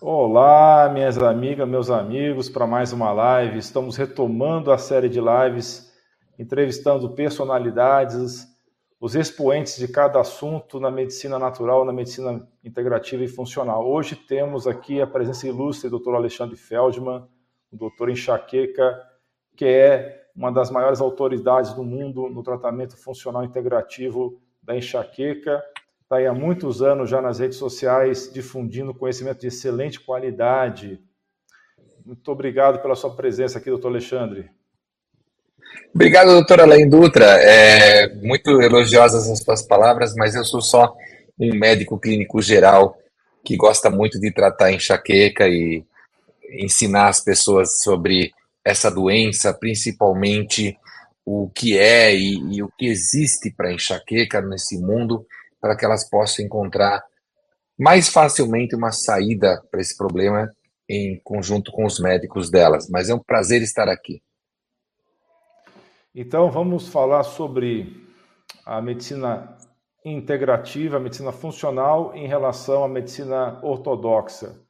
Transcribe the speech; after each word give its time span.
Olá, 0.00 0.88
minhas 0.88 1.18
amigas, 1.18 1.68
meus 1.68 1.90
amigos, 1.90 2.48
para 2.48 2.68
mais 2.68 2.92
uma 2.92 3.10
live. 3.10 3.58
Estamos 3.58 3.96
retomando 3.96 4.70
a 4.70 4.78
série 4.78 5.08
de 5.08 5.20
lives, 5.20 5.92
entrevistando 6.38 7.10
personalidades, 7.16 8.46
os 9.00 9.16
expoentes 9.16 9.76
de 9.76 9.88
cada 9.88 10.20
assunto 10.20 10.78
na 10.78 10.88
medicina 10.88 11.36
natural, 11.36 11.84
na 11.84 11.92
medicina 11.92 12.48
integrativa 12.62 13.24
e 13.24 13.28
funcional. 13.28 13.90
Hoje 13.90 14.14
temos 14.14 14.68
aqui 14.68 15.02
a 15.02 15.06
presença 15.06 15.48
ilustre 15.48 15.90
do 15.90 15.98
Dr. 15.98 16.14
Alexandre 16.14 16.54
Feldman, 16.56 17.26
o 17.72 17.76
doutor 17.76 18.08
enxaqueca, 18.08 19.02
que 19.56 19.64
é 19.64 20.26
uma 20.32 20.52
das 20.52 20.70
maiores 20.70 21.00
autoridades 21.00 21.74
do 21.74 21.82
mundo 21.82 22.28
no 22.28 22.44
tratamento 22.44 22.96
funcional 22.96 23.42
integrativo 23.42 24.40
da 24.62 24.76
enxaqueca 24.76 25.60
está 26.08 26.16
aí 26.16 26.26
há 26.26 26.32
muitos 26.32 26.80
anos 26.80 27.10
já 27.10 27.20
nas 27.20 27.38
redes 27.38 27.58
sociais 27.58 28.30
difundindo 28.32 28.94
conhecimento 28.94 29.40
de 29.40 29.48
excelente 29.48 30.00
qualidade. 30.00 30.98
Muito 32.02 32.32
obrigado 32.32 32.80
pela 32.80 32.94
sua 32.94 33.14
presença 33.14 33.58
aqui, 33.58 33.68
doutor 33.68 33.88
Alexandre. 33.88 34.50
Obrigado, 35.94 36.28
doutora 36.28 36.62
Alain 36.62 36.88
Dutra. 36.88 37.26
É, 37.26 38.08
muito 38.22 38.62
elogiosas 38.62 39.28
as 39.28 39.40
suas 39.40 39.60
palavras, 39.60 40.14
mas 40.14 40.34
eu 40.34 40.46
sou 40.46 40.62
só 40.62 40.96
um 41.38 41.54
médico 41.54 41.98
clínico 41.98 42.40
geral 42.40 42.96
que 43.44 43.54
gosta 43.54 43.90
muito 43.90 44.18
de 44.18 44.32
tratar 44.32 44.72
enxaqueca 44.72 45.46
e 45.46 45.84
ensinar 46.52 47.08
as 47.08 47.20
pessoas 47.20 47.82
sobre 47.82 48.32
essa 48.64 48.90
doença, 48.90 49.52
principalmente 49.52 50.74
o 51.22 51.50
que 51.54 51.76
é 51.76 52.16
e, 52.16 52.56
e 52.56 52.62
o 52.62 52.72
que 52.78 52.86
existe 52.86 53.50
para 53.54 53.74
enxaqueca 53.74 54.40
nesse 54.40 54.78
mundo 54.78 55.26
para 55.60 55.76
que 55.76 55.84
elas 55.84 56.08
possam 56.08 56.44
encontrar 56.44 57.02
mais 57.78 58.08
facilmente 58.08 58.74
uma 58.74 58.90
saída 58.90 59.62
para 59.70 59.80
esse 59.80 59.96
problema 59.96 60.52
em 60.88 61.20
conjunto 61.22 61.70
com 61.70 61.84
os 61.84 62.00
médicos 62.00 62.50
delas. 62.50 62.88
Mas 62.88 63.08
é 63.08 63.14
um 63.14 63.22
prazer 63.22 63.62
estar 63.62 63.88
aqui. 63.88 64.22
Então, 66.14 66.50
vamos 66.50 66.88
falar 66.88 67.22
sobre 67.22 68.08
a 68.64 68.82
medicina 68.82 69.56
integrativa, 70.04 70.96
a 70.96 71.00
medicina 71.00 71.32
funcional 71.32 72.14
em 72.14 72.26
relação 72.26 72.82
à 72.82 72.88
medicina 72.88 73.60
ortodoxa. 73.62 74.60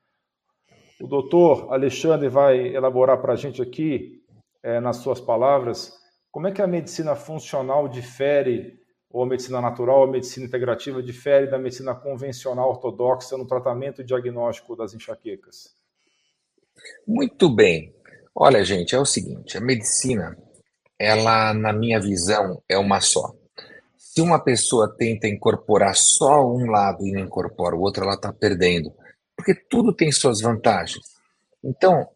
O 1.00 1.06
doutor 1.06 1.72
Alexandre 1.72 2.28
vai 2.28 2.75
elaborar 2.75 3.19
para 3.19 3.34
a 3.34 3.36
gente 3.36 3.62
aqui, 3.62 4.22
é, 4.62 4.81
nas 4.81 4.97
suas 4.97 5.20
palavras, 5.20 5.92
como 6.31 6.48
é 6.48 6.53
que 6.53 6.61
a 6.61 6.66
medicina 6.66 7.14
funcional 7.14 7.89
difere 7.89 8.78
ou 9.11 9.23
a 9.23 9.27
medicina 9.27 9.61
natural, 9.61 10.05
a 10.05 10.11
medicina 10.11 10.47
integrativa 10.47 11.03
difere 11.03 11.47
da 11.47 11.59
medicina 11.59 11.95
convencional 11.95 12.69
ortodoxa 12.69 13.37
no 13.37 13.47
tratamento 13.47 14.03
e 14.03 14.05
diagnóstico 14.05 14.77
das 14.77 14.92
enxaquecas? 14.92 15.75
Muito 17.06 17.48
bem. 17.48 17.95
Olha, 18.34 18.65
gente, 18.65 18.95
é 18.95 19.00
o 19.00 19.05
seguinte, 19.05 19.56
a 19.56 19.61
medicina, 19.61 20.37
ela, 20.98 21.53
na 21.55 21.73
minha 21.73 21.98
visão, 21.98 22.62
é 22.69 22.78
uma 22.78 23.00
só. 23.00 23.34
Se 23.97 24.20
uma 24.20 24.39
pessoa 24.39 24.95
tenta 24.97 25.27
incorporar 25.27 25.95
só 25.97 26.47
um 26.47 26.70
lado 26.70 27.06
e 27.06 27.12
não 27.12 27.20
incorpora 27.20 27.75
o 27.75 27.81
outro, 27.81 28.05
ela 28.05 28.15
está 28.15 28.33
perdendo. 28.33 28.93
Porque 29.37 29.55
tudo 29.55 29.93
tem 29.93 30.12
suas 30.12 30.41
vantagens. 30.41 31.05
Então, 31.62 32.09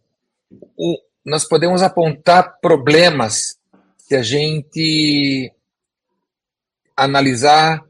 o, 0.76 0.98
nós 1.24 1.44
podemos 1.44 1.82
apontar 1.82 2.58
problemas 2.60 3.58
se 3.96 4.14
a 4.14 4.22
gente 4.22 5.52
analisar 7.04 7.82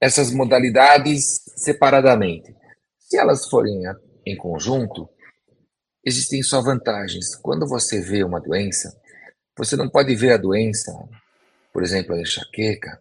essas 0.00 0.30
modalidades 0.30 1.40
separadamente. 1.56 2.54
Se 2.98 3.16
elas 3.16 3.48
forem 3.48 3.82
em 4.24 4.36
conjunto, 4.36 5.08
existem 6.04 6.42
só 6.42 6.60
vantagens. 6.60 7.34
Quando 7.36 7.66
você 7.66 8.00
vê 8.00 8.22
uma 8.22 8.40
doença, 8.40 8.96
você 9.56 9.76
não 9.76 9.88
pode 9.88 10.14
ver 10.14 10.32
a 10.32 10.36
doença, 10.36 10.92
por 11.72 11.82
exemplo, 11.82 12.14
a 12.14 12.20
enxaqueca, 12.20 13.00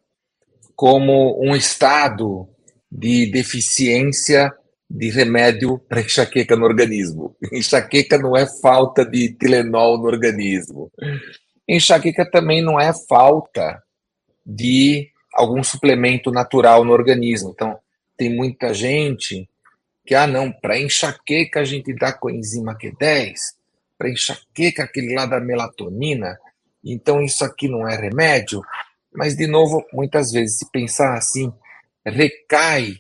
como 0.76 1.40
um 1.42 1.56
estado 1.56 2.48
de 2.92 3.32
deficiência 3.32 4.54
de 4.90 5.10
remédio 5.10 5.80
para 5.80 6.02
enxaqueca 6.02 6.56
no 6.56 6.66
organismo. 6.66 7.36
Enxaqueca 7.52 8.18
não 8.18 8.38
é 8.38 8.46
falta 8.46 9.06
de 9.06 9.34
Tilenol 9.34 9.98
no 9.98 10.06
organismo. 10.06 10.92
Enxaqueca 11.68 12.30
também 12.30 12.62
não 12.62 12.80
é 12.80 12.94
falta 13.08 13.82
de 14.46 15.10
algum 15.36 15.62
suplemento 15.62 16.32
natural 16.32 16.86
no 16.86 16.94
organismo. 16.94 17.52
Então, 17.54 17.78
tem 18.18 18.34
muita 18.34 18.74
gente 18.74 19.48
que, 20.06 20.16
ah, 20.16 20.26
não, 20.26 20.52
para 20.52 20.80
enxaqueca 20.80 21.60
a 21.60 21.66
gente 21.66 21.94
dá 21.94 22.14
coenzima 22.14 22.78
Q10, 22.78 23.34
para 23.98 24.10
enxaqueca 24.10 24.84
aquele 24.84 25.14
lá 25.14 25.26
da 25.26 25.40
melatonina, 25.40 26.40
então 26.84 27.22
isso 27.22 27.44
aqui 27.44 27.68
não 27.68 27.88
é 27.88 27.96
remédio. 27.96 28.62
Mas, 29.14 29.36
de 29.36 29.48
novo, 29.48 29.84
muitas 29.92 30.32
vezes, 30.32 30.60
se 30.60 30.72
pensar 30.72 31.18
assim, 31.18 31.52
recai 32.06 32.98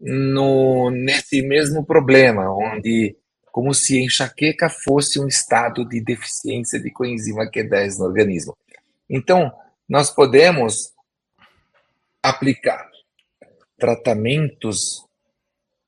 no, 0.00 0.90
nesse 0.90 1.42
mesmo 1.42 1.84
problema, 1.84 2.52
onde 2.52 3.16
como 3.50 3.74
se 3.74 4.00
enxaqueca 4.00 4.68
fosse 4.68 5.18
um 5.18 5.26
estado 5.26 5.84
de 5.84 6.00
deficiência 6.00 6.78
de 6.78 6.90
coenzima 6.90 7.50
Q10 7.50 7.98
no 7.98 8.04
organismo. 8.04 8.56
Então, 9.08 9.52
nós 9.88 10.10
podemos 10.10 10.92
aplicar 12.22 12.88
tratamentos 13.78 15.04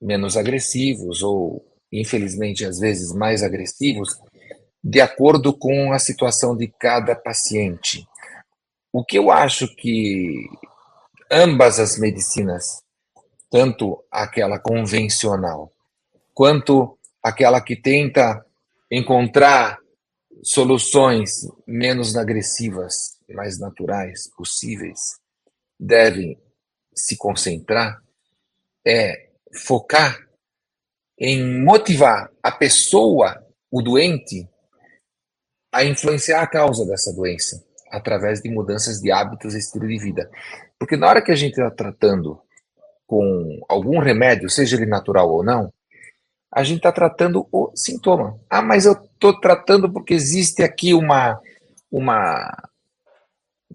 menos 0.00 0.36
agressivos 0.36 1.22
ou, 1.22 1.64
infelizmente, 1.92 2.64
às 2.64 2.78
vezes 2.78 3.12
mais 3.12 3.42
agressivos, 3.42 4.18
de 4.82 5.00
acordo 5.00 5.56
com 5.56 5.92
a 5.92 5.98
situação 5.98 6.56
de 6.56 6.66
cada 6.66 7.14
paciente. 7.14 8.06
O 8.92 9.04
que 9.04 9.16
eu 9.16 9.30
acho 9.30 9.68
que 9.76 10.44
ambas 11.30 11.78
as 11.78 11.98
medicinas, 11.98 12.82
tanto 13.50 14.02
aquela 14.10 14.58
convencional 14.58 15.72
quanto 16.34 16.98
aquela 17.22 17.60
que 17.60 17.76
tenta 17.76 18.44
encontrar 18.90 19.78
soluções 20.42 21.46
menos 21.66 22.16
agressivas, 22.16 23.18
mais 23.28 23.58
naturais 23.58 24.28
possíveis, 24.36 25.21
devem 25.82 26.38
se 26.94 27.16
concentrar 27.16 28.00
é 28.86 29.30
focar 29.52 30.16
em 31.18 31.60
motivar 31.62 32.30
a 32.42 32.52
pessoa, 32.52 33.44
o 33.70 33.82
doente, 33.82 34.48
a 35.72 35.84
influenciar 35.84 36.42
a 36.42 36.46
causa 36.46 36.86
dessa 36.86 37.12
doença 37.12 37.64
através 37.90 38.40
de 38.40 38.48
mudanças 38.48 39.00
de 39.00 39.10
hábitos 39.10 39.54
e 39.54 39.58
estilo 39.58 39.86
de 39.86 39.98
vida. 39.98 40.30
Porque 40.78 40.96
na 40.96 41.08
hora 41.08 41.22
que 41.22 41.32
a 41.32 41.36
gente 41.36 41.52
está 41.52 41.70
tratando 41.70 42.40
com 43.06 43.60
algum 43.68 43.98
remédio, 43.98 44.48
seja 44.48 44.76
ele 44.76 44.86
natural 44.86 45.30
ou 45.30 45.44
não, 45.44 45.72
a 46.50 46.62
gente 46.62 46.78
está 46.78 46.92
tratando 46.92 47.46
o 47.50 47.72
sintoma. 47.74 48.38
Ah, 48.48 48.62
mas 48.62 48.86
eu 48.86 48.92
estou 48.92 49.38
tratando 49.38 49.92
porque 49.92 50.14
existe 50.14 50.62
aqui 50.62 50.94
uma, 50.94 51.40
uma 51.90 52.70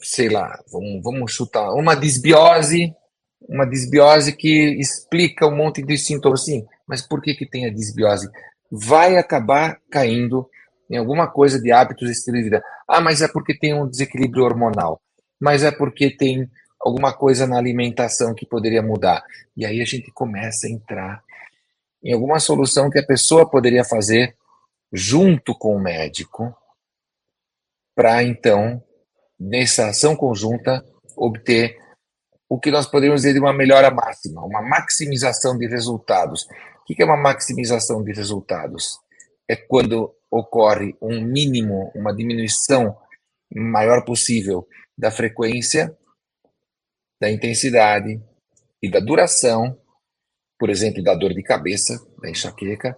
sei 0.02 0.30
lá, 0.30 0.62
vamos, 0.72 1.04
vamos 1.04 1.32
chutar, 1.32 1.74
uma 1.74 1.96
disbiose, 1.96 2.94
uma 3.48 3.66
disbiose 3.66 4.36
que 4.36 4.80
explica 4.80 5.48
um 5.48 5.56
monte 5.56 5.82
de 5.82 5.98
sintomas. 5.98 6.46
Sim, 6.46 6.66
mas 6.88 7.02
por 7.02 7.22
que, 7.22 7.34
que 7.34 7.46
tem 7.46 7.66
a 7.66 7.74
disbiose? 7.74 8.30
Vai 8.72 9.18
acabar 9.18 9.80
caindo 9.90 10.50
em 10.90 10.98
alguma 10.98 11.28
coisa 11.28 11.60
de 11.60 11.72
hábitos 11.72 12.10
estilo 12.10 12.38
de 12.38 12.44
vida. 12.44 12.64
Ah, 12.88 13.02
mas 13.02 13.22
é 13.22 13.28
porque 13.28 13.58
tem 13.58 13.74
um 13.74 13.88
desequilíbrio 13.88 14.44
hormonal. 14.44 15.02
Mas 15.40 15.64
é 15.64 15.72
porque 15.72 16.10
tem 16.10 16.50
alguma 16.80 17.14
coisa 17.14 17.46
na 17.46 17.58
alimentação 17.58 18.34
que 18.34 18.46
poderia 18.46 18.82
mudar. 18.82 19.24
E 19.56 19.66
aí 19.66 19.82
a 19.82 19.86
gente 19.86 20.12
começa 20.12 20.68
a 20.68 20.70
entrar 20.70 21.24
em 22.04 22.14
alguma 22.14 22.40
solução 22.40 22.90
que 22.90 23.00
a 23.00 23.06
pessoa 23.06 23.50
poderia 23.50 23.84
fazer 23.84 24.36
junto 24.92 25.54
com 25.54 25.76
o 25.76 25.80
médico 25.80 26.56
para 27.96 28.24
então 28.24 28.82
nessa 29.40 29.88
ação 29.88 30.16
conjunta, 30.16 30.84
obter 31.16 31.78
o 32.50 32.60
que 32.60 32.72
nós 32.72 32.88
poderíamos 32.88 33.22
dizer 33.22 33.34
de 33.34 33.40
uma 33.40 33.54
melhora 33.54 33.92
máxima, 33.92 34.44
uma 34.46 34.62
maximização 34.62 35.58
de 35.58 35.68
resultados. 35.68 36.48
O 36.82 36.86
que 36.86 37.02
é 37.02 37.06
uma 37.06 37.18
maximização 37.18 38.04
de 38.04 38.14
resultados? 38.14 39.00
É 39.48 39.56
quando 39.56 40.14
ocorre 40.32 40.96
um 41.02 41.22
mínimo, 41.22 41.92
uma 41.96 42.16
diminuição 42.16 42.98
maior 43.54 44.04
possível 44.06 44.68
da 44.98 45.12
frequência, 45.12 45.96
da 47.20 47.30
intensidade 47.30 48.22
e 48.82 48.90
da 48.90 49.00
duração, 49.00 49.78
por 50.60 50.70
exemplo, 50.70 51.04
da 51.04 51.14
dor 51.16 51.34
de 51.34 51.44
cabeça, 51.44 52.00
da 52.22 52.30
enxaqueca, 52.30 52.98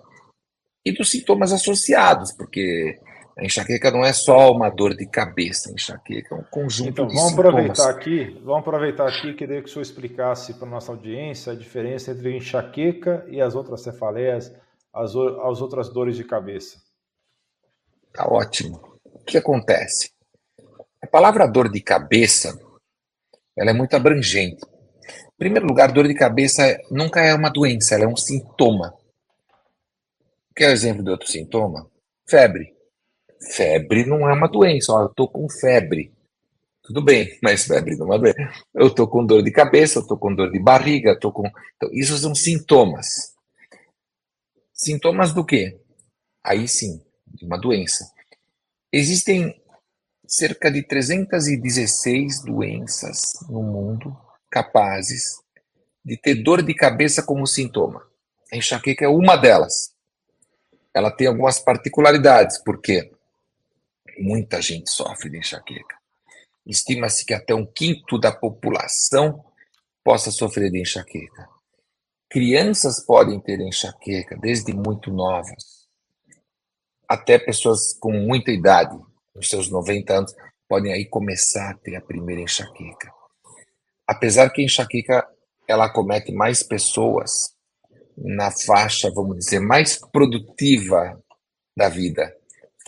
e 0.85 0.91
dos 0.91 1.11
sintomas 1.11 1.51
associados, 1.51 2.31
porque 2.31 2.99
a 3.39 3.45
enxaqueca 3.45 3.89
não 3.89 4.03
é 4.03 4.11
só 4.11 4.51
uma 4.51 4.69
dor 4.69 4.93
de 4.93 5.05
cabeça, 5.05 5.69
a 5.69 5.73
enxaqueca 5.73 6.35
é 6.35 6.37
um 6.37 6.43
conjunto 6.43 6.89
então, 6.89 7.07
de 7.07 7.15
vamos 7.15 7.29
sintomas. 7.29 7.49
aproveitar 7.55 7.89
aqui, 7.89 8.41
vamos 8.43 8.59
aproveitar 8.59 9.07
aqui 9.07 9.33
queria 9.33 9.61
que 9.61 9.69
o 9.69 9.71
senhor 9.71 9.81
explicasse 9.81 10.53
para 10.55 10.67
a 10.67 10.71
nossa 10.71 10.91
audiência 10.91 11.53
a 11.53 11.55
diferença 11.55 12.11
entre 12.11 12.35
enxaqueca 12.35 13.25
e 13.29 13.39
as 13.39 13.55
outras 13.55 13.81
cefaleias, 13.81 14.53
as, 14.93 15.15
as 15.15 15.61
outras 15.61 15.87
dores 15.87 16.17
de 16.17 16.25
cabeça? 16.25 16.81
Tá 18.11 18.27
ótimo. 18.27 18.99
O 19.05 19.19
que 19.19 19.37
acontece? 19.37 20.11
A 21.01 21.07
palavra 21.07 21.47
dor 21.47 21.71
de 21.71 21.79
cabeça, 21.79 22.59
ela 23.57 23.69
é 23.69 23.73
muito 23.73 23.95
abrangente. 23.95 24.65
Em 24.65 25.37
primeiro 25.37 25.65
lugar, 25.65 25.93
dor 25.93 26.09
de 26.09 26.13
cabeça 26.13 26.77
nunca 26.91 27.21
é 27.21 27.33
uma 27.33 27.49
doença, 27.49 27.95
ela 27.95 28.03
é 28.03 28.07
um 28.07 28.17
sintoma. 28.17 28.93
Quer 30.53 30.67
o 30.67 30.73
exemplo 30.73 31.01
de 31.01 31.09
outro 31.09 31.29
sintoma? 31.29 31.89
Febre. 32.27 32.78
Febre 33.41 34.05
não 34.05 34.29
é 34.29 34.33
uma 34.33 34.47
doença. 34.47 34.93
Ó, 34.93 35.03
eu 35.03 35.09
tô 35.09 35.27
com 35.27 35.49
febre. 35.49 36.13
Tudo 36.81 37.03
bem, 37.03 37.37
mas 37.41 37.65
febre 37.65 37.95
não 37.95 38.13
é 38.13 38.17
doença. 38.17 38.37
Eu 38.73 38.93
tô 38.93 39.07
com 39.07 39.25
dor 39.25 39.43
de 39.43 39.51
cabeça, 39.51 39.99
eu 39.99 40.07
tô 40.07 40.17
com 40.17 40.33
dor 40.33 40.51
de 40.51 40.59
barriga, 40.59 41.17
tô 41.19 41.31
com. 41.31 41.47
Então, 41.75 41.89
isso 41.93 42.17
são 42.17 42.33
sintomas. 42.33 43.33
Sintomas 44.73 45.33
do 45.33 45.45
quê? 45.45 45.79
Aí 46.43 46.67
sim, 46.67 47.01
de 47.27 47.45
uma 47.45 47.57
doença. 47.57 48.11
Existem 48.91 49.61
cerca 50.25 50.71
de 50.71 50.83
316 50.83 52.43
doenças 52.43 53.21
no 53.49 53.61
mundo 53.61 54.15
capazes 54.49 55.39
de 56.03 56.17
ter 56.17 56.35
dor 56.35 56.63
de 56.63 56.73
cabeça 56.73 57.21
como 57.21 57.45
sintoma. 57.45 58.01
A 58.51 58.57
enxaqueca 58.57 59.05
é 59.05 59.07
uma 59.07 59.35
delas. 59.35 59.93
Ela 60.93 61.11
tem 61.11 61.27
algumas 61.27 61.59
particularidades, 61.59 62.57
porque 62.63 63.11
muita 64.19 64.61
gente 64.61 64.89
sofre 64.89 65.29
de 65.29 65.37
enxaqueca. 65.37 65.97
Estima-se 66.65 67.25
que 67.25 67.33
até 67.33 67.55
um 67.55 67.65
quinto 67.65 68.19
da 68.19 68.31
população 68.31 69.43
possa 70.03 70.31
sofrer 70.31 70.71
de 70.71 70.81
enxaqueca. 70.81 71.47
Crianças 72.29 73.03
podem 73.05 73.39
ter 73.39 73.59
enxaqueca 73.59 74.37
desde 74.37 74.73
muito 74.73 75.11
novas. 75.11 75.87
Até 77.07 77.39
pessoas 77.39 77.93
com 77.99 78.11
muita 78.11 78.51
idade, 78.51 78.95
nos 79.33 79.49
seus 79.49 79.69
90 79.69 80.13
anos, 80.13 80.35
podem 80.67 80.93
aí 80.93 81.05
começar 81.05 81.71
a 81.71 81.77
ter 81.77 81.95
a 81.95 82.01
primeira 82.01 82.43
enxaqueca. 82.43 83.11
Apesar 84.05 84.49
que 84.51 84.61
a 84.61 84.65
enxaqueca 84.65 85.27
ela 85.67 85.85
acomete 85.85 86.31
mais 86.31 86.61
pessoas 86.61 87.55
na 88.17 88.51
faixa, 88.51 89.11
vamos 89.11 89.37
dizer, 89.37 89.59
mais 89.59 89.97
produtiva 90.11 91.19
da 91.75 91.89
vida, 91.89 92.35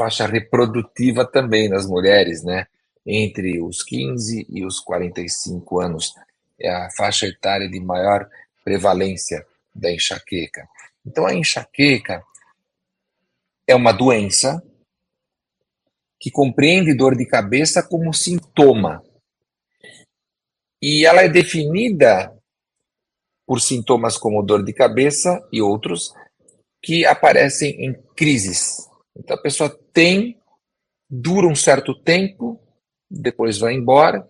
faixa 0.02 0.26
reprodutiva 0.26 1.24
também 1.24 1.70
nas 1.70 1.86
mulheres, 1.86 2.44
né? 2.44 2.66
Entre 3.06 3.62
os 3.62 3.84
15 3.84 4.48
e 4.50 4.66
os 4.66 4.80
45 4.80 5.80
anos 5.80 6.16
é 6.60 6.72
a 6.72 6.90
faixa 6.98 7.28
etária 7.28 7.70
de 7.70 7.80
maior 7.80 8.28
prevalência 8.64 9.46
da 9.74 9.92
enxaqueca. 9.92 10.68
Então, 11.06 11.28
a 11.28 11.36
enxaqueca 11.36 12.24
é 13.68 13.76
uma 13.76 13.92
doença 13.92 14.64
que 16.20 16.32
compreende 16.32 16.96
dor 16.96 17.16
de 17.16 17.26
cabeça 17.26 17.84
como 17.84 18.12
sintoma. 18.12 19.04
E 20.82 21.06
ela 21.06 21.22
é 21.22 21.30
definida 21.30 22.36
por 23.46 23.62
sintomas 23.62 24.18
como 24.18 24.42
dor 24.42 24.64
de 24.64 24.74
cabeça 24.74 25.48
e 25.52 25.62
outros 25.62 26.12
que 26.82 27.06
aparecem 27.06 27.86
em 27.86 27.94
crises. 28.16 28.91
Então, 29.16 29.36
a 29.36 29.42
pessoa 29.42 29.70
tem, 29.94 30.40
dura 31.10 31.48
um 31.48 31.56
certo 31.56 31.94
tempo, 32.02 32.62
depois 33.10 33.58
vai 33.58 33.74
embora, 33.74 34.28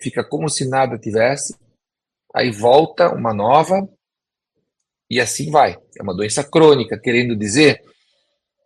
fica 0.00 0.24
como 0.24 0.48
se 0.48 0.68
nada 0.68 0.98
tivesse, 0.98 1.54
aí 2.34 2.50
volta 2.50 3.14
uma 3.14 3.34
nova 3.34 3.88
e 5.10 5.20
assim 5.20 5.50
vai. 5.50 5.78
É 5.98 6.02
uma 6.02 6.14
doença 6.14 6.44
crônica, 6.44 6.98
querendo 6.98 7.36
dizer 7.36 7.82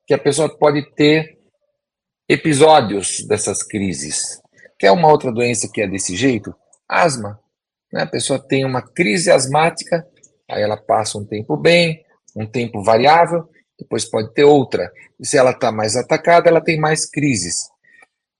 que 0.06 0.14
a 0.14 0.18
pessoa 0.18 0.56
pode 0.56 0.90
ter 0.94 1.38
episódios 2.28 3.24
dessas 3.26 3.62
crises. 3.62 4.40
Quer 4.78 4.90
uma 4.90 5.10
outra 5.10 5.32
doença 5.32 5.70
que 5.72 5.80
é 5.80 5.88
desse 5.88 6.16
jeito? 6.16 6.54
Asma. 6.88 7.38
Né? 7.92 8.02
A 8.02 8.06
pessoa 8.06 8.38
tem 8.38 8.64
uma 8.64 8.82
crise 8.82 9.30
asmática, 9.30 10.06
aí 10.50 10.62
ela 10.62 10.76
passa 10.76 11.18
um 11.18 11.24
tempo 11.24 11.56
bem, 11.56 12.04
um 12.34 12.46
tempo 12.46 12.82
variável, 12.82 13.48
depois 13.82 14.05
pode 14.05 14.32
ter 14.32 14.44
outra. 14.44 14.90
E 15.20 15.26
se 15.26 15.37
ela 15.37 15.50
está 15.50 15.70
mais 15.70 15.96
atacada, 15.96 16.49
ela 16.49 16.61
tem 16.61 16.79
mais 16.79 17.05
crises. 17.05 17.69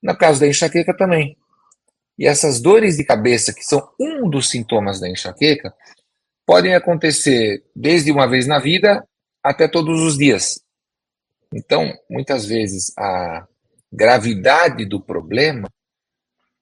No 0.03 0.17
caso 0.17 0.41
da 0.41 0.47
enxaqueca 0.47 0.97
também. 0.97 1.37
E 2.19 2.27
essas 2.27 2.61
dores 2.61 2.97
de 2.97 3.05
cabeça, 3.05 3.53
que 3.53 3.63
são 3.63 3.89
um 3.99 4.29
dos 4.29 4.51
sintomas 4.51 5.01
da 5.01 5.09
enxaqueca, 5.09 5.75
podem 6.47 6.75
acontecer 6.75 7.65
desde 7.75 8.11
uma 8.11 8.29
vez 8.29 8.47
na 8.47 8.59
vida 8.59 9.07
até 9.43 9.69
todos 9.69 10.01
os 10.01 10.17
dias. 10.17 10.61
Então, 11.53 11.93
muitas 12.09 12.47
vezes, 12.47 12.93
a 12.97 13.47
gravidade 13.93 14.85
do 14.87 15.01
problema 15.01 15.69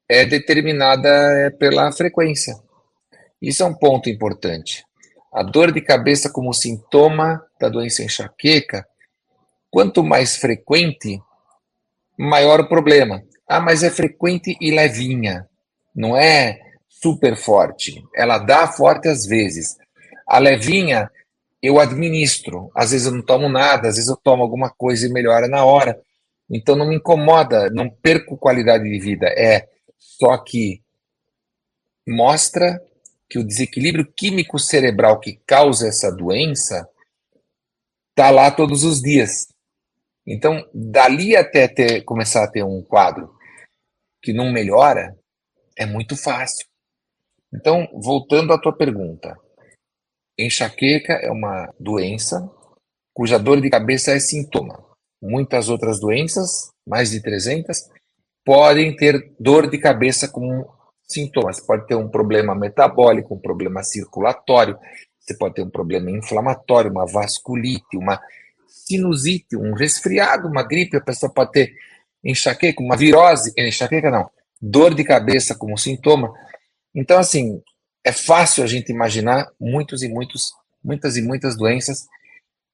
é 0.08 0.24
determinada 0.24 1.54
pela 1.58 1.92
frequência. 1.92 2.56
Isso 3.40 3.62
é 3.62 3.66
um 3.66 3.74
ponto 3.74 4.10
importante. 4.10 4.84
A 5.32 5.42
dor 5.42 5.72
de 5.72 5.80
cabeça 5.80 6.30
como 6.30 6.52
sintoma 6.52 7.44
da 7.60 7.68
doença 7.68 8.02
enxaqueca, 8.02 8.86
quanto 9.70 10.02
mais 10.02 10.36
frequente, 10.36 11.20
maior 12.18 12.60
o 12.60 12.68
problema. 12.68 13.22
Ah, 13.48 13.60
mas 13.60 13.82
é 13.82 13.90
frequente 13.90 14.56
e 14.60 14.70
levinha, 14.70 15.48
não 15.94 16.16
é 16.16 16.58
super 16.88 17.36
forte. 17.36 18.04
Ela 18.14 18.38
dá 18.38 18.66
forte 18.66 19.08
às 19.08 19.24
vezes. 19.24 19.76
A 20.26 20.38
levinha 20.38 21.10
eu 21.62 21.78
administro. 21.78 22.70
Às 22.74 22.92
vezes 22.92 23.06
eu 23.06 23.12
não 23.12 23.22
tomo 23.22 23.48
nada, 23.48 23.88
às 23.88 23.96
vezes 23.96 24.08
eu 24.08 24.16
tomo 24.16 24.42
alguma 24.42 24.70
coisa 24.70 25.06
e 25.06 25.12
melhora 25.12 25.46
na 25.48 25.64
hora. 25.64 26.00
Então 26.50 26.74
não 26.74 26.88
me 26.88 26.96
incomoda, 26.96 27.70
não 27.70 27.88
perco 27.88 28.36
qualidade 28.36 28.84
de 28.84 28.98
vida. 28.98 29.26
É 29.28 29.68
só 29.98 30.36
que 30.38 30.82
mostra 32.06 32.80
que 33.30 33.38
o 33.38 33.44
desequilíbrio 33.44 34.12
químico 34.12 34.58
cerebral 34.58 35.20
que 35.20 35.40
causa 35.46 35.86
essa 35.86 36.10
doença 36.10 36.90
está 38.10 38.28
lá 38.28 38.50
todos 38.50 38.82
os 38.82 39.00
dias. 39.00 39.46
Então, 40.26 40.68
dali 40.74 41.36
até 41.36 41.68
ter, 41.68 42.02
começar 42.02 42.42
a 42.42 42.50
ter 42.50 42.64
um 42.64 42.82
quadro 42.82 43.32
que 44.20 44.32
não 44.32 44.52
melhora, 44.52 45.16
é 45.76 45.86
muito 45.86 46.16
fácil. 46.16 46.66
Então, 47.54 47.88
voltando 47.94 48.52
à 48.52 48.60
tua 48.60 48.76
pergunta, 48.76 49.38
enxaqueca 50.36 51.12
é 51.14 51.30
uma 51.30 51.72
doença 51.78 52.50
cuja 53.14 53.38
dor 53.38 53.60
de 53.60 53.70
cabeça 53.70 54.12
é 54.12 54.20
sintoma. 54.20 54.84
Muitas 55.22 55.68
outras 55.68 56.00
doenças, 56.00 56.70
mais 56.86 57.10
de 57.10 57.22
300, 57.22 57.90
podem 58.44 58.96
ter 58.96 59.34
dor 59.38 59.70
de 59.70 59.78
cabeça 59.78 60.28
como 60.28 60.68
sintoma. 61.12 61.52
Você 61.52 61.64
pode 61.64 61.86
ter 61.86 61.94
um 61.94 62.08
problema 62.08 62.54
metabólico, 62.54 63.34
um 63.34 63.38
problema 63.38 63.82
circulatório, 63.82 64.78
você 65.18 65.34
pode 65.34 65.54
ter 65.54 65.62
um 65.62 65.70
problema 65.70 66.10
inflamatório, 66.10 66.90
uma 66.90 67.06
vasculite, 67.06 67.96
uma 67.96 68.20
sinusite, 68.66 69.56
um 69.56 69.74
resfriado, 69.74 70.48
uma 70.48 70.62
gripe, 70.62 70.96
a 70.96 71.00
pessoa 71.00 71.32
pode 71.32 71.52
ter 71.52 71.74
enxaqueca, 72.24 72.82
uma 72.82 72.96
virose, 72.96 73.52
enxaqueca 73.56 74.10
não, 74.10 74.30
dor 74.60 74.94
de 74.94 75.04
cabeça 75.04 75.54
como 75.54 75.78
sintoma. 75.78 76.32
Então, 76.94 77.18
assim, 77.18 77.62
é 78.04 78.12
fácil 78.12 78.64
a 78.64 78.66
gente 78.66 78.90
imaginar 78.90 79.50
muitos 79.60 80.02
e 80.02 80.08
muitos, 80.08 80.52
muitas 80.82 81.16
e 81.16 81.22
muitas 81.22 81.56
doenças 81.56 82.08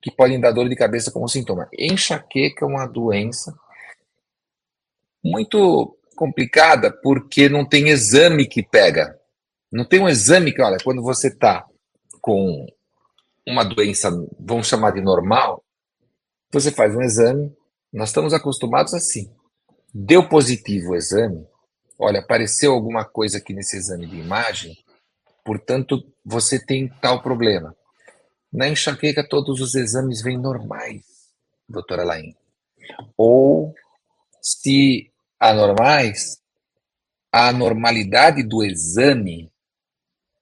que 0.01 0.11
podem 0.11 0.41
dar 0.41 0.53
dor 0.53 0.69
de 0.69 0.77
cabeça 0.77 1.11
como 1.11 1.29
sintoma. 1.29 1.69
Enxaqueca 1.77 2.65
é 2.65 2.69
uma 2.69 2.87
doença 2.87 3.55
muito 5.23 5.96
complicada 6.17 6.91
porque 6.91 7.49
não 7.49 7.65
tem 7.65 7.89
exame 7.89 8.49
que 8.49 8.63
pega. 8.63 9.17
Não 9.71 9.85
tem 9.85 10.01
um 10.01 10.09
exame 10.09 10.53
que, 10.53 10.63
olha, 10.63 10.79
quando 10.83 11.03
você 11.03 11.29
está 11.29 11.65
com 12.21 12.67
uma 13.47 13.65
doença, 13.65 14.11
vamos 14.41 14.67
chamar 14.67 14.93
de 14.93 15.01
normal, 15.01 15.63
você 16.53 16.73
faz 16.73 16.95
um 16.95 17.03
exame, 17.03 17.55
nós 17.93 18.09
estamos 18.09 18.35
acostumados 18.35 18.95
assim. 18.95 19.31
Deu 19.95 20.29
positivo 20.29 20.91
o 20.91 20.97
exame, 20.97 21.47
olha, 21.99 22.21
apareceu 22.21 22.73
alguma 22.73 23.05
coisa 23.05 23.39
aqui 23.39 23.55
nesse 23.55 23.77
exame 23.77 24.07
de 24.07 24.17
imagem, 24.17 24.77
portanto, 25.45 26.03
você 26.25 26.59
tem 26.59 26.89
tal 27.01 27.23
problema. 27.23 27.75
Na 28.53 28.69
enxaqueca, 28.69 29.27
todos 29.27 29.61
os 29.61 29.75
exames 29.75 30.23
vêm 30.23 30.39
normais, 30.39 31.05
doutora 31.69 32.05
Laim. 32.05 32.35
Ou, 33.17 33.75
se 34.41 35.13
anormais, 35.39 36.41
a 37.33 37.53
normalidade 37.53 38.43
do 38.43 38.65
exame 38.65 39.51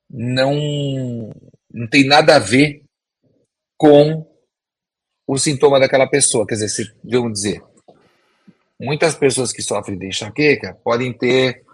não, 0.08 1.32
não 1.72 1.88
tem 1.88 2.06
nada 2.06 2.36
a 2.36 2.38
ver 2.38 2.84
com 3.76 4.26
o 5.26 5.38
sintoma 5.38 5.80
daquela 5.80 6.08
pessoa. 6.08 6.46
Quer 6.46 6.54
dizer, 6.54 6.68
se, 6.68 6.94
vamos 7.02 7.32
dizer, 7.32 7.62
muitas 8.80 9.14
pessoas 9.16 9.52
que 9.52 9.62
sofrem 9.62 9.98
de 9.98 10.06
enxaqueca 10.06 10.74
podem 10.84 11.12
ter 11.12 11.64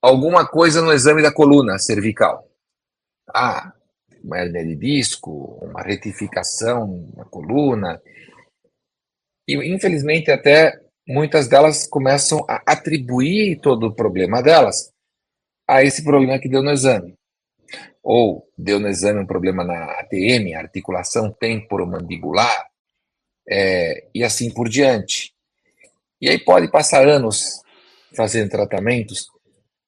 alguma 0.00 0.48
coisa 0.48 0.80
no 0.80 0.92
exame 0.92 1.22
da 1.22 1.32
coluna 1.32 1.78
cervical. 1.78 2.48
Ah, 3.28 3.72
uma 4.22 4.38
hernia 4.38 4.64
de 4.64 4.76
disco, 4.76 5.58
uma 5.62 5.82
retificação 5.82 7.08
na 7.16 7.24
coluna. 7.24 8.00
E, 9.46 9.54
infelizmente, 9.74 10.30
até 10.30 10.81
muitas 11.06 11.48
delas 11.48 11.86
começam 11.86 12.44
a 12.48 12.62
atribuir 12.66 13.60
todo 13.60 13.86
o 13.86 13.94
problema 13.94 14.42
delas 14.42 14.92
a 15.66 15.82
esse 15.82 16.02
problema 16.04 16.38
que 16.38 16.48
deu 16.48 16.62
no 16.62 16.70
exame. 16.70 17.14
Ou 18.02 18.48
deu 18.58 18.80
no 18.80 18.88
exame 18.88 19.20
um 19.20 19.26
problema 19.26 19.64
na 19.64 19.84
ATM, 20.00 20.54
articulação 20.54 21.30
temporomandibular, 21.30 22.66
é, 23.48 24.08
e 24.14 24.22
assim 24.22 24.50
por 24.52 24.68
diante. 24.68 25.32
E 26.20 26.28
aí 26.28 26.38
pode 26.38 26.70
passar 26.70 27.08
anos 27.08 27.62
fazendo 28.14 28.50
tratamentos, 28.50 29.26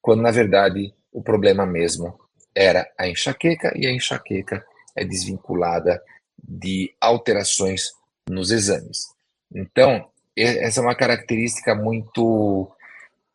quando 0.01 0.21
na 0.21 0.31
verdade 0.31 0.93
o 1.11 1.21
problema 1.21 1.65
mesmo 1.65 2.19
era 2.53 2.89
a 2.97 3.07
enxaqueca, 3.07 3.73
e 3.75 3.85
a 3.85 3.91
enxaqueca 3.91 4.65
é 4.95 5.03
desvinculada 5.03 6.01
de 6.41 6.93
alterações 6.99 7.91
nos 8.29 8.51
exames. 8.51 9.07
Então, 9.53 10.09
essa 10.35 10.79
é 10.79 10.83
uma 10.83 10.95
característica 10.95 11.73
muito 11.73 12.71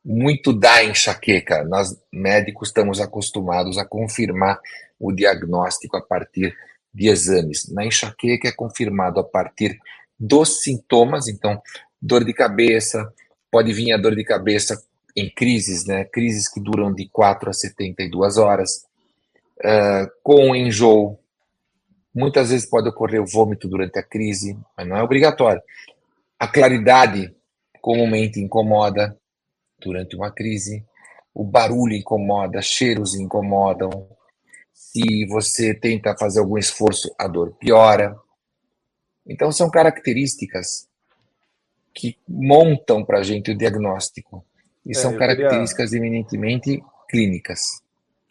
muito 0.04 0.52
da 0.52 0.82
enxaqueca. 0.82 1.62
Nós 1.64 1.94
médicos 2.10 2.68
estamos 2.68 3.00
acostumados 3.00 3.76
a 3.76 3.84
confirmar 3.84 4.58
o 4.98 5.12
diagnóstico 5.12 5.96
a 5.96 6.00
partir 6.00 6.56
de 6.92 7.08
exames. 7.08 7.70
Na 7.70 7.84
enxaqueca 7.84 8.48
é 8.48 8.52
confirmado 8.52 9.20
a 9.20 9.24
partir 9.24 9.78
dos 10.18 10.62
sintomas, 10.62 11.28
então 11.28 11.60
dor 12.00 12.24
de 12.24 12.32
cabeça, 12.32 13.12
pode 13.50 13.72
vir 13.72 13.92
a 13.92 13.98
dor 13.98 14.14
de 14.14 14.24
cabeça 14.24 14.82
em 15.16 15.28
crises, 15.28 15.86
né? 15.86 16.04
Crises 16.04 16.48
que 16.48 16.60
duram 16.60 16.92
de 16.92 17.08
4 17.08 17.50
a 17.50 17.52
72 17.52 18.38
horas, 18.38 18.86
uh, 19.58 20.10
com 20.22 20.54
enjoo. 20.54 21.18
Muitas 22.14 22.50
vezes 22.50 22.68
pode 22.68 22.88
ocorrer 22.88 23.22
o 23.22 23.26
vômito 23.26 23.68
durante 23.68 23.98
a 23.98 24.02
crise, 24.02 24.56
mas 24.76 24.86
não 24.86 24.96
é 24.96 25.02
obrigatório. 25.02 25.62
A 26.40 26.48
claridade 26.48 27.36
comumente 27.82 28.40
incomoda 28.40 29.14
durante 29.78 30.16
uma 30.16 30.30
crise, 30.30 30.82
o 31.34 31.44
barulho 31.44 31.94
incomoda, 31.94 32.62
cheiros 32.62 33.14
incomodam. 33.14 34.08
Se 34.72 35.26
você 35.26 35.74
tenta 35.74 36.16
fazer 36.16 36.40
algum 36.40 36.56
esforço, 36.56 37.14
a 37.18 37.28
dor 37.28 37.52
piora. 37.56 38.16
Então, 39.26 39.52
são 39.52 39.70
características 39.70 40.88
que 41.92 42.16
montam 42.26 43.04
para 43.04 43.18
a 43.18 43.22
gente 43.22 43.50
o 43.50 43.56
diagnóstico. 43.56 44.42
E 44.86 44.92
é, 44.92 44.94
são 44.94 45.14
características 45.18 45.90
queria, 45.90 46.06
eminentemente 46.06 46.82
clínicas. 47.06 47.82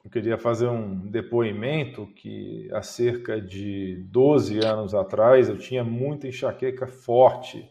Eu 0.04 0.10
queria 0.10 0.38
fazer 0.40 0.68
um 0.68 0.96
depoimento 0.96 2.08
que 2.16 2.68
há 2.74 2.82
cerca 2.82 3.40
de 3.40 4.04
12 4.08 4.66
anos 4.66 4.96
atrás 4.96 5.48
eu 5.48 5.60
tinha 5.60 5.84
muita 5.84 6.28
enxaqueca 6.28 6.88
forte. 6.88 7.70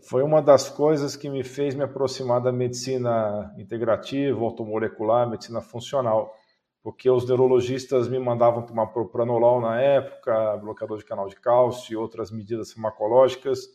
Foi 0.00 0.22
uma 0.22 0.40
das 0.40 0.68
coisas 0.68 1.16
que 1.16 1.28
me 1.28 1.42
fez 1.42 1.74
me 1.74 1.82
aproximar 1.82 2.40
da 2.40 2.52
medicina 2.52 3.54
integrativa, 3.58 4.40
automolecular, 4.40 5.28
medicina 5.28 5.60
funcional, 5.60 6.34
porque 6.82 7.10
os 7.10 7.26
neurologistas 7.28 8.08
me 8.08 8.18
mandavam 8.18 8.64
tomar 8.64 8.86
propranolol 8.86 9.60
na 9.60 9.80
época, 9.80 10.56
bloqueador 10.58 10.98
de 10.98 11.04
canal 11.04 11.28
de 11.28 11.36
cálcio 11.36 11.92
e 11.92 11.96
outras 11.96 12.30
medidas 12.30 12.72
farmacológicas, 12.72 13.68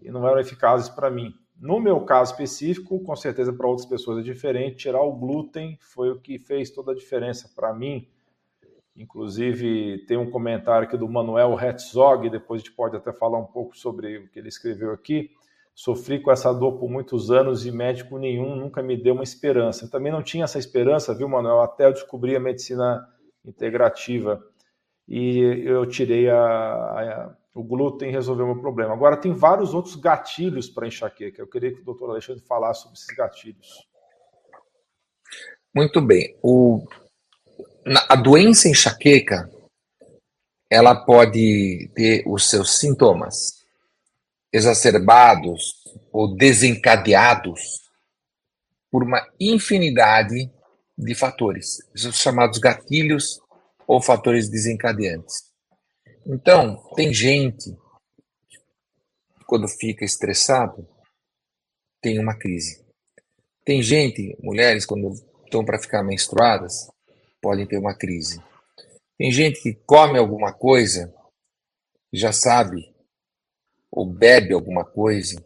e 0.00 0.10
não 0.10 0.26
eram 0.26 0.40
eficazes 0.40 0.88
para 0.88 1.10
mim. 1.10 1.34
No 1.58 1.80
meu 1.80 2.00
caso 2.02 2.32
específico, 2.32 3.02
com 3.02 3.16
certeza 3.16 3.52
para 3.52 3.66
outras 3.66 3.86
pessoas 3.86 4.18
é 4.18 4.22
diferente, 4.22 4.76
tirar 4.76 5.02
o 5.02 5.12
glúten 5.12 5.76
foi 5.80 6.10
o 6.10 6.20
que 6.20 6.38
fez 6.38 6.70
toda 6.70 6.92
a 6.92 6.94
diferença 6.94 7.50
para 7.54 7.74
mim. 7.74 8.08
Inclusive, 8.94 10.04
tem 10.06 10.16
um 10.16 10.30
comentário 10.30 10.86
aqui 10.86 10.96
do 10.96 11.08
Manuel 11.08 11.58
Herzog, 11.60 12.30
depois 12.30 12.62
a 12.62 12.64
gente 12.64 12.74
pode 12.74 12.96
até 12.96 13.12
falar 13.12 13.38
um 13.38 13.46
pouco 13.46 13.76
sobre 13.76 14.18
o 14.18 14.28
que 14.28 14.38
ele 14.38 14.48
escreveu 14.48 14.92
aqui. 14.92 15.35
Sofri 15.76 16.22
com 16.22 16.32
essa 16.32 16.54
dor 16.54 16.78
por 16.78 16.88
muitos 16.88 17.30
anos 17.30 17.66
e 17.66 17.70
médico 17.70 18.16
nenhum 18.16 18.56
nunca 18.56 18.82
me 18.82 18.96
deu 18.96 19.12
uma 19.12 19.22
esperança. 19.22 19.84
Eu 19.84 19.90
também 19.90 20.10
não 20.10 20.22
tinha 20.22 20.44
essa 20.44 20.58
esperança, 20.58 21.14
viu, 21.14 21.28
Manuel? 21.28 21.60
Até 21.60 21.84
eu 21.84 21.92
descobri 21.92 22.34
a 22.34 22.40
medicina 22.40 23.06
integrativa 23.44 24.42
e 25.06 25.38
eu 25.66 25.84
tirei 25.84 26.30
a, 26.30 26.38
a 26.38 27.36
o 27.56 27.62
glúten 27.62 28.10
resolveu 28.10 28.44
o 28.44 28.48
meu 28.52 28.60
problema. 28.60 28.92
Agora, 28.92 29.16
tem 29.16 29.32
vários 29.32 29.72
outros 29.72 29.96
gatilhos 29.96 30.68
para 30.68 30.86
enxaqueca. 30.86 31.40
Eu 31.40 31.48
queria 31.48 31.72
que 31.72 31.80
o 31.80 31.84
doutor 31.84 32.10
Alexandre 32.10 32.44
falasse 32.44 32.82
sobre 32.82 32.98
esses 32.98 33.16
gatilhos. 33.16 33.88
Muito 35.74 36.02
bem. 36.02 36.36
O, 36.42 36.86
a 38.10 38.14
doença 38.14 38.68
enxaqueca, 38.68 39.50
ela 40.70 40.94
pode 40.94 41.90
ter 41.94 42.24
os 42.26 42.48
seus 42.50 42.78
sintomas 42.78 43.65
exacerbados 44.56 45.74
ou 46.10 46.34
desencadeados 46.34 47.82
por 48.90 49.02
uma 49.02 49.20
infinidade 49.38 50.50
de 50.96 51.14
fatores, 51.14 51.78
os 51.94 52.18
chamados 52.18 52.58
gatilhos 52.58 53.38
ou 53.86 54.00
fatores 54.00 54.48
desencadeantes. 54.48 55.52
Então, 56.26 56.82
tem 56.96 57.12
gente 57.12 57.76
quando 59.46 59.68
fica 59.68 60.04
estressado, 60.04 60.88
tem 62.00 62.18
uma 62.18 62.36
crise. 62.36 62.84
Tem 63.62 63.82
gente, 63.82 64.36
mulheres, 64.40 64.86
quando 64.86 65.12
estão 65.44 65.64
para 65.64 65.78
ficar 65.78 66.02
menstruadas, 66.02 66.90
podem 67.42 67.66
ter 67.66 67.78
uma 67.78 67.94
crise. 67.94 68.42
Tem 69.18 69.30
gente 69.30 69.60
que 69.60 69.74
come 69.86 70.18
alguma 70.18 70.52
coisa, 70.52 71.14
já 72.12 72.32
sabe, 72.32 72.95
ou 73.96 74.04
bebe 74.04 74.52
alguma 74.52 74.84
coisa, 74.84 75.42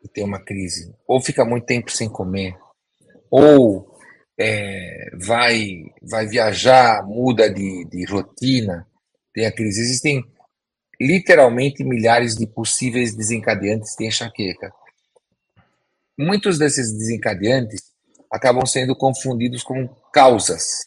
e 0.00 0.08
tem 0.08 0.22
uma 0.22 0.38
crise. 0.38 0.94
Ou 1.08 1.20
fica 1.20 1.44
muito 1.44 1.66
tempo 1.66 1.90
sem 1.90 2.08
comer, 2.08 2.56
ou 3.28 3.98
é, 4.38 5.10
vai, 5.12 5.86
vai 6.00 6.28
viajar, 6.28 7.04
muda 7.04 7.52
de, 7.52 7.84
de 7.86 8.04
rotina, 8.04 8.86
tem 9.34 9.44
a 9.44 9.50
crise. 9.50 9.80
Existem 9.80 10.24
literalmente 11.00 11.82
milhares 11.82 12.36
de 12.36 12.46
possíveis 12.46 13.12
desencadeantes 13.12 13.96
de 13.98 14.06
enxaqueca. 14.06 14.72
Muitos 16.16 16.60
desses 16.60 16.92
desencadeantes 16.92 17.92
acabam 18.30 18.64
sendo 18.64 18.94
confundidos 18.94 19.64
com 19.64 19.88
causas, 20.12 20.86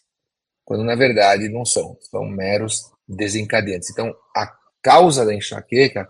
quando 0.64 0.86
na 0.86 0.96
verdade 0.96 1.50
não 1.50 1.66
são, 1.66 1.98
são 2.10 2.24
meros 2.26 2.90
desencadeantes. 3.06 3.90
Então, 3.90 4.16
a 4.34 4.48
causa 4.82 5.26
da 5.26 5.36
enxaqueca 5.36 6.10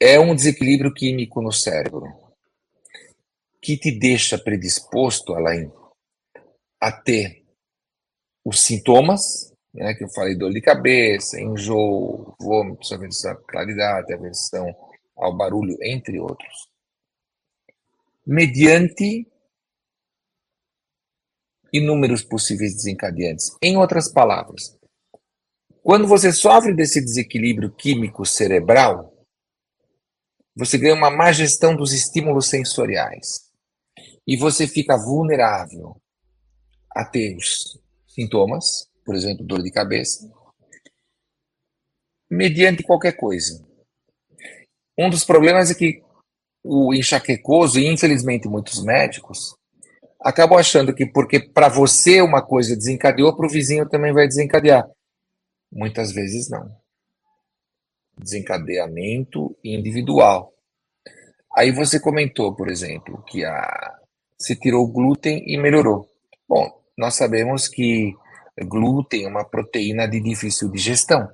é 0.00 0.18
um 0.18 0.34
desequilíbrio 0.34 0.92
químico 0.92 1.42
no 1.42 1.52
cérebro 1.52 2.06
que 3.60 3.76
te 3.76 3.90
deixa 3.90 4.38
predisposto, 4.38 5.34
Alain, 5.34 5.70
a 6.80 6.90
ter 6.90 7.44
os 8.42 8.60
sintomas 8.60 9.50
né, 9.72 9.94
que 9.94 10.04
eu 10.04 10.08
falei, 10.08 10.34
dor 10.34 10.50
de 10.50 10.60
cabeça, 10.60 11.40
enjoo, 11.40 12.34
vômitos, 12.40 12.92
aversão 12.92 13.32
à 13.32 13.36
claridade, 13.36 14.12
aversão 14.12 14.74
ao 15.16 15.36
barulho, 15.36 15.76
entre 15.82 16.18
outros. 16.18 16.68
Mediante 18.26 19.26
inúmeros 21.72 22.22
possíveis 22.22 22.74
desencadeantes. 22.74 23.56
Em 23.62 23.76
outras 23.76 24.12
palavras, 24.12 24.76
quando 25.82 26.06
você 26.06 26.32
sofre 26.32 26.74
desse 26.74 27.00
desequilíbrio 27.00 27.70
químico 27.70 28.26
cerebral, 28.26 29.09
você 30.56 30.76
ganha 30.78 30.94
uma 30.94 31.10
má 31.10 31.32
gestão 31.32 31.74
dos 31.76 31.92
estímulos 31.92 32.48
sensoriais 32.48 33.50
e 34.26 34.36
você 34.36 34.66
fica 34.66 34.96
vulnerável 34.96 36.00
a 36.94 37.04
ter 37.04 37.36
os 37.36 37.78
sintomas, 38.06 38.88
por 39.04 39.14
exemplo, 39.14 39.46
dor 39.46 39.62
de 39.62 39.70
cabeça, 39.70 40.30
mediante 42.28 42.82
qualquer 42.82 43.12
coisa. 43.12 43.64
Um 44.98 45.08
dos 45.08 45.24
problemas 45.24 45.70
é 45.70 45.74
que 45.74 46.02
o 46.62 46.92
enxaquecoso, 46.94 47.78
e 47.78 47.86
infelizmente 47.86 48.48
muitos 48.48 48.82
médicos, 48.84 49.54
acabam 50.20 50.58
achando 50.58 50.94
que 50.94 51.06
porque 51.06 51.40
para 51.40 51.68
você 51.68 52.20
uma 52.20 52.42
coisa 52.42 52.76
desencadeou, 52.76 53.34
para 53.34 53.46
o 53.46 53.50
vizinho 53.50 53.88
também 53.88 54.12
vai 54.12 54.26
desencadear. 54.26 54.86
Muitas 55.72 56.12
vezes 56.12 56.50
não. 56.50 56.79
Desencadeamento 58.20 59.56
individual. 59.64 60.52
Aí 61.56 61.72
você 61.72 61.98
comentou, 61.98 62.54
por 62.54 62.68
exemplo, 62.68 63.22
que 63.26 63.44
a, 63.44 63.98
se 64.38 64.54
tirou 64.54 64.86
glúten 64.86 65.42
e 65.46 65.56
melhorou. 65.56 66.08
Bom, 66.48 66.70
nós 66.96 67.14
sabemos 67.14 67.66
que 67.66 68.14
glúten 68.66 69.24
é 69.24 69.28
uma 69.28 69.44
proteína 69.44 70.06
de 70.06 70.20
difícil 70.20 70.70
digestão. 70.70 71.28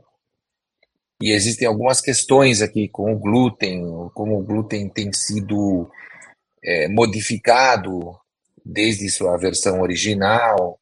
E 1.20 1.32
existem 1.32 1.66
algumas 1.66 2.00
questões 2.00 2.60
aqui 2.60 2.88
com 2.88 3.12
o 3.12 3.18
glúten, 3.18 3.82
como 4.14 4.38
o 4.38 4.42
glúten 4.42 4.88
tem 4.88 5.10
sido 5.12 5.90
é, 6.62 6.88
modificado 6.88 8.18
desde 8.64 9.08
sua 9.08 9.36
versão 9.36 9.80
original. 9.80 10.78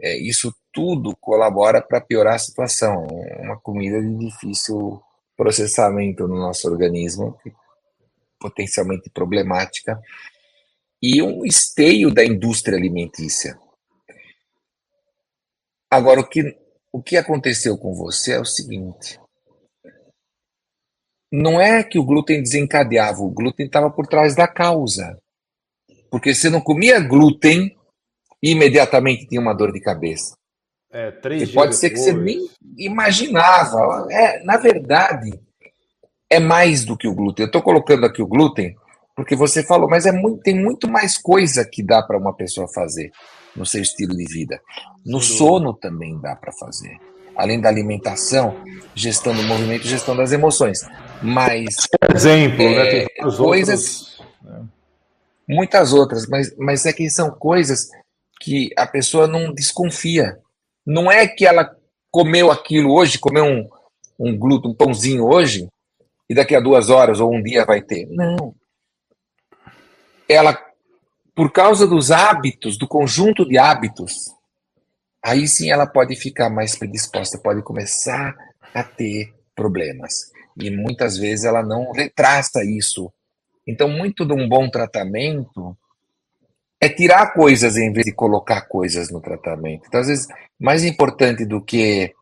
É, 0.00 0.16
isso 0.16 0.54
tudo 0.72 1.16
colabora 1.16 1.80
para 1.80 2.00
piorar 2.00 2.34
a 2.34 2.38
situação. 2.38 3.06
É 3.10 3.42
uma 3.42 3.58
comida 3.58 4.00
de 4.00 4.16
difícil 4.16 5.00
processamento 5.38 6.26
no 6.26 6.36
nosso 6.36 6.68
organismo, 6.68 7.38
potencialmente 8.40 9.08
problemática, 9.08 10.02
e 11.00 11.22
um 11.22 11.44
esteio 11.44 12.12
da 12.12 12.24
indústria 12.24 12.76
alimentícia. 12.76 13.56
Agora, 15.88 16.20
o 16.20 16.28
que, 16.28 16.58
o 16.92 17.00
que 17.00 17.16
aconteceu 17.16 17.78
com 17.78 17.94
você 17.94 18.32
é 18.32 18.40
o 18.40 18.44
seguinte: 18.44 19.20
não 21.30 21.60
é 21.60 21.84
que 21.84 22.00
o 22.00 22.04
glúten 22.04 22.42
desencadeava, 22.42 23.20
o 23.20 23.30
glúten 23.30 23.66
estava 23.66 23.88
por 23.90 24.08
trás 24.08 24.34
da 24.34 24.48
causa. 24.48 25.16
Porque 26.10 26.34
você 26.34 26.48
não 26.48 26.60
comia 26.60 26.98
glúten 26.98 27.78
e 28.42 28.50
imediatamente 28.50 29.26
tinha 29.26 29.40
uma 29.40 29.54
dor 29.54 29.72
de 29.72 29.80
cabeça. 29.80 30.37
É, 30.90 31.10
três 31.10 31.50
e 31.50 31.52
pode 31.52 31.76
ser 31.76 31.90
que 31.90 31.98
você 31.98 32.12
nem 32.12 32.48
imaginava. 32.76 34.06
É, 34.10 34.42
na 34.44 34.56
verdade, 34.56 35.38
é 36.30 36.40
mais 36.40 36.84
do 36.84 36.96
que 36.96 37.06
o 37.06 37.14
glúten. 37.14 37.44
Eu 37.44 37.48
estou 37.48 37.62
colocando 37.62 38.06
aqui 38.06 38.22
o 38.22 38.26
glúten 38.26 38.74
porque 39.18 39.34
você 39.34 39.64
falou, 39.64 39.88
mas 39.88 40.06
é 40.06 40.12
muito, 40.12 40.42
tem 40.42 40.54
muito 40.54 40.88
mais 40.88 41.18
coisa 41.18 41.64
que 41.64 41.82
dá 41.82 42.00
para 42.00 42.16
uma 42.16 42.32
pessoa 42.32 42.68
fazer 42.72 43.10
no 43.56 43.66
seu 43.66 43.82
estilo 43.82 44.16
de 44.16 44.24
vida. 44.24 44.60
No 45.04 45.20
sono 45.20 45.74
também 45.74 46.16
dá 46.20 46.36
para 46.36 46.52
fazer. 46.52 46.96
Além 47.34 47.60
da 47.60 47.68
alimentação, 47.68 48.56
gestão 48.94 49.34
do 49.34 49.42
movimento, 49.42 49.88
gestão 49.88 50.16
das 50.16 50.30
emoções. 50.30 50.82
Mas. 51.20 51.74
Por 52.00 52.14
exemplo, 52.14 52.62
é, 52.62 52.76
né? 52.76 52.86
Tem 52.90 53.08
coisas. 53.36 54.20
Outros, 54.20 54.24
né? 54.44 54.64
Muitas 55.48 55.92
outras, 55.92 56.28
mas, 56.28 56.54
mas 56.56 56.86
é 56.86 56.92
que 56.92 57.10
são 57.10 57.30
coisas 57.30 57.88
que 58.40 58.70
a 58.76 58.86
pessoa 58.86 59.26
não 59.26 59.52
desconfia. 59.52 60.38
Não 60.88 61.12
é 61.12 61.28
que 61.28 61.44
ela 61.44 61.76
comeu 62.10 62.50
aquilo 62.50 62.94
hoje, 62.94 63.18
comeu 63.18 63.44
um, 63.44 63.68
um 64.18 64.38
glúten, 64.38 64.70
um 64.70 64.74
pãozinho 64.74 65.22
hoje, 65.22 65.68
e 66.26 66.34
daqui 66.34 66.56
a 66.56 66.60
duas 66.60 66.88
horas 66.88 67.20
ou 67.20 67.30
um 67.30 67.42
dia 67.42 67.66
vai 67.66 67.82
ter. 67.82 68.06
Não. 68.08 68.54
Ela, 70.26 70.58
por 71.34 71.52
causa 71.52 71.86
dos 71.86 72.10
hábitos, 72.10 72.78
do 72.78 72.88
conjunto 72.88 73.46
de 73.46 73.58
hábitos, 73.58 74.30
aí 75.22 75.46
sim 75.46 75.70
ela 75.70 75.86
pode 75.86 76.16
ficar 76.16 76.48
mais 76.48 76.74
predisposta, 76.74 77.36
pode 77.36 77.60
começar 77.60 78.34
a 78.72 78.82
ter 78.82 79.34
problemas. 79.54 80.32
E 80.58 80.70
muitas 80.70 81.18
vezes 81.18 81.44
ela 81.44 81.62
não 81.62 81.92
retraça 81.92 82.64
isso. 82.64 83.12
Então, 83.66 83.90
muito 83.90 84.24
de 84.24 84.32
um 84.32 84.48
bom 84.48 84.70
tratamento 84.70 85.76
é 86.80 86.88
tirar 86.88 87.32
coisas 87.34 87.76
em 87.76 87.92
vez 87.92 88.06
de 88.06 88.12
colocar 88.12 88.62
coisas 88.62 89.10
no 89.10 89.20
tratamento. 89.20 89.84
Então, 89.86 90.00
às 90.00 90.06
vezes, 90.06 90.26
mais 90.58 90.84
importante 90.84 91.44
do 91.44 91.62
que 91.62 92.14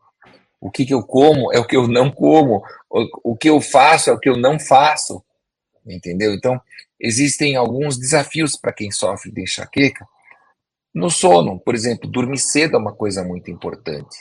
o 0.59 0.71
que, 0.71 0.85
que 0.85 0.93
eu 0.93 1.03
como 1.03 1.53
é 1.53 1.59
o 1.59 1.67
que 1.67 1.77
eu 1.77 1.87
não 1.87 2.09
como, 2.11 2.63
o, 2.89 3.31
o 3.31 3.37
que 3.37 3.49
eu 3.49 3.61
faço 3.61 4.09
é 4.09 4.13
o 4.13 4.19
que 4.19 4.29
eu 4.29 4.35
não 4.35 4.59
faço, 4.59 5.23
entendeu? 5.85 6.33
Então, 6.33 6.59
existem 6.99 7.55
alguns 7.55 7.97
desafios 7.97 8.55
para 8.55 8.73
quem 8.73 8.91
sofre 8.91 9.31
de 9.31 9.43
enxaqueca. 9.43 10.07
No 10.93 11.11
sono, 11.11 11.59
por 11.59 11.75
exemplo, 11.75 12.09
dormir 12.09 12.39
cedo 12.39 12.75
é 12.75 12.79
uma 12.79 12.95
coisa 12.95 13.23
muito 13.23 13.51
importante. 13.51 14.17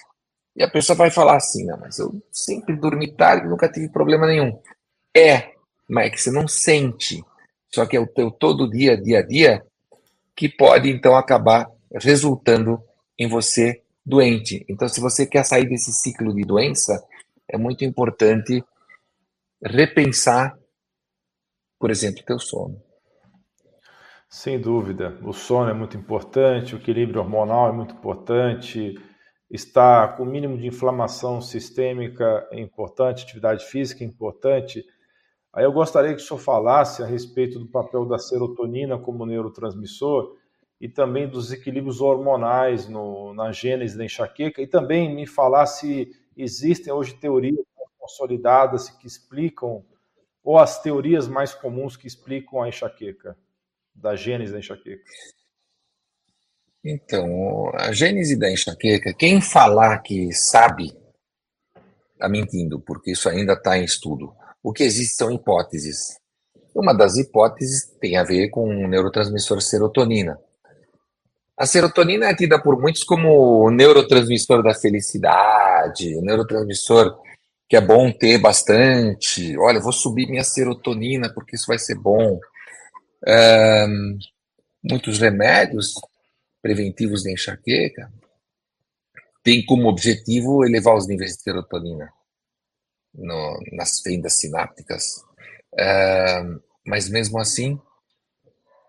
E 0.54 0.62
a 0.62 0.70
pessoa 0.70 0.96
vai 0.96 1.10
falar 1.10 1.36
assim, 1.36 1.64
não, 1.64 1.78
mas 1.78 1.98
eu 1.98 2.22
sempre 2.30 2.76
dormi 2.76 3.14
tarde, 3.14 3.48
nunca 3.48 3.68
tive 3.68 3.88
problema 3.88 4.26
nenhum. 4.26 4.58
É, 5.16 5.52
mas 5.88 6.06
é 6.06 6.10
que 6.10 6.20
você 6.20 6.30
não 6.30 6.46
sente. 6.46 7.24
Só 7.74 7.86
que 7.86 7.96
é 7.96 8.00
o 8.00 8.06
teu 8.06 8.30
todo 8.30 8.70
dia, 8.70 8.96
dia 8.96 9.20
a 9.20 9.22
dia, 9.22 9.62
que 10.36 10.48
pode 10.48 10.90
então 10.90 11.16
acabar 11.16 11.66
resultando 11.90 12.80
em 13.18 13.26
você 13.26 13.82
doente. 14.04 14.64
Então, 14.68 14.88
se 14.88 15.00
você 15.00 15.26
quer 15.26 15.44
sair 15.44 15.66
desse 15.66 15.92
ciclo 15.92 16.34
de 16.34 16.42
doença, 16.42 17.02
é 17.48 17.56
muito 17.56 17.84
importante 17.84 18.62
repensar, 19.62 20.56
por 21.78 21.90
exemplo, 21.90 22.22
teu 22.24 22.38
sono. 22.38 22.80
Sem 24.28 24.60
dúvida, 24.60 25.16
o 25.22 25.32
sono 25.32 25.70
é 25.70 25.74
muito 25.74 25.96
importante, 25.96 26.74
o 26.74 26.78
equilíbrio 26.78 27.20
hormonal 27.20 27.68
é 27.70 27.72
muito 27.72 27.94
importante, 27.94 28.94
estar 29.50 30.16
com 30.16 30.24
o 30.24 30.26
mínimo 30.26 30.58
de 30.58 30.66
inflamação 30.66 31.40
sistêmica 31.40 32.46
é 32.50 32.60
importante, 32.60 33.22
atividade 33.22 33.64
física 33.64 34.04
é 34.04 34.06
importante. 34.06 34.84
Aí 35.56 35.64
eu 35.64 35.72
gostaria 35.72 36.14
que 36.14 36.20
o 36.20 36.24
senhor 36.24 36.38
falasse 36.38 37.02
a 37.02 37.06
respeito 37.06 37.58
do 37.58 37.66
papel 37.66 38.04
da 38.04 38.18
serotonina 38.18 38.98
como 38.98 39.24
neurotransmissor 39.24 40.36
e 40.78 40.86
também 40.86 41.26
dos 41.26 41.50
equilíbrios 41.50 42.02
hormonais 42.02 42.86
no, 42.86 43.32
na 43.32 43.50
gênese 43.52 43.96
da 43.96 44.04
enxaqueca 44.04 44.60
e 44.60 44.66
também 44.66 45.14
me 45.14 45.26
falar 45.26 45.64
se 45.64 46.14
existem 46.36 46.92
hoje 46.92 47.14
teorias 47.14 47.64
consolidadas 47.98 48.90
que 48.90 49.06
explicam 49.06 49.82
ou 50.44 50.58
as 50.58 50.82
teorias 50.82 51.26
mais 51.26 51.54
comuns 51.54 51.96
que 51.96 52.06
explicam 52.06 52.62
a 52.62 52.68
enxaqueca, 52.68 53.34
da 53.94 54.14
gênese 54.14 54.52
da 54.52 54.58
enxaqueca. 54.58 55.02
Então, 56.84 57.70
a 57.72 57.92
gênese 57.92 58.38
da 58.38 58.52
enxaqueca, 58.52 59.14
quem 59.14 59.40
falar 59.40 60.00
que 60.00 60.30
sabe, 60.34 60.94
está 62.12 62.28
mentindo, 62.28 62.78
porque 62.78 63.12
isso 63.12 63.26
ainda 63.30 63.54
está 63.54 63.78
em 63.78 63.84
estudo. 63.84 64.36
O 64.66 64.72
que 64.72 64.82
existe 64.82 65.14
são 65.14 65.30
hipóteses. 65.30 66.18
Uma 66.74 66.92
das 66.92 67.16
hipóteses 67.16 67.84
tem 68.00 68.16
a 68.16 68.24
ver 68.24 68.48
com 68.48 68.68
o 68.68 68.88
neurotransmissor 68.88 69.62
serotonina. 69.62 70.40
A 71.56 71.64
serotonina 71.64 72.26
é 72.26 72.34
tida 72.34 72.60
por 72.60 72.76
muitos 72.76 73.04
como 73.04 73.64
o 73.64 73.70
neurotransmissor 73.70 74.64
da 74.64 74.74
felicidade, 74.74 76.16
o 76.16 76.20
neurotransmissor 76.20 77.16
que 77.68 77.76
é 77.76 77.80
bom 77.80 78.10
ter 78.10 78.38
bastante. 78.38 79.56
Olha, 79.56 79.78
vou 79.78 79.92
subir 79.92 80.28
minha 80.28 80.42
serotonina 80.42 81.32
porque 81.32 81.54
isso 81.54 81.68
vai 81.68 81.78
ser 81.78 81.94
bom. 81.94 82.40
muitos 84.82 85.20
remédios 85.20 85.94
preventivos 86.60 87.22
de 87.22 87.32
enxaqueca 87.32 88.12
têm 89.44 89.64
como 89.64 89.88
objetivo 89.88 90.66
elevar 90.66 90.96
os 90.96 91.06
níveis 91.06 91.36
de 91.36 91.42
serotonina 91.44 92.12
no, 93.16 93.60
nas 93.72 94.00
fendas 94.00 94.38
sinápticas. 94.38 95.24
Uh, 95.74 96.60
mas 96.86 97.08
mesmo 97.08 97.38
assim, 97.38 97.80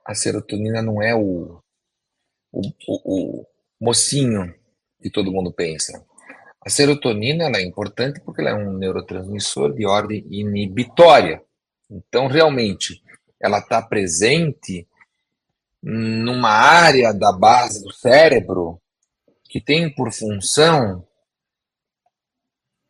a 0.06 0.14
serotonina 0.14 0.82
não 0.82 1.02
é 1.02 1.16
o, 1.16 1.60
o, 2.52 2.62
o, 2.88 3.42
o, 3.42 3.46
mocinho 3.80 4.54
que 5.02 5.10
todo 5.10 5.32
mundo 5.32 5.52
pensa. 5.52 6.06
A 6.66 6.70
serotonina 6.70 7.46
é 7.58 7.62
importante 7.62 8.20
porque 8.22 8.42
ela 8.42 8.52
é 8.52 8.54
um 8.54 8.74
neurotransmissor 8.74 9.74
de 9.74 9.86
ordem 9.86 10.26
inibitória. 10.30 11.42
Então, 11.90 12.28
realmente, 12.28 13.02
ela 13.40 13.60
está 13.60 13.82
presente 13.82 14.88
numa 15.82 16.50
área 16.50 17.14
da 17.14 17.32
base 17.32 17.84
do 17.84 17.94
cérebro 17.94 18.82
que 19.46 19.62
tem 19.62 19.94
por 19.94 20.12
função 20.12 21.08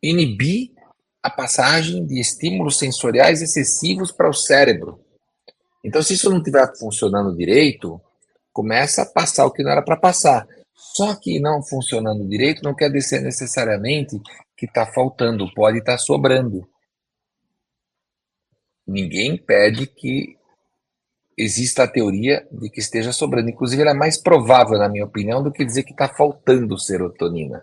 inibir 0.02 0.77
a 1.22 1.30
passagem 1.30 2.06
de 2.06 2.20
estímulos 2.20 2.78
sensoriais 2.78 3.42
excessivos 3.42 4.12
para 4.12 4.28
o 4.28 4.34
cérebro. 4.34 5.00
Então, 5.84 6.02
se 6.02 6.14
isso 6.14 6.30
não 6.30 6.38
estiver 6.38 6.76
funcionando 6.76 7.36
direito, 7.36 8.00
começa 8.52 9.02
a 9.02 9.06
passar 9.06 9.46
o 9.46 9.50
que 9.50 9.62
não 9.62 9.70
era 9.70 9.82
para 9.82 9.96
passar. 9.96 10.46
Só 10.74 11.14
que 11.14 11.40
não 11.40 11.62
funcionando 11.62 12.28
direito 12.28 12.62
não 12.62 12.74
quer 12.74 12.90
dizer 12.90 13.20
necessariamente 13.20 14.20
que 14.56 14.66
está 14.66 14.86
faltando, 14.86 15.52
pode 15.54 15.78
estar 15.78 15.92
tá 15.92 15.98
sobrando. 15.98 16.68
Ninguém 18.86 19.36
pede 19.36 19.86
que 19.86 20.36
exista 21.36 21.84
a 21.84 21.88
teoria 21.88 22.46
de 22.50 22.68
que 22.68 22.80
esteja 22.80 23.12
sobrando. 23.12 23.50
Inclusive, 23.50 23.82
ela 23.82 23.92
é 23.92 23.94
mais 23.94 24.20
provável, 24.20 24.78
na 24.78 24.88
minha 24.88 25.04
opinião, 25.04 25.42
do 25.42 25.52
que 25.52 25.64
dizer 25.64 25.84
que 25.84 25.92
está 25.92 26.08
faltando 26.08 26.78
serotonina. 26.78 27.62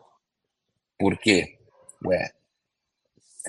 Por 0.98 1.18
quê? 1.18 1.58
Ué, 2.06 2.32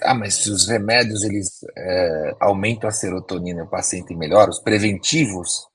ah, 0.03 0.15
mas 0.15 0.47
os 0.47 0.69
remédios 0.69 1.23
eles 1.23 1.65
é, 1.77 2.37
aumentam 2.41 2.89
a 2.89 2.93
serotonina 2.93 3.65
o 3.65 3.71
paciente 3.71 4.15
melhora, 4.15 4.51
os 4.51 4.61
preventivos, 4.61 5.67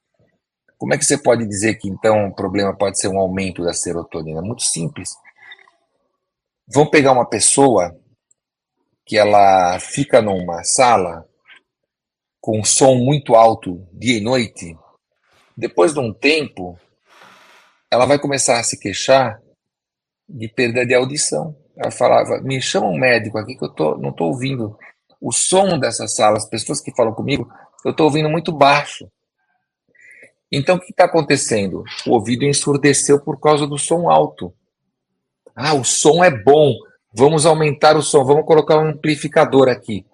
como 0.82 0.96
é 0.96 0.98
que 0.98 1.06
você 1.06 1.16
pode 1.16 1.46
dizer 1.46 1.76
que 1.76 1.88
então 1.88 2.28
o 2.28 2.36
problema 2.36 2.76
pode 2.76 3.00
ser 3.00 3.08
um 3.08 3.20
aumento 3.20 3.64
da 3.64 3.72
serotonina? 3.72 4.42
Muito 4.42 4.64
simples. 4.64 5.12
Vamos 6.68 6.90
pegar 6.90 7.12
uma 7.12 7.30
pessoa 7.30 7.96
que 9.06 9.16
ela 9.16 9.78
fica 9.80 10.24
numa 10.24 10.64
sala 10.64 11.24
com 12.40 12.60
um 12.60 12.64
som 12.64 12.96
muito 12.96 13.36
alto 13.36 13.88
dia 13.94 14.18
e 14.18 14.22
noite. 14.22 14.76
Depois 15.56 15.94
de 15.94 16.00
um 16.00 16.12
tempo, 16.12 16.80
ela 17.92 18.08
vai 18.08 18.18
começar 18.18 18.60
a 18.60 18.64
se 18.64 18.80
queixar 18.80 19.40
de 20.28 20.48
perda 20.48 20.84
de 20.84 20.96
audição. 20.96 21.56
Ela 21.82 21.90
falava: 21.92 22.40
me 22.42 22.62
chama 22.62 22.88
um 22.88 22.98
médico 22.98 23.40
aqui 23.40 23.56
que 23.56 23.66
eu 23.66 23.70
tô, 23.70 23.98
não 23.98 24.12
estou 24.12 24.28
ouvindo 24.28 24.78
o 25.20 25.32
som 25.32 25.80
dessa 25.80 26.08
sala. 26.08 26.38
As 26.38 26.46
pessoas 26.46 26.80
que 26.80 26.96
falam 26.96 27.14
comigo, 27.14 27.52
eu 27.84 27.90
estou 27.90 28.06
ouvindo 28.06 28.30
muito 28.30 28.52
baixo. 28.52 29.10
Então, 30.52 30.76
o 30.76 30.80
que 30.80 30.92
está 30.92 31.06
acontecendo? 31.06 31.84
O 32.06 32.12
ouvido 32.12 32.46
ensurdeceu 32.46 33.20
por 33.20 33.40
causa 33.40 33.66
do 33.66 33.80
som 33.80 34.10
alto. 34.10 34.54
Ah, 35.56 35.74
o 35.74 35.84
som 35.84 36.24
é 36.24 36.30
bom, 36.30 36.76
vamos 37.14 37.46
aumentar 37.46 37.98
o 37.98 38.02
som, 38.02 38.24
vamos 38.24 38.46
colocar 38.46 38.78
um 38.78 38.90
amplificador 38.90 39.68
aqui. 39.68 40.06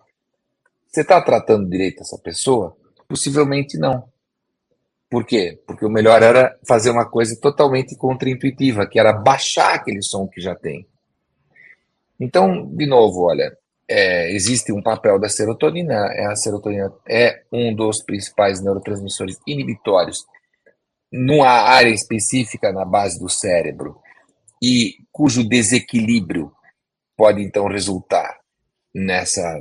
Você 0.88 1.02
está 1.02 1.22
tratando 1.22 1.70
direito 1.70 2.02
essa 2.02 2.18
pessoa? 2.18 2.78
Possivelmente 3.08 3.78
não. 3.78 4.08
Por 5.10 5.26
quê? 5.26 5.60
Porque 5.68 5.86
o 5.86 5.90
melhor 5.90 6.22
era 6.24 6.58
fazer 6.66 6.92
uma 6.92 7.06
coisa 7.06 7.38
totalmente 7.42 7.96
contraintuitiva, 7.98 8.88
que 8.88 9.00
era 9.00 9.12
baixar 9.12 9.74
aquele 9.74 10.02
som 10.02 10.28
que 10.28 10.40
já 10.40 10.56
tem. 10.56 10.88
Então, 12.20 12.66
de 12.76 12.86
novo, 12.86 13.24
olha, 13.24 13.56
é, 13.90 14.32
existe 14.32 14.72
um 14.72 14.82
papel 14.82 15.20
da 15.20 15.30
serotonina. 15.30 15.94
É, 16.14 16.26
a 16.26 16.36
serotonina 16.36 16.94
é 17.08 17.44
um 17.52 17.74
dos 17.74 18.02
principais 18.04 18.62
neurotransmissores 18.62 19.38
inibitórios 19.48 20.26
numa 21.12 21.48
área 21.48 21.90
específica 21.90 22.72
na 22.72 22.84
base 22.84 23.20
do 23.20 23.30
cérebro 23.30 23.98
e 24.62 24.96
cujo 25.12 25.48
desequilíbrio 25.48 26.52
pode 27.16 27.42
então 27.42 27.68
resultar 27.68 28.40
nessa, 28.94 29.58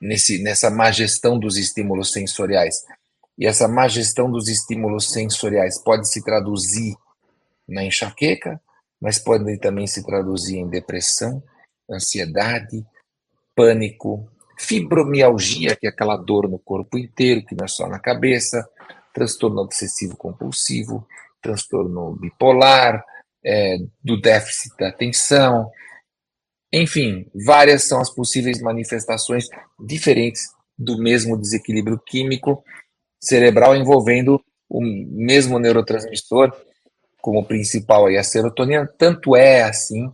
nesse, 0.00 0.42
nessa 0.42 0.70
má 0.70 0.90
gestão 0.90 1.38
dos 1.38 1.56
estímulos 1.56 2.12
sensoriais. 2.12 2.84
E 3.38 3.46
essa 3.46 3.68
má 3.68 3.86
gestão 3.86 4.30
dos 4.30 4.48
estímulos 4.48 5.10
sensoriais 5.10 5.80
pode 5.80 6.08
se 6.08 6.22
traduzir 6.24 6.96
na 7.68 7.84
enxaqueca, 7.84 8.60
mas 9.00 9.18
pode 9.18 9.56
também 9.58 9.86
se 9.86 10.04
traduzir 10.04 10.58
em 10.58 10.68
depressão, 10.68 11.42
ansiedade, 11.90 12.84
pânico, 13.54 14.30
fibromialgia, 14.58 15.76
que 15.76 15.86
é 15.86 15.90
aquela 15.90 16.16
dor 16.16 16.48
no 16.48 16.58
corpo 16.58 16.98
inteiro, 16.98 17.44
que 17.44 17.54
não 17.54 17.64
é 17.64 17.68
só 17.68 17.88
na 17.88 17.98
cabeça, 17.98 18.68
transtorno 19.12 19.60
obsessivo 19.60 20.16
compulsivo, 20.16 21.06
transtorno 21.40 22.16
bipolar, 22.16 23.04
é, 23.44 23.78
do 24.02 24.20
déficit 24.20 24.76
da 24.76 24.88
atenção, 24.88 25.70
enfim, 26.72 27.26
várias 27.34 27.84
são 27.84 28.00
as 28.00 28.10
possíveis 28.10 28.60
manifestações 28.60 29.46
diferentes 29.80 30.42
do 30.78 30.98
mesmo 30.98 31.36
desequilíbrio 31.36 31.98
químico 31.98 32.62
cerebral 33.20 33.74
envolvendo 33.74 34.40
o 34.68 34.80
mesmo 34.82 35.58
neurotransmissor 35.58 36.52
como 37.20 37.44
principal 37.44 38.06
aí 38.06 38.16
a 38.16 38.22
serotonina, 38.22 38.86
tanto 38.98 39.34
é 39.34 39.62
assim 39.62 40.12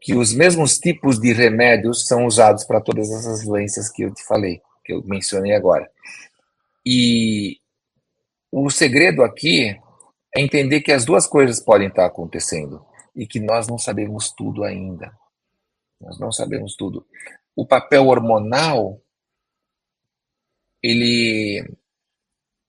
que 0.00 0.14
os 0.14 0.32
mesmos 0.32 0.78
tipos 0.78 1.20
de 1.20 1.32
remédios 1.32 2.06
são 2.06 2.24
usados 2.24 2.64
para 2.64 2.80
todas 2.80 3.10
essas 3.10 3.44
doenças 3.44 3.90
que 3.90 4.02
eu 4.02 4.14
te 4.14 4.24
falei, 4.24 4.62
que 4.84 4.92
eu 4.94 5.02
mencionei 5.04 5.54
agora. 5.54 5.90
E 6.84 7.58
o 8.50 8.70
segredo 8.70 9.22
aqui 9.22 9.78
é 10.34 10.40
entender 10.40 10.80
que 10.80 10.92
as 10.92 11.04
duas 11.04 11.26
coisas 11.26 11.60
podem 11.60 11.88
estar 11.88 12.06
acontecendo 12.06 12.84
e 13.14 13.26
que 13.26 13.38
nós 13.38 13.68
não 13.68 13.76
sabemos 13.76 14.32
tudo 14.32 14.64
ainda. 14.64 15.12
Nós 16.00 16.18
não 16.18 16.32
sabemos 16.32 16.74
tudo. 16.76 17.06
O 17.54 17.66
papel 17.66 18.06
hormonal, 18.06 19.02
ele, 20.82 21.62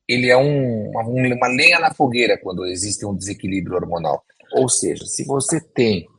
ele 0.06 0.30
é 0.30 0.36
um, 0.36 0.90
uma 0.90 1.48
lenha 1.48 1.80
na 1.80 1.94
fogueira 1.94 2.38
quando 2.38 2.66
existe 2.66 3.06
um 3.06 3.16
desequilíbrio 3.16 3.78
hormonal. 3.78 4.26
Ou 4.52 4.68
seja, 4.68 5.06
se 5.06 5.24
você 5.24 5.62
tem 5.62 6.11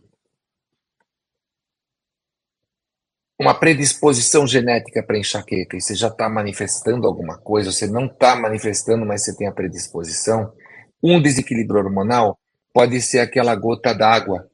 uma 3.42 3.54
predisposição 3.54 4.46
genética 4.46 5.02
para 5.02 5.18
enxaqueca 5.18 5.76
e 5.76 5.80
você 5.80 5.96
já 5.96 6.06
está 6.06 6.28
manifestando 6.28 7.08
alguma 7.08 7.36
coisa, 7.36 7.72
você 7.72 7.88
não 7.88 8.06
está 8.06 8.36
manifestando, 8.36 9.04
mas 9.04 9.24
você 9.24 9.36
tem 9.36 9.48
a 9.48 9.52
predisposição, 9.52 10.52
um 11.02 11.20
desequilíbrio 11.20 11.80
hormonal 11.80 12.38
pode 12.72 13.00
ser 13.02 13.18
aquela 13.18 13.54
gota 13.56 13.92
d'água 13.92 14.48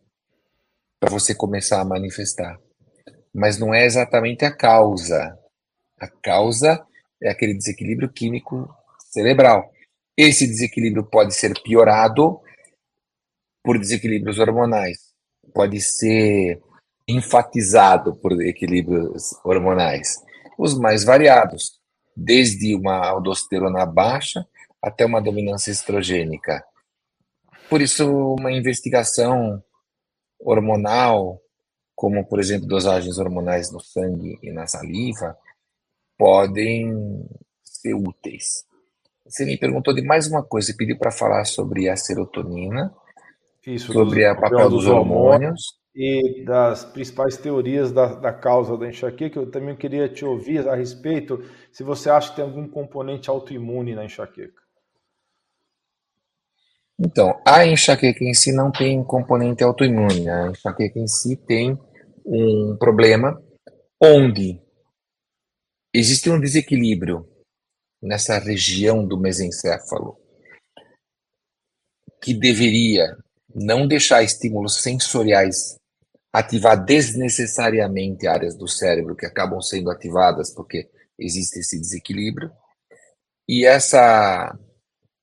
para 0.99 1.11
você 1.11 1.35
começar 1.35 1.83
a 1.83 1.85
manifestar. 1.85 2.59
Mas 3.33 3.59
não 3.59 3.75
é 3.75 3.85
exatamente 3.85 4.47
a 4.47 4.51
causa. 4.51 5.39
A 6.01 6.09
causa 6.09 6.83
é 7.23 7.29
aquele 7.31 7.53
desequilíbrio 7.53 8.09
químico 8.09 8.75
cerebral. 9.11 9.71
Esse 10.17 10.47
desequilíbrio 10.47 11.05
pode 11.05 11.35
ser 11.35 11.53
piorado 11.63 12.41
por 13.63 13.79
desequilíbrios 13.79 14.39
hormonais. 14.39 15.13
Pode 15.53 15.79
ser 15.83 16.61
enfatizado 17.09 18.15
por 18.17 18.33
equilíbrios 18.43 19.33
hormonais, 19.43 20.23
os 20.59 20.79
mais 20.79 21.05
variados, 21.05 21.81
desde 22.15 22.75
uma 22.75 23.07
aldosterona 23.07 23.87
baixa 23.87 24.47
até 24.83 25.07
uma 25.07 25.21
dominância 25.21 25.71
estrogênica. 25.71 26.63
Por 27.71 27.81
isso, 27.81 28.07
uma 28.39 28.53
investigação 28.53 29.63
hormonal, 30.39 31.41
como 31.95 32.25
por 32.27 32.39
exemplo 32.39 32.69
dosagens 32.69 33.19
hormonais 33.19 33.73
no 33.73 33.81
sangue 33.81 34.39
e 34.43 34.53
na 34.53 34.67
saliva, 34.67 35.37
podem 36.17 37.27
ser 37.65 37.95
úteis. 37.95 38.67
Você 39.25 39.45
me 39.45 39.57
perguntou 39.57 39.95
de 39.95 40.03
mais 40.03 40.27
uma 40.27 40.43
coisa, 40.43 40.75
pediu 40.77 40.99
para 40.99 41.11
falar 41.11 41.45
sobre 41.45 41.89
a 41.89 41.97
serotonina, 41.97 42.95
Isso, 43.67 43.93
sobre 43.93 44.29
o 44.29 44.41
papel 44.41 44.71
dos 44.71 44.87
hormônios 44.87 45.79
e 46.01 46.45
das 46.45 46.85
principais 46.85 47.37
teorias 47.37 47.91
da, 47.91 48.15
da 48.15 48.33
causa 48.33 48.79
da 48.79 48.87
enxaqueca. 48.87 49.41
Eu 49.41 49.51
também 49.51 49.75
queria 49.75 50.09
te 50.09 50.25
ouvir 50.25 50.69
a 50.69 50.77
respeito 50.77 51.45
se 51.73 51.83
você 51.83 52.09
acha 52.09 52.31
que 52.31 52.37
tem 52.37 52.45
algum 52.45 52.69
componente 52.69 53.29
autoimune 53.29 53.97
na 53.97 54.05
enxaqueca. 54.05 54.63
Então, 56.97 57.43
a 57.45 57.67
enxaqueca 57.67 58.23
em 58.23 58.33
si 58.33 58.53
não 58.53 58.71
tem 58.71 59.03
componente 59.03 59.65
autoimune. 59.65 60.29
A 60.29 60.51
enxaqueca 60.51 61.01
em 61.01 61.09
si 61.09 61.37
tem 61.37 61.77
um 62.25 62.77
problema 62.79 63.43
onde 64.01 64.63
existe 65.93 66.31
um 66.31 66.39
desequilíbrio 66.39 67.29
nessa 68.01 68.39
região 68.39 69.05
do 69.05 69.19
mesencéfalo 69.19 70.17
que 72.23 72.33
deveria 72.33 73.17
não 73.53 73.89
deixar 73.89 74.23
estímulos 74.23 74.81
sensoriais 74.81 75.78
ativar 76.33 76.85
desnecessariamente 76.85 78.27
áreas 78.27 78.57
do 78.57 78.69
cérebro 78.69 79.17
que 79.17 79.27
acabam 79.27 79.61
sendo 79.61 79.91
ativadas 79.91 80.53
porque 80.55 80.89
existe 81.19 81.61
esse 81.61 81.81
desequilíbrio. 81.81 82.51
E 83.49 83.65
essa 83.65 84.57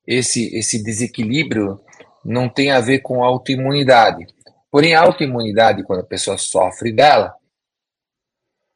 esse 0.07 0.55
esse 0.55 0.83
desequilíbrio 0.83 1.81
não 2.23 2.49
tem 2.49 2.71
a 2.71 2.81
ver 2.81 2.99
com 2.99 3.23
autoimunidade. 3.23 4.25
Porém, 4.71 4.93
a 4.95 5.01
autoimunidade, 5.01 5.83
quando 5.83 6.01
a 6.01 6.05
pessoa 6.05 6.37
sofre 6.37 6.91
dela, 6.91 7.33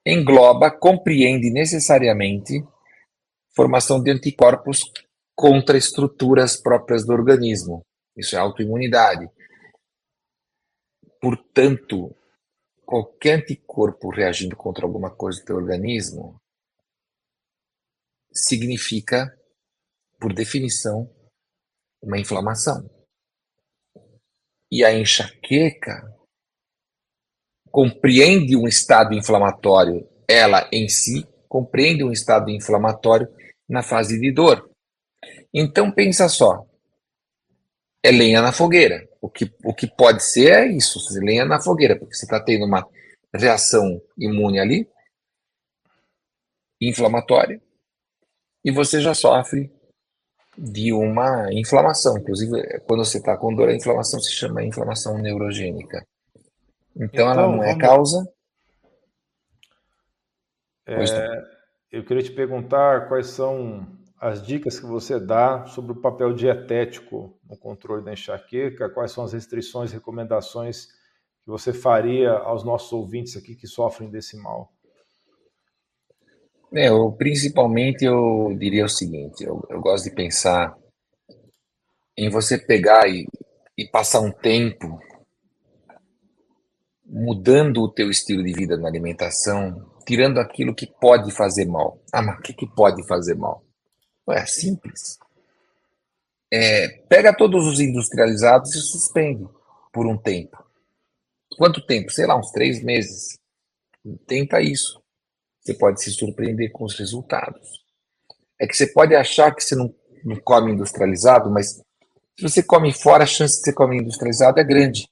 engloba, 0.05 0.71
compreende 0.71 1.49
necessariamente 1.49 2.63
formação 3.55 4.01
de 4.01 4.11
anticorpos 4.11 4.79
contra 5.35 5.77
estruturas 5.77 6.55
próprias 6.55 7.05
do 7.05 7.11
organismo. 7.11 7.85
Isso 8.15 8.35
é 8.35 8.39
autoimunidade. 8.39 9.27
Portanto, 11.19 12.15
qualquer 12.89 13.41
anticorpo 13.41 14.09
reagindo 14.09 14.55
contra 14.55 14.83
alguma 14.83 15.15
coisa 15.15 15.39
do 15.39 15.45
teu 15.45 15.57
organismo 15.57 16.41
significa, 18.33 19.31
por 20.19 20.33
definição, 20.33 21.07
uma 22.01 22.17
inflamação. 22.17 22.89
E 24.71 24.83
a 24.83 24.91
enxaqueca 24.91 26.01
compreende 27.69 28.55
um 28.55 28.67
estado 28.67 29.13
inflamatório, 29.13 30.09
ela 30.27 30.67
em 30.73 30.89
si 30.89 31.27
compreende 31.47 32.03
um 32.03 32.11
estado 32.11 32.49
inflamatório 32.49 33.27
na 33.69 33.83
fase 33.83 34.19
de 34.19 34.31
dor. 34.33 34.67
Então 35.53 35.91
pensa 35.91 36.27
só, 36.27 36.65
é 38.03 38.09
lenha 38.09 38.41
na 38.41 38.51
fogueira. 38.51 39.07
O 39.21 39.29
que, 39.29 39.53
o 39.63 39.73
que 39.73 39.87
pode 39.87 40.23
ser 40.23 40.51
é 40.51 40.67
isso, 40.67 40.99
lenha 41.19 41.45
na 41.45 41.59
fogueira, 41.59 41.97
porque 41.97 42.15
você 42.15 42.25
está 42.25 42.39
tendo 42.39 42.65
uma 42.65 42.87
reação 43.33 44.01
imune 44.17 44.59
ali, 44.59 44.89
inflamatória, 46.79 47.61
e 48.63 48.71
você 48.71 49.01
já 49.01 49.13
sofre 49.13 49.71
de 50.57 50.93
uma 50.93 51.51
inflamação. 51.53 52.17
Inclusive, 52.17 52.79
quando 52.81 53.03
você 53.03 53.17
está 53.17 53.37
com 53.37 53.53
dor, 53.53 53.69
a 53.69 53.75
inflamação 53.75 54.19
se 54.19 54.31
chama 54.31 54.63
inflamação 54.63 55.17
neurogênica. 55.17 56.05
Então, 56.95 57.05
então 57.05 57.31
ela 57.31 57.47
não 57.47 57.63
é 57.63 57.77
causa. 57.77 58.27
É, 60.85 60.95
eu 61.91 62.03
queria 62.03 62.23
te 62.23 62.31
perguntar 62.31 63.07
quais 63.07 63.27
são 63.27 63.87
as 64.19 64.45
dicas 64.45 64.77
que 64.79 64.85
você 64.85 65.17
dá 65.17 65.65
sobre 65.67 65.93
o 65.93 66.01
papel 66.01 66.33
dietético 66.33 67.39
no 67.49 67.57
controle 67.57 68.03
da 68.03 68.11
enxaqueca, 68.11 68.89
quais 68.89 69.11
são 69.11 69.23
as 69.23 69.31
restrições 69.31 69.93
recomendações 69.93 70.87
que 71.41 71.47
você 71.47 71.71
faria 71.71 72.31
aos 72.31 72.65
nossos 72.65 72.91
ouvintes 72.91 73.37
aqui 73.37 73.55
que 73.55 73.65
sofrem 73.65 74.09
desse 74.11 74.35
mal? 74.37 74.73
É, 76.73 76.89
eu, 76.89 77.11
principalmente 77.13 78.03
eu 78.03 78.55
diria 78.59 78.85
o 78.85 78.89
seguinte, 78.89 79.43
eu, 79.43 79.65
eu 79.69 79.79
gosto 79.79 80.09
de 80.09 80.15
pensar 80.15 80.75
em 82.15 82.29
você 82.29 82.57
pegar 82.57 83.07
e, 83.07 83.25
e 83.77 83.87
passar 83.87 84.19
um 84.19 84.31
tempo 84.31 84.99
mudando 87.05 87.81
o 87.81 87.91
teu 87.91 88.11
estilo 88.11 88.43
de 88.43 88.53
vida 88.53 88.77
na 88.77 88.87
alimentação, 88.87 89.89
tirando 90.05 90.37
aquilo 90.39 90.75
que 90.75 90.85
pode 90.85 91.31
fazer 91.31 91.65
mal. 91.65 91.99
Ah, 92.13 92.21
mas 92.21 92.37
o 92.37 92.41
que, 92.41 92.53
que 92.53 92.67
pode 92.75 93.07
fazer 93.07 93.35
mal? 93.35 93.63
É 94.31 94.45
simples. 94.45 95.17
É, 96.51 96.87
pega 97.07 97.35
todos 97.35 97.67
os 97.67 97.79
industrializados 97.79 98.73
e 98.75 98.81
suspende 98.81 99.47
por 99.93 100.07
um 100.07 100.17
tempo. 100.17 100.57
Quanto 101.57 101.85
tempo? 101.85 102.11
Sei 102.11 102.25
lá, 102.25 102.37
uns 102.37 102.51
três 102.51 102.81
meses. 102.83 103.37
Tenta 104.25 104.61
isso. 104.61 105.01
Você 105.61 105.73
pode 105.73 106.01
se 106.01 106.11
surpreender 106.11 106.71
com 106.71 106.85
os 106.85 106.97
resultados. 106.97 107.83
É 108.59 108.65
que 108.65 108.75
você 108.75 108.87
pode 108.87 109.15
achar 109.15 109.53
que 109.53 109.63
você 109.63 109.75
não, 109.75 109.93
não 110.23 110.35
come 110.37 110.71
industrializado, 110.71 111.49
mas 111.49 111.81
se 112.39 112.43
você 112.43 112.63
come 112.63 112.93
fora, 112.93 113.23
a 113.23 113.27
chance 113.27 113.57
de 113.57 113.63
você 113.63 113.73
comer 113.73 113.97
industrializado 113.97 114.59
é 114.59 114.63
grande. 114.63 115.07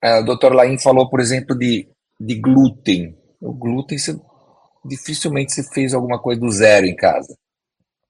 É, 0.00 0.20
o 0.20 0.24
Dr. 0.24 0.52
Lain 0.52 0.78
falou, 0.78 1.10
por 1.10 1.20
exemplo, 1.20 1.56
de, 1.56 1.88
de 2.20 2.34
glúten. 2.36 3.16
O 3.40 3.52
glúten, 3.52 3.98
você, 3.98 4.18
dificilmente 4.84 5.52
você 5.52 5.62
fez 5.62 5.92
alguma 5.92 6.20
coisa 6.20 6.40
do 6.40 6.50
zero 6.50 6.86
em 6.86 6.94
casa. 6.94 7.36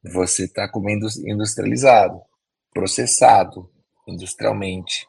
Você 0.03 0.45
está 0.45 0.69
comendo 0.69 1.07
industrializado, 1.27 2.21
processado 2.73 3.71
industrialmente. 4.07 5.07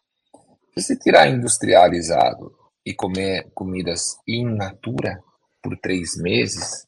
Se 0.74 0.82
você 0.82 0.96
tirar 0.98 1.28
industrializado 1.28 2.56
e 2.86 2.94
comer 2.94 3.50
comidas 3.54 4.18
in 4.28 4.56
natura 4.56 5.24
por 5.62 5.78
três 5.78 6.16
meses, 6.18 6.86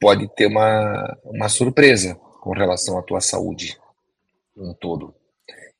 pode 0.00 0.28
ter 0.34 0.46
uma, 0.46 1.18
uma 1.24 1.48
surpresa 1.48 2.14
com 2.14 2.52
relação 2.52 2.98
à 2.98 3.02
tua 3.02 3.20
saúde 3.20 3.78
um 4.56 4.74
todo. 4.74 5.14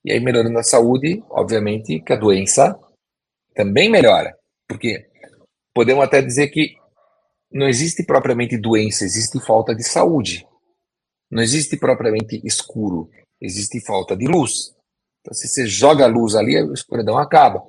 E 0.04 0.12
aí, 0.12 0.20
melhorando 0.20 0.58
a 0.58 0.62
saúde, 0.62 1.22
obviamente 1.28 2.00
que 2.00 2.12
a 2.12 2.16
doença 2.16 2.78
também 3.54 3.90
melhora. 3.90 4.36
Porque 4.66 5.06
podemos 5.74 6.02
até 6.02 6.22
dizer 6.22 6.48
que 6.48 6.76
não 7.52 7.68
existe 7.68 8.04
propriamente 8.04 8.56
doença, 8.56 9.04
existe 9.04 9.38
falta 9.44 9.74
de 9.74 9.82
saúde. 9.82 10.46
Não 11.30 11.42
existe 11.42 11.76
propriamente 11.76 12.40
escuro, 12.44 13.08
existe 13.40 13.80
falta 13.80 14.16
de 14.16 14.26
luz. 14.26 14.74
Então, 15.20 15.34
se 15.34 15.46
você 15.46 15.66
joga 15.66 16.04
a 16.04 16.08
luz 16.08 16.34
ali, 16.34 16.56
a 16.56 16.64
escuridão 16.72 17.18
acaba. 17.18 17.62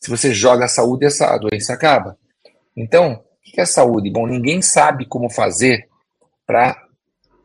Se 0.00 0.10
você 0.10 0.34
joga 0.34 0.64
a 0.64 0.68
saúde, 0.68 1.06
a 1.06 1.38
doença 1.38 1.72
acaba. 1.72 2.18
Então, 2.76 3.12
o 3.14 3.52
que 3.52 3.60
é 3.60 3.64
saúde? 3.64 4.10
Bom, 4.10 4.26
ninguém 4.26 4.60
sabe 4.60 5.06
como 5.06 5.30
fazer 5.30 5.88
para 6.46 6.76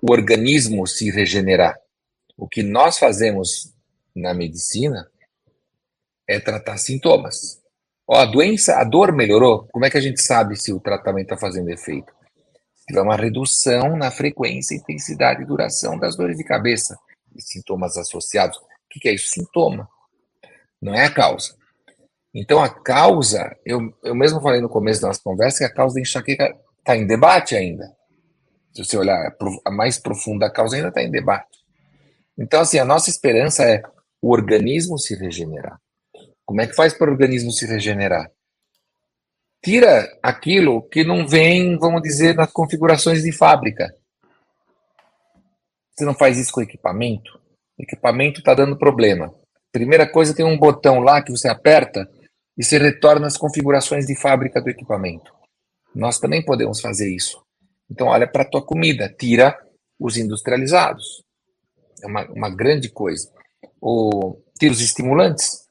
o 0.01 0.11
organismo 0.11 0.87
se 0.87 1.11
regenerar. 1.11 1.77
O 2.37 2.47
que 2.47 2.63
nós 2.63 2.97
fazemos 2.97 3.73
na 4.15 4.33
medicina 4.33 5.09
é 6.27 6.39
tratar 6.39 6.77
sintomas. 6.77 7.59
Ó, 8.07 8.15
a 8.15 8.25
doença, 8.25 8.77
a 8.77 8.83
dor 8.83 9.11
melhorou, 9.11 9.67
como 9.71 9.85
é 9.85 9.89
que 9.89 9.97
a 9.97 10.01
gente 10.01 10.21
sabe 10.21 10.55
se 10.55 10.73
o 10.73 10.79
tratamento 10.79 11.33
está 11.33 11.37
fazendo 11.37 11.69
efeito? 11.69 12.11
Tiver 12.89 13.01
uma 13.01 13.15
redução 13.15 13.95
na 13.95 14.09
frequência, 14.09 14.73
intensidade 14.73 15.43
e 15.43 15.45
duração 15.45 15.95
das 15.95 16.17
dores 16.17 16.35
de 16.35 16.43
cabeça 16.43 16.97
e 17.35 17.39
sintomas 17.39 17.95
associados. 17.95 18.57
O 18.57 18.63
que 18.99 19.07
é 19.07 19.13
isso? 19.13 19.27
Sintoma. 19.27 19.87
Não 20.81 20.95
é 20.95 21.05
a 21.05 21.13
causa. 21.13 21.55
Então, 22.33 22.63
a 22.63 22.67
causa, 22.67 23.55
eu, 23.63 23.93
eu 24.03 24.15
mesmo 24.15 24.41
falei 24.41 24.59
no 24.59 24.67
começo 24.67 25.03
da 25.03 25.09
nossa 25.09 25.21
conversa 25.23 25.59
que 25.59 25.65
a 25.65 25.71
causa 25.71 25.93
da 25.93 26.01
enxaqueca 26.01 26.57
está 26.79 26.97
em 26.97 27.05
debate 27.05 27.55
ainda. 27.55 27.95
Se 28.73 28.83
você 28.83 28.97
olhar 28.97 29.37
a 29.63 29.69
mais 29.69 29.99
profunda 29.99 30.49
causa, 30.49 30.75
ainda 30.75 30.87
está 30.87 31.03
em 31.03 31.11
debate. 31.11 31.59
Então, 32.39 32.59
assim, 32.59 32.79
a 32.79 32.85
nossa 32.85 33.11
esperança 33.11 33.65
é 33.65 33.83
o 34.19 34.31
organismo 34.31 34.97
se 34.97 35.13
regenerar. 35.13 35.79
Como 36.43 36.59
é 36.59 36.65
que 36.65 36.73
faz 36.73 36.91
para 36.91 37.11
o 37.11 37.13
organismo 37.13 37.51
se 37.51 37.67
regenerar? 37.67 38.31
Tira 39.61 40.17
aquilo 40.23 40.81
que 40.81 41.03
não 41.03 41.27
vem, 41.27 41.77
vamos 41.77 42.01
dizer, 42.01 42.33
nas 42.35 42.51
configurações 42.51 43.23
de 43.23 43.31
fábrica. 43.31 43.93
Você 45.91 46.05
não 46.05 46.13
faz 46.13 46.37
isso 46.37 46.51
com 46.53 46.61
equipamento? 46.61 47.37
O 47.77 47.83
equipamento 47.83 48.39
está 48.39 48.53
dando 48.53 48.77
problema. 48.77 49.33
Primeira 49.71 50.09
coisa, 50.09 50.33
tem 50.33 50.45
um 50.45 50.57
botão 50.57 50.99
lá 50.99 51.21
que 51.21 51.31
você 51.31 51.49
aperta 51.49 52.09
e 52.57 52.63
você 52.63 52.77
retorna 52.77 53.27
as 53.27 53.37
configurações 53.37 54.05
de 54.05 54.19
fábrica 54.19 54.61
do 54.61 54.69
equipamento. 54.69 55.31
Nós 55.93 56.19
também 56.19 56.43
podemos 56.43 56.79
fazer 56.79 57.13
isso. 57.13 57.41
Então, 57.91 58.07
olha 58.07 58.27
para 58.27 58.43
a 58.43 58.49
tua 58.49 58.65
comida, 58.65 59.09
tira 59.09 59.57
os 59.99 60.15
industrializados. 60.15 61.23
É 62.01 62.07
uma, 62.07 62.25
uma 62.31 62.49
grande 62.49 62.89
coisa. 62.89 63.29
O, 63.81 64.37
tira 64.57 64.71
os 64.71 64.79
estimulantes. 64.79 65.67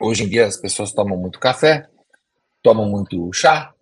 Hoje 0.00 0.24
em 0.24 0.28
dia 0.28 0.46
as 0.46 0.56
pessoas 0.56 0.92
tomam 0.92 1.16
muito 1.16 1.40
café, 1.40 1.88
tomam 2.64 2.88
muito 2.88 3.30
chá. 3.34 3.72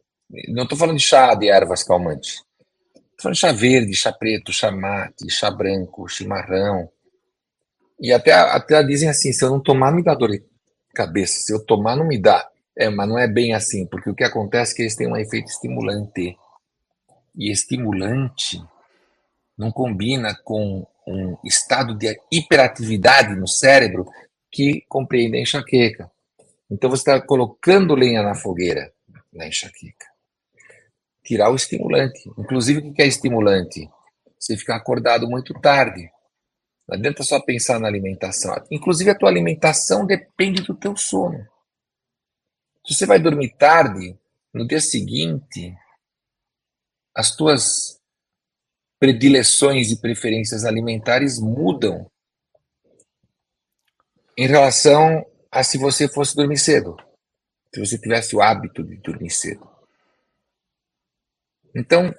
Não 0.48 0.64
estou 0.64 0.76
falando 0.76 0.96
de 0.96 1.04
chá 1.04 1.34
de 1.36 1.48
ervas 1.48 1.84
calmantes. 1.84 2.42
Estou 2.94 3.22
falando 3.22 3.34
de 3.34 3.40
chá 3.40 3.52
verde, 3.52 3.94
chá 3.94 4.12
preto, 4.12 4.52
chá 4.52 4.72
mate, 4.72 5.30
chá 5.30 5.50
branco, 5.50 6.08
chimarrão. 6.08 6.90
E 8.00 8.12
até, 8.12 8.32
até 8.32 8.82
dizem 8.82 9.08
assim, 9.08 9.32
se 9.32 9.44
eu 9.44 9.50
não 9.50 9.60
tomar, 9.60 9.92
me 9.92 10.02
dá 10.02 10.14
dor 10.14 10.30
de 10.30 10.42
cabeça. 10.92 11.40
Se 11.40 11.54
eu 11.54 11.64
tomar, 11.64 11.96
não 11.96 12.06
me 12.06 12.18
dá. 12.18 12.50
É, 12.76 12.90
mas 12.90 13.08
não 13.08 13.18
é 13.18 13.28
bem 13.28 13.54
assim, 13.54 13.86
porque 13.86 14.10
o 14.10 14.14
que 14.14 14.24
acontece 14.24 14.72
é 14.72 14.76
que 14.76 14.82
eles 14.82 14.96
têm 14.96 15.06
um 15.06 15.16
efeito 15.16 15.48
estimulante. 15.48 16.36
E 17.36 17.50
estimulante 17.50 18.60
não 19.56 19.70
combina 19.70 20.34
com 20.42 20.84
um 21.06 21.36
estado 21.44 21.94
de 21.94 22.18
hiperatividade 22.30 23.36
no 23.36 23.46
cérebro 23.46 24.06
que 24.50 24.84
compreende 24.88 25.36
a 25.36 25.40
enxaqueca. 25.40 26.10
Então 26.72 26.88
você 26.88 27.02
está 27.02 27.20
colocando 27.20 27.94
lenha 27.94 28.22
na 28.22 28.34
fogueira 28.34 28.90
na 29.30 29.46
enxaqueca. 29.46 30.06
Tirar 31.22 31.50
o 31.50 31.54
estimulante. 31.54 32.30
Inclusive, 32.38 32.80
o 32.80 32.94
que 32.94 33.02
é 33.02 33.06
estimulante? 33.06 33.90
Você 34.38 34.56
ficar 34.56 34.76
acordado 34.76 35.28
muito 35.28 35.52
tarde. 35.60 36.10
Não 36.88 36.96
adianta 36.96 37.22
só 37.22 37.38
pensar 37.40 37.78
na 37.78 37.88
alimentação. 37.88 38.54
Inclusive, 38.70 39.10
a 39.10 39.14
tua 39.14 39.28
alimentação 39.28 40.06
depende 40.06 40.62
do 40.62 40.74
teu 40.74 40.96
sono. 40.96 41.46
Se 42.86 42.94
você 42.94 43.04
vai 43.04 43.20
dormir 43.20 43.54
tarde, 43.56 44.18
no 44.52 44.66
dia 44.66 44.80
seguinte, 44.80 45.76
as 47.14 47.36
tuas 47.36 48.00
predileções 48.98 49.90
e 49.90 50.00
preferências 50.00 50.64
alimentares 50.64 51.38
mudam 51.38 52.10
em 54.36 54.46
relação 54.46 55.24
a 55.52 55.62
se 55.62 55.76
você 55.76 56.08
fosse 56.08 56.34
dormir 56.34 56.56
cedo, 56.56 56.96
se 57.72 57.78
você 57.78 57.98
tivesse 57.98 58.34
o 58.34 58.40
hábito 58.40 58.82
de 58.82 58.96
dormir 58.96 59.30
cedo. 59.30 59.68
Então, 61.74 62.14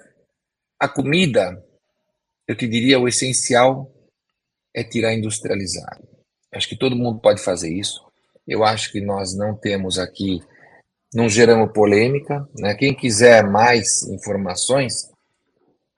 a 0.78 0.88
comida, 0.88 1.60
eu 2.46 2.56
te 2.56 2.68
diria, 2.68 3.00
o 3.00 3.08
essencial 3.08 3.92
é 4.72 4.84
tirar 4.84 5.14
industrializado. 5.14 6.06
Acho 6.52 6.68
que 6.68 6.78
todo 6.78 6.94
mundo 6.94 7.20
pode 7.20 7.42
fazer 7.42 7.72
isso. 7.72 8.00
Eu 8.46 8.64
acho 8.64 8.92
que 8.92 9.00
nós 9.00 9.34
não 9.34 9.56
temos 9.56 9.98
aqui, 9.98 10.40
não 11.12 11.28
geramos 11.28 11.72
polêmica. 11.72 12.48
Né? 12.56 12.74
Quem 12.74 12.94
quiser 12.94 13.48
mais 13.48 14.04
informações, 14.04 15.10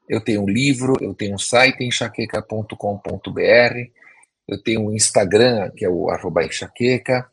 eu 0.09 0.23
tenho 0.23 0.43
um 0.43 0.49
livro, 0.49 0.95
eu 1.03 1.15
tenho 1.15 1.35
um 1.35 1.39
site 1.39 1.85
enxaqueca.com.br, 1.85 3.91
eu 4.49 4.63
tenho 4.63 4.83
um 4.83 4.95
Instagram, 4.95 5.71
que 5.77 5.85
é 5.85 5.89
o 5.89 6.11
arroba 6.11 6.45
enxaqueca, 6.45 7.29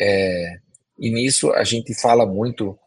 é, 0.00 0.58
e 0.98 1.10
nisso 1.10 1.52
a 1.52 1.64
gente 1.64 1.94
fala 1.94 2.26
muito, 2.26 2.78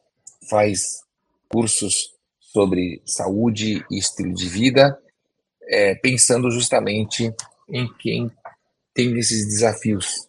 faz 0.49 1.01
cursos 1.49 2.13
sobre 2.39 3.01
saúde 3.05 3.85
e 3.89 3.97
estilo 3.97 4.33
de 4.33 4.47
vida, 4.49 4.97
é, 5.63 5.95
pensando 5.95 6.51
justamente 6.51 7.33
em 7.69 7.87
quem 7.99 8.29
tem 8.93 9.17
esses 9.17 9.45
desafios 9.45 10.27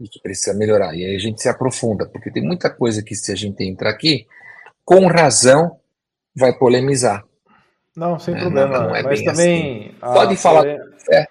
e 0.00 0.08
que 0.08 0.20
precisa 0.20 0.56
melhorar. 0.56 0.94
E 0.94 1.04
aí 1.04 1.14
a 1.14 1.18
gente 1.18 1.40
se 1.40 1.48
aprofunda, 1.48 2.06
porque 2.06 2.30
tem 2.30 2.42
muita 2.42 2.68
coisa 2.68 3.02
que 3.02 3.14
se 3.14 3.30
a 3.30 3.36
gente 3.36 3.62
entrar 3.62 3.90
aqui, 3.90 4.26
com 4.84 5.06
razão, 5.06 5.78
vai 6.34 6.52
polemizar. 6.52 7.24
Não, 7.96 8.18
sem 8.18 8.34
é, 8.34 8.40
problema. 8.40 8.78
Não, 8.78 8.88
não 8.88 8.96
é 8.96 9.02
Mas 9.02 9.22
também. 9.22 9.94
Assim. 10.00 10.14
Pode 10.14 10.36
falar. 10.36 10.66
É. 10.66 11.26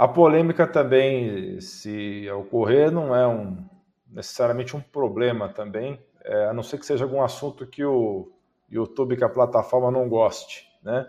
A 0.00 0.08
polêmica 0.08 0.66
também, 0.66 1.60
se 1.60 2.26
ocorrer, 2.30 2.90
não 2.90 3.14
é 3.14 3.28
um, 3.28 3.62
necessariamente 4.10 4.74
um 4.74 4.80
problema 4.80 5.46
também, 5.50 6.00
é, 6.24 6.46
a 6.46 6.54
não 6.54 6.62
ser 6.62 6.78
que 6.78 6.86
seja 6.86 7.04
algum 7.04 7.22
assunto 7.22 7.66
que 7.66 7.84
o 7.84 8.32
YouTube, 8.72 9.14
que 9.14 9.24
a 9.24 9.28
plataforma 9.28 9.90
não 9.90 10.08
goste, 10.08 10.66
né? 10.82 11.06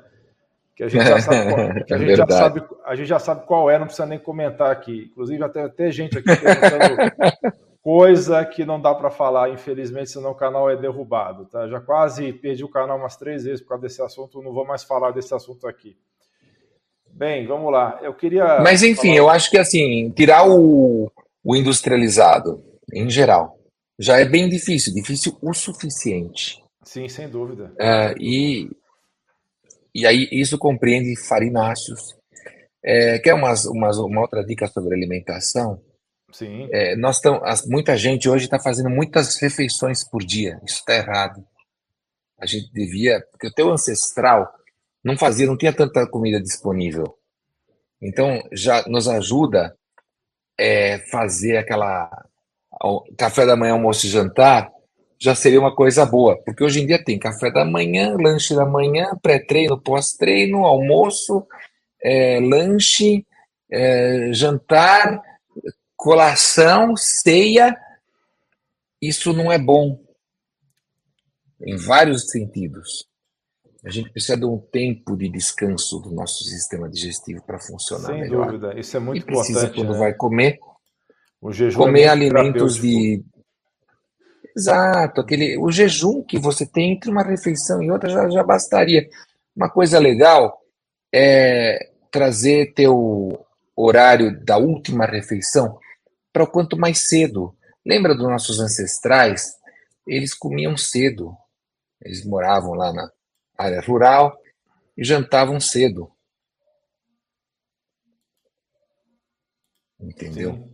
Que 0.75 0.83
a 0.83 0.89
gente 0.89 1.05
já 1.05 1.21
sabe, 1.21 1.53
qual, 1.53 1.73
que 1.87 1.93
a, 1.93 1.95
é 1.95 1.99
gente 1.99 2.15
já 2.17 2.27
sabe 2.27 2.63
a 2.83 2.95
gente 2.95 3.07
já 3.07 3.19
sabe 3.19 3.45
qual 3.45 3.71
é, 3.71 3.79
não 3.79 3.85
precisa 3.85 4.05
nem 4.05 4.19
comentar 4.19 4.69
aqui. 4.69 5.07
Inclusive, 5.09 5.41
até, 5.41 5.61
até 5.63 5.89
gente 5.89 6.17
aqui 6.17 6.27
perguntando 6.27 7.55
coisa 7.81 8.43
que 8.43 8.65
não 8.65 8.81
dá 8.81 8.93
para 8.93 9.09
falar, 9.09 9.51
infelizmente, 9.51 10.09
senão 10.09 10.31
o 10.31 10.35
canal 10.35 10.69
é 10.69 10.75
derrubado. 10.75 11.45
Tá? 11.45 11.65
Já 11.65 11.79
quase 11.79 12.33
perdi 12.33 12.65
o 12.65 12.69
canal 12.69 12.97
umas 12.97 13.15
três 13.15 13.45
vezes 13.45 13.61
por 13.61 13.69
causa 13.69 13.83
desse 13.83 14.01
assunto, 14.01 14.41
não 14.41 14.51
vou 14.51 14.65
mais 14.65 14.83
falar 14.83 15.11
desse 15.11 15.33
assunto 15.33 15.65
aqui. 15.65 15.95
Bem, 17.13 17.45
vamos 17.45 17.71
lá. 17.71 17.99
Eu 18.01 18.13
queria. 18.13 18.59
Mas 18.61 18.83
enfim, 18.83 19.13
eu 19.13 19.29
acho 19.29 19.49
que 19.49 19.57
assim, 19.57 20.09
tirar 20.11 20.49
o, 20.49 21.11
o 21.43 21.55
industrializado, 21.55 22.63
em 22.93 23.09
geral, 23.09 23.59
já 23.99 24.19
é 24.19 24.25
bem 24.25 24.49
difícil, 24.49 24.93
difícil 24.93 25.37
o 25.41 25.53
suficiente. 25.53 26.61
Sim, 26.83 27.07
sem 27.07 27.29
dúvida. 27.29 27.71
É, 27.79 28.15
e, 28.19 28.69
e 29.93 30.05
aí 30.05 30.27
isso 30.31 30.57
compreende 30.57 31.15
farináceos. 31.27 32.15
É, 32.83 33.19
quer 33.19 33.35
umas, 33.35 33.65
umas, 33.65 33.97
uma 33.97 34.21
outra 34.21 34.43
dica 34.43 34.67
sobre 34.67 34.95
alimentação? 34.95 35.79
Sim. 36.31 36.67
É, 36.71 36.95
nós 36.95 37.19
tamo, 37.19 37.41
muita 37.67 37.95
gente 37.95 38.27
hoje 38.27 38.45
está 38.45 38.59
fazendo 38.59 38.89
muitas 38.89 39.39
refeições 39.39 40.03
por 40.03 40.23
dia. 40.23 40.59
Isso 40.65 40.79
está 40.79 40.95
errado. 40.95 41.45
A 42.39 42.45
gente 42.45 42.71
devia, 42.73 43.21
porque 43.31 43.47
o 43.47 43.53
teu 43.53 43.71
ancestral 43.71 44.51
não 45.03 45.17
fazia, 45.17 45.47
não 45.47 45.57
tinha 45.57 45.73
tanta 45.73 46.07
comida 46.07 46.41
disponível. 46.41 47.17
Então 48.01 48.41
já 48.51 48.83
nos 48.87 49.07
ajuda 49.07 49.75
é, 50.57 50.99
fazer 51.09 51.57
aquela 51.57 52.09
café 53.17 53.45
da 53.45 53.55
manhã, 53.55 53.73
almoço 53.73 54.05
e 54.05 54.09
jantar, 54.09 54.71
já 55.19 55.35
seria 55.35 55.59
uma 55.59 55.75
coisa 55.75 56.03
boa, 56.03 56.35
porque 56.43 56.63
hoje 56.63 56.81
em 56.81 56.87
dia 56.87 57.03
tem 57.03 57.19
café 57.19 57.51
da 57.51 57.63
manhã, 57.63 58.15
lanche 58.19 58.55
da 58.55 58.65
manhã, 58.65 59.15
pré-treino, 59.21 59.79
pós-treino, 59.79 60.65
almoço, 60.65 61.45
é, 62.03 62.39
lanche, 62.39 63.23
é, 63.71 64.31
jantar, 64.33 65.21
colação, 65.95 66.95
ceia. 66.97 67.77
Isso 68.99 69.31
não 69.31 69.51
é 69.51 69.59
bom 69.59 69.99
em 71.63 71.75
vários 71.75 72.31
sentidos. 72.31 73.07
A 73.83 73.89
gente 73.89 74.11
precisa 74.11 74.37
de 74.37 74.45
um 74.45 74.59
tempo 74.59 75.17
de 75.17 75.27
descanso 75.27 75.99
do 75.99 76.11
nosso 76.11 76.43
sistema 76.43 76.87
digestivo 76.87 77.41
para 77.43 77.59
funcionar 77.59 78.09
Sem 78.09 78.21
melhor. 78.21 78.49
Sem 78.49 78.59
dúvida, 78.59 78.79
isso 78.79 78.95
é 78.95 78.99
muito 78.99 79.21
e 79.21 79.25
precisa, 79.25 79.59
importante. 79.59 79.75
quando 79.75 79.93
né? 79.93 79.99
vai 79.99 80.13
comer, 80.13 80.59
o 81.41 81.51
jejum 81.51 81.79
comer 81.79 82.03
é 82.03 82.07
alimentos 82.07 82.75
de. 82.75 83.23
Exato, 84.55 85.21
aquele, 85.21 85.57
o 85.57 85.71
jejum 85.71 86.21
que 86.23 86.37
você 86.37 86.65
tem 86.65 86.91
entre 86.91 87.09
uma 87.09 87.23
refeição 87.23 87.81
e 87.81 87.89
outra 87.89 88.09
já, 88.09 88.29
já 88.29 88.43
bastaria. 88.43 89.09
Uma 89.55 89.69
coisa 89.69 89.97
legal 89.97 90.61
é 91.11 91.89
trazer 92.11 92.73
teu 92.73 93.45
horário 93.75 94.43
da 94.43 94.57
última 94.57 95.05
refeição 95.05 95.79
para 96.31 96.43
o 96.43 96.47
quanto 96.47 96.77
mais 96.77 97.07
cedo. 97.07 97.55
Lembra 97.83 98.13
dos 98.13 98.27
nossos 98.27 98.59
ancestrais? 98.59 99.55
Eles 100.05 100.33
comiam 100.33 100.77
cedo. 100.77 101.35
Eles 102.03 102.25
moravam 102.25 102.73
lá 102.73 102.93
na 102.93 103.09
área 103.61 103.81
rural 103.81 104.37
e 104.97 105.03
jantavam 105.03 105.59
cedo. 105.59 106.11
Entendeu? 109.99 110.53
Sim. 110.53 110.71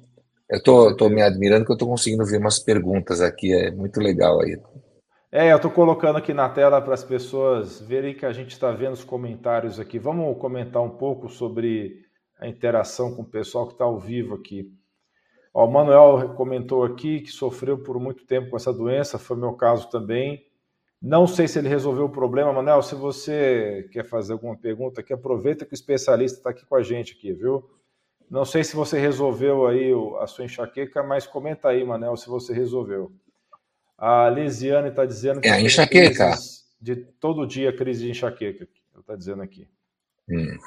Eu 0.50 0.64
tô, 0.64 0.96
tô 0.96 1.10
me 1.10 1.22
admirando 1.22 1.66
que 1.66 1.72
eu 1.74 1.78
tô 1.78 1.86
conseguindo 1.86 2.26
ver 2.26 2.38
umas 2.38 2.58
perguntas 2.58 3.20
aqui, 3.20 3.54
é 3.54 3.70
muito 3.70 4.00
legal 4.00 4.42
aí. 4.42 4.58
É, 5.30 5.52
eu 5.52 5.60
tô 5.60 5.70
colocando 5.70 6.18
aqui 6.18 6.34
na 6.34 6.48
tela 6.48 6.82
para 6.82 6.94
as 6.94 7.04
pessoas 7.04 7.82
verem 7.82 8.16
que 8.16 8.26
a 8.26 8.32
gente 8.32 8.52
está 8.52 8.72
vendo 8.72 8.94
os 8.94 9.04
comentários 9.04 9.78
aqui. 9.78 10.00
Vamos 10.00 10.38
comentar 10.40 10.82
um 10.82 10.90
pouco 10.90 11.28
sobre 11.28 12.06
a 12.40 12.48
interação 12.48 13.14
com 13.14 13.24
o 13.24 13.30
pessoal 13.30 13.68
que 13.68 13.74
está 13.74 13.84
ao 13.84 14.00
vivo 14.00 14.36
aqui. 14.36 14.72
Ó, 15.54 15.66
o 15.66 15.72
Manuel 15.72 16.34
comentou 16.36 16.86
aqui 16.86 17.20
que 17.20 17.30
sofreu 17.30 17.84
por 17.84 18.00
muito 18.00 18.26
tempo 18.26 18.52
com 18.52 18.56
essa 18.56 18.72
doença, 18.72 19.20
foi 19.20 19.36
meu 19.36 19.54
caso 19.54 19.90
também. 19.90 20.47
Não 21.02 21.28
sei 21.28 21.48
se 21.48 21.60
ele 21.60 21.70
resolveu 21.70 22.06
o 22.06 22.10
problema, 22.10 22.52
Manuel. 22.52 22.82
Se 22.82 22.96
você 22.96 23.88
quer 23.92 24.04
fazer 24.06 24.34
alguma 24.34 24.58
pergunta 24.58 25.02
aqui, 25.02 25.14
aproveita 25.14 25.66
que 25.66 25.74
o 25.74 25.76
especialista 25.76 26.40
está 26.40 26.50
aqui 26.50 26.66
com 26.66 26.76
a 26.76 26.82
gente 26.82 27.14
aqui, 27.14 27.34
viu? 27.34 27.70
Não 28.30 28.44
sei 28.44 28.64
se 28.64 28.76
você 28.76 29.00
resolveu 29.00 29.68
aí 29.68 29.92
a 30.20 30.28
sua 30.28 30.46
enxaqueca, 30.46 31.04
mas 31.04 31.26
comenta 31.26 31.70
aí, 31.70 31.84
Manel, 31.84 32.18
se 32.18 32.28
você 32.28 32.54
resolveu. 32.54 33.12
A 33.98 34.30
Lisiane 34.30 34.90
está 34.90 35.06
dizendo 35.06 35.40
que 35.40 35.48
é 35.48 35.52
a 35.52 35.62
enxaqueca 35.62 36.36
de 36.80 36.96
todo 36.96 37.48
dia 37.48 37.76
crise 37.76 38.04
de 38.04 38.12
enxaqueca. 38.12 38.68
Está 39.00 39.16
dizendo 39.16 39.42
aqui. 39.42 39.68
Hum. 40.30 40.58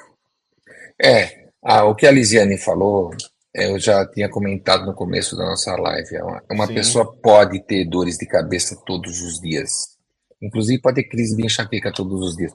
É, 1.01 1.49
ah, 1.63 1.85
o 1.85 1.93
que 1.93 2.07
a 2.07 2.11
Lisiane 2.11 2.57
falou, 2.57 3.11
eu 3.53 3.77
já 3.79 4.05
tinha 4.09 4.29
comentado 4.29 4.85
no 4.85 4.95
começo 4.95 5.35
da 5.37 5.45
nossa 5.45 5.75
live. 5.75 6.15
É 6.15 6.23
uma, 6.23 6.43
uma 6.51 6.67
pessoa 6.67 7.15
pode 7.21 7.61
ter 7.63 7.85
dores 7.85 8.17
de 8.17 8.25
cabeça 8.25 8.81
todos 8.85 9.21
os 9.21 9.39
dias. 9.39 9.97
Inclusive 10.41 10.81
pode 10.81 10.95
ter 10.95 11.09
crise 11.09 11.35
de 11.35 11.45
enxaqueca 11.45 11.91
todos 11.91 12.19
os 12.21 12.35
dias. 12.35 12.53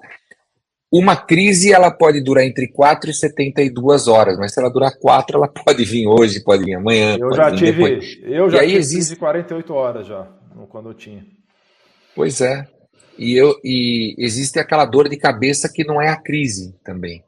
Uma 0.91 1.17
crise 1.17 1.73
ela 1.73 1.91
pode 1.91 2.21
durar 2.21 2.45
entre 2.45 2.69
4 2.69 3.11
e 3.11 3.15
72 3.15 4.07
horas, 4.07 4.39
mas 4.39 4.55
se 4.55 4.61
ela 4.61 4.71
durar 4.71 4.97
4, 4.97 5.37
ela 5.37 5.49
pode 5.53 5.85
vir 5.85 6.07
hoje, 6.07 6.43
pode 6.43 6.65
vir 6.65 6.75
amanhã. 6.75 7.17
Eu 7.19 7.33
já 7.33 7.51
tive, 7.51 7.73
depois. 7.73 8.19
eu 8.23 8.51
já 8.51 8.63
e 8.63 8.69
tive 8.69 8.79
existe... 8.79 9.15
de 9.15 9.17
48 9.17 9.75
horas 9.75 10.07
já, 10.07 10.29
quando 10.69 10.91
eu 10.91 10.95
tinha. 10.95 11.27
Pois 12.15 12.41
é. 12.41 12.67
E, 13.19 13.35
eu, 13.35 13.59
e 13.65 14.15
existe 14.19 14.59
aquela 14.59 14.85
dor 14.85 15.09
de 15.09 15.17
cabeça 15.17 15.69
que 15.73 15.85
não 15.85 16.01
é 16.01 16.09
a 16.09 16.17
crise 16.17 16.75
também. 16.85 17.25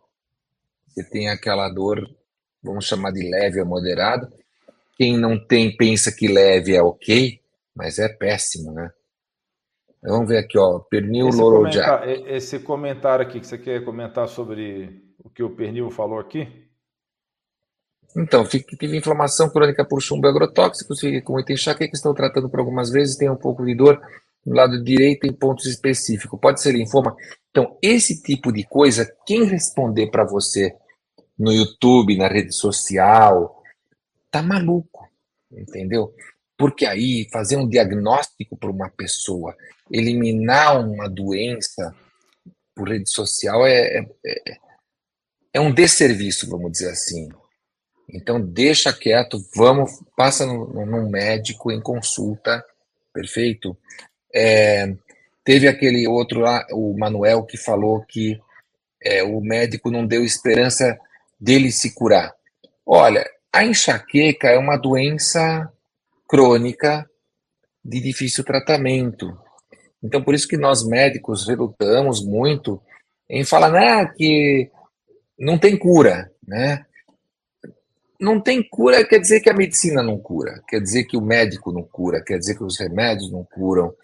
Você 0.87 1.03
tem 1.03 1.29
aquela 1.29 1.68
dor, 1.68 2.09
vamos 2.62 2.87
chamar 2.87 3.11
de 3.11 3.29
leve 3.29 3.61
ou 3.61 3.66
moderada. 3.66 4.31
Quem 4.97 5.16
não 5.16 5.38
tem 5.38 5.77
pensa 5.77 6.12
que 6.12 6.29
leve 6.29 6.75
é 6.75 6.83
ok, 6.83 7.40
mas 7.75 7.99
é 7.99 8.09
péssimo, 8.09 8.73
né? 8.73 8.90
Vamos 10.03 10.29
ver 10.29 10.39
aqui, 10.39 10.59
ó. 10.59 10.79
Pernil 10.79 11.29
esse 11.29 11.39
Lorojá. 11.39 12.03
Esse 12.07 12.59
comentário 12.59 13.25
aqui 13.25 13.41
que 13.41 13.47
você 13.47 13.59
quer 13.59 13.85
comentar 13.85 14.29
sobre 14.29 15.03
o 15.19 15.29
que 15.29 15.43
o 15.43 15.51
Pernil 15.51 15.91
falou 15.91 16.19
aqui? 16.19 16.69
Então, 18.17 18.45
tive 18.47 18.97
inflamação 18.97 19.51
crônica 19.51 19.85
por 19.85 20.01
chumbo 20.01 20.27
agrotóxico, 20.27 20.95
fiquei 20.95 21.21
com 21.21 21.35
muita 21.35 21.53
enxaqueca, 21.53 21.95
estou 21.95 22.15
tratando 22.15 22.49
por 22.49 22.61
algumas 22.61 22.91
vezes, 22.91 23.17
tenho 23.17 23.33
um 23.33 23.37
pouco 23.37 23.65
de 23.65 23.75
dor 23.75 24.01
no 24.47 24.55
lado 24.55 24.83
direito 24.83 25.27
em 25.27 25.33
pontos 25.33 25.67
específicos. 25.67 26.41
Pode 26.41 26.61
ser 26.63 26.73
linfoma. 26.73 27.15
Então, 27.51 27.77
esse 27.83 28.23
tipo 28.23 28.51
de 28.51 28.65
coisa, 28.65 29.13
quem 29.27 29.45
responder 29.45 30.11
para 30.11 30.25
você 30.25 30.75
no 31.39 31.53
YouTube, 31.53 32.17
na 32.17 32.29
rede 32.29 32.53
social, 32.53 33.63
tá 34.31 34.43
maluco, 34.43 35.07
entendeu? 35.53 36.15
Porque 36.57 36.87
aí 36.87 37.29
fazer 37.31 37.57
um 37.57 37.69
diagnóstico 37.69 38.57
para 38.57 38.71
uma 38.71 38.89
pessoa, 38.91 39.55
eliminar 39.90 40.81
uma 40.81 41.09
doença 41.09 41.94
por 42.74 42.88
rede 42.88 43.11
social 43.11 43.66
é, 43.66 44.07
é, 44.24 44.57
é, 45.55 45.61
um 45.61 45.72
desserviço, 45.72 46.48
vamos 46.48 46.72
dizer 46.72 46.90
assim. 46.90 47.29
Então 48.09 48.40
deixa 48.40 48.92
quieto, 48.92 49.38
vamos, 49.55 49.90
passa 50.16 50.46
num 50.46 51.11
médico 51.11 51.70
em 51.72 51.81
consulta, 51.81 52.64
perfeito? 53.12 53.77
É, 54.35 54.94
teve 55.44 55.66
aquele 55.66 56.07
outro 56.07 56.40
lá, 56.40 56.66
o 56.72 56.96
Manuel, 56.96 57.42
que 57.44 57.57
falou 57.57 58.05
que 58.07 58.40
é, 59.03 59.22
o 59.22 59.40
médico 59.40 59.90
não 59.90 60.07
deu 60.07 60.24
esperança 60.24 60.98
dele 61.38 61.70
se 61.70 61.94
curar. 61.94 62.35
Olha, 62.87 63.29
a 63.53 63.64
enxaqueca 63.64 64.48
é 64.48 64.59
uma 64.59 64.77
doença 64.77 65.70
crônica 66.29 67.09
de 67.85 68.01
difícil 68.01 68.44
tratamento. 68.44 69.38
Então, 70.03 70.23
por 70.23 70.35
isso 70.35 70.47
que 70.47 70.57
nós 70.57 70.87
médicos 70.87 71.47
relutamos 71.47 72.25
muito 72.25 72.81
em 73.29 73.45
falar 73.45 73.71
né, 73.71 74.07
que 74.17 74.71
não 75.39 75.59
tem 75.59 75.77
cura, 75.77 76.31
né? 76.47 76.85
Não 78.21 78.41
tem 78.41 78.69
cura 78.69 79.07
quer 79.07 79.21
dizer 79.21 79.41
que 79.41 79.49
a 79.49 79.55
medicina 79.55 80.03
não 80.03 80.19
cura, 80.19 80.61
quer 80.67 80.81
dizer 80.81 81.05
que 81.05 81.17
o 81.17 81.21
médico 81.21 81.71
não 81.71 81.85
cura, 81.85 82.21
quer 82.21 82.39
dizer 82.39 82.57
que 82.57 82.65
os 82.65 82.79
remédios 82.79 83.31
não 83.31 83.45
curam, 83.45 83.95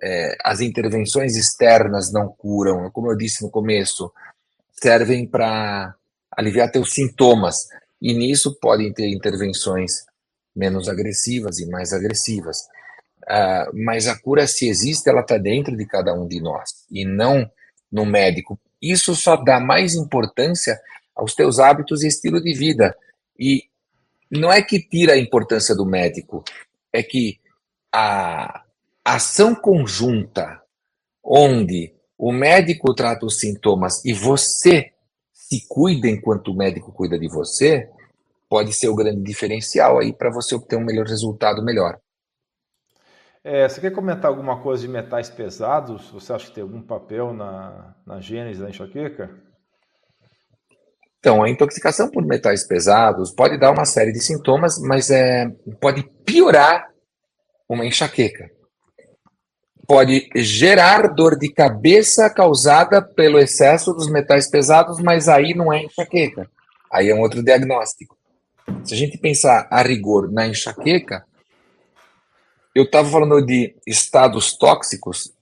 é, 0.00 0.36
as 0.44 0.60
intervenções 0.60 1.34
externas 1.36 2.12
não 2.12 2.28
curam. 2.28 2.90
Como 2.90 3.10
eu 3.10 3.16
disse 3.16 3.42
no 3.42 3.50
começo, 3.50 4.12
servem 4.72 5.26
para 5.26 5.94
aliviar 6.30 6.70
teus 6.70 6.92
sintomas. 6.92 7.66
E 8.00 8.12
nisso 8.12 8.58
podem 8.60 8.92
ter 8.92 9.08
intervenções 9.08 10.04
menos 10.54 10.88
agressivas 10.88 11.58
e 11.58 11.66
mais 11.66 11.92
agressivas. 11.92 12.58
Uh, 13.24 13.70
mas 13.72 14.06
a 14.06 14.18
cura, 14.18 14.46
se 14.46 14.68
existe, 14.68 15.08
ela 15.08 15.22
está 15.22 15.38
dentro 15.38 15.76
de 15.76 15.86
cada 15.86 16.12
um 16.12 16.28
de 16.28 16.40
nós 16.40 16.84
e 16.90 17.04
não 17.04 17.50
no 17.90 18.04
médico. 18.04 18.58
Isso 18.80 19.14
só 19.14 19.36
dá 19.36 19.58
mais 19.58 19.94
importância 19.94 20.78
aos 21.14 21.34
teus 21.34 21.58
hábitos 21.58 22.02
e 22.02 22.08
estilo 22.08 22.42
de 22.42 22.52
vida. 22.52 22.94
E 23.38 23.64
não 24.30 24.52
é 24.52 24.60
que 24.60 24.78
tira 24.78 25.14
a 25.14 25.18
importância 25.18 25.74
do 25.74 25.86
médico, 25.86 26.44
é 26.92 27.02
que 27.02 27.40
a 27.92 28.62
ação 29.04 29.54
conjunta, 29.54 30.60
onde 31.22 31.94
o 32.18 32.32
médico 32.32 32.92
trata 32.94 33.24
os 33.24 33.38
sintomas 33.38 34.04
e 34.04 34.12
você 34.12 34.92
se 35.32 35.66
cuida 35.68 36.08
enquanto 36.08 36.48
o 36.48 36.56
médico 36.56 36.92
cuida 36.92 37.18
de 37.18 37.28
você, 37.28 37.88
pode 38.48 38.72
ser 38.72 38.88
o 38.88 38.94
grande 38.94 39.22
diferencial 39.22 39.98
aí 39.98 40.12
para 40.12 40.30
você 40.30 40.54
obter 40.54 40.76
um 40.76 40.84
melhor 40.84 41.06
resultado 41.06 41.62
melhor. 41.62 41.98
É, 43.46 43.68
você 43.68 43.78
quer 43.78 43.90
comentar 43.90 44.30
alguma 44.30 44.62
coisa 44.62 44.80
de 44.80 44.88
metais 44.88 45.28
pesados? 45.28 46.08
Você 46.12 46.32
acha 46.32 46.46
que 46.46 46.54
tem 46.54 46.62
algum 46.62 46.80
papel 46.80 47.34
na, 47.34 47.94
na 48.06 48.18
gênese 48.18 48.62
da 48.62 48.70
enxaqueca? 48.70 49.30
Então, 51.18 51.42
a 51.42 51.50
intoxicação 51.50 52.10
por 52.10 52.24
metais 52.24 52.66
pesados 52.66 53.30
pode 53.30 53.58
dar 53.58 53.70
uma 53.70 53.84
série 53.84 54.12
de 54.12 54.20
sintomas, 54.20 54.78
mas 54.80 55.10
é, 55.10 55.50
pode 55.78 56.02
piorar 56.24 56.88
uma 57.68 57.84
enxaqueca. 57.84 58.50
Pode 59.86 60.30
gerar 60.36 61.08
dor 61.08 61.38
de 61.38 61.52
cabeça 61.52 62.30
causada 62.30 63.02
pelo 63.02 63.38
excesso 63.38 63.92
dos 63.92 64.10
metais 64.10 64.50
pesados, 64.50 64.98
mas 65.00 65.28
aí 65.28 65.52
não 65.52 65.70
é 65.70 65.82
enxaqueca. 65.82 66.50
Aí 66.90 67.10
é 67.10 67.14
um 67.14 67.20
outro 67.20 67.42
diagnóstico. 67.42 68.16
Se 68.84 68.94
a 68.94 68.96
gente 68.96 69.18
pensar 69.18 69.68
a 69.70 69.82
rigor 69.82 70.32
na 70.32 70.46
enxaqueca, 70.46 71.26
eu 72.74 72.84
estava 72.84 73.08
falando 73.08 73.44
de 73.44 73.74
estados 73.86 74.56
tóxicos, 74.56 75.32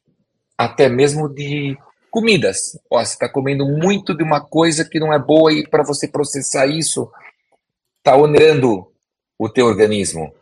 até 0.57 0.89
mesmo 0.89 1.29
de 1.29 1.77
comidas. 2.11 2.79
Ó, 2.91 3.03
você 3.03 3.15
está 3.15 3.29
comendo 3.29 3.67
muito 3.67 4.15
de 4.15 4.23
uma 4.23 4.41
coisa 4.41 4.85
que 4.85 5.01
não 5.01 5.13
é 5.13 5.19
boa 5.19 5.53
e 5.53 5.67
para 5.67 5.83
você 5.83 6.07
processar 6.07 6.67
isso, 6.67 7.11
está 7.99 8.15
onerando 8.15 8.87
o 9.39 9.49
teu 9.49 9.67
organismo. 9.67 10.33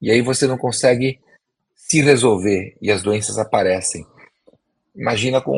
E 0.00 0.10
aí 0.10 0.22
você 0.22 0.46
não 0.46 0.56
consegue 0.56 1.20
se 1.74 2.00
resolver 2.00 2.76
e 2.80 2.90
as 2.90 3.02
doenças 3.02 3.38
aparecem. 3.38 4.06
Imagina 4.96 5.40
com 5.40 5.56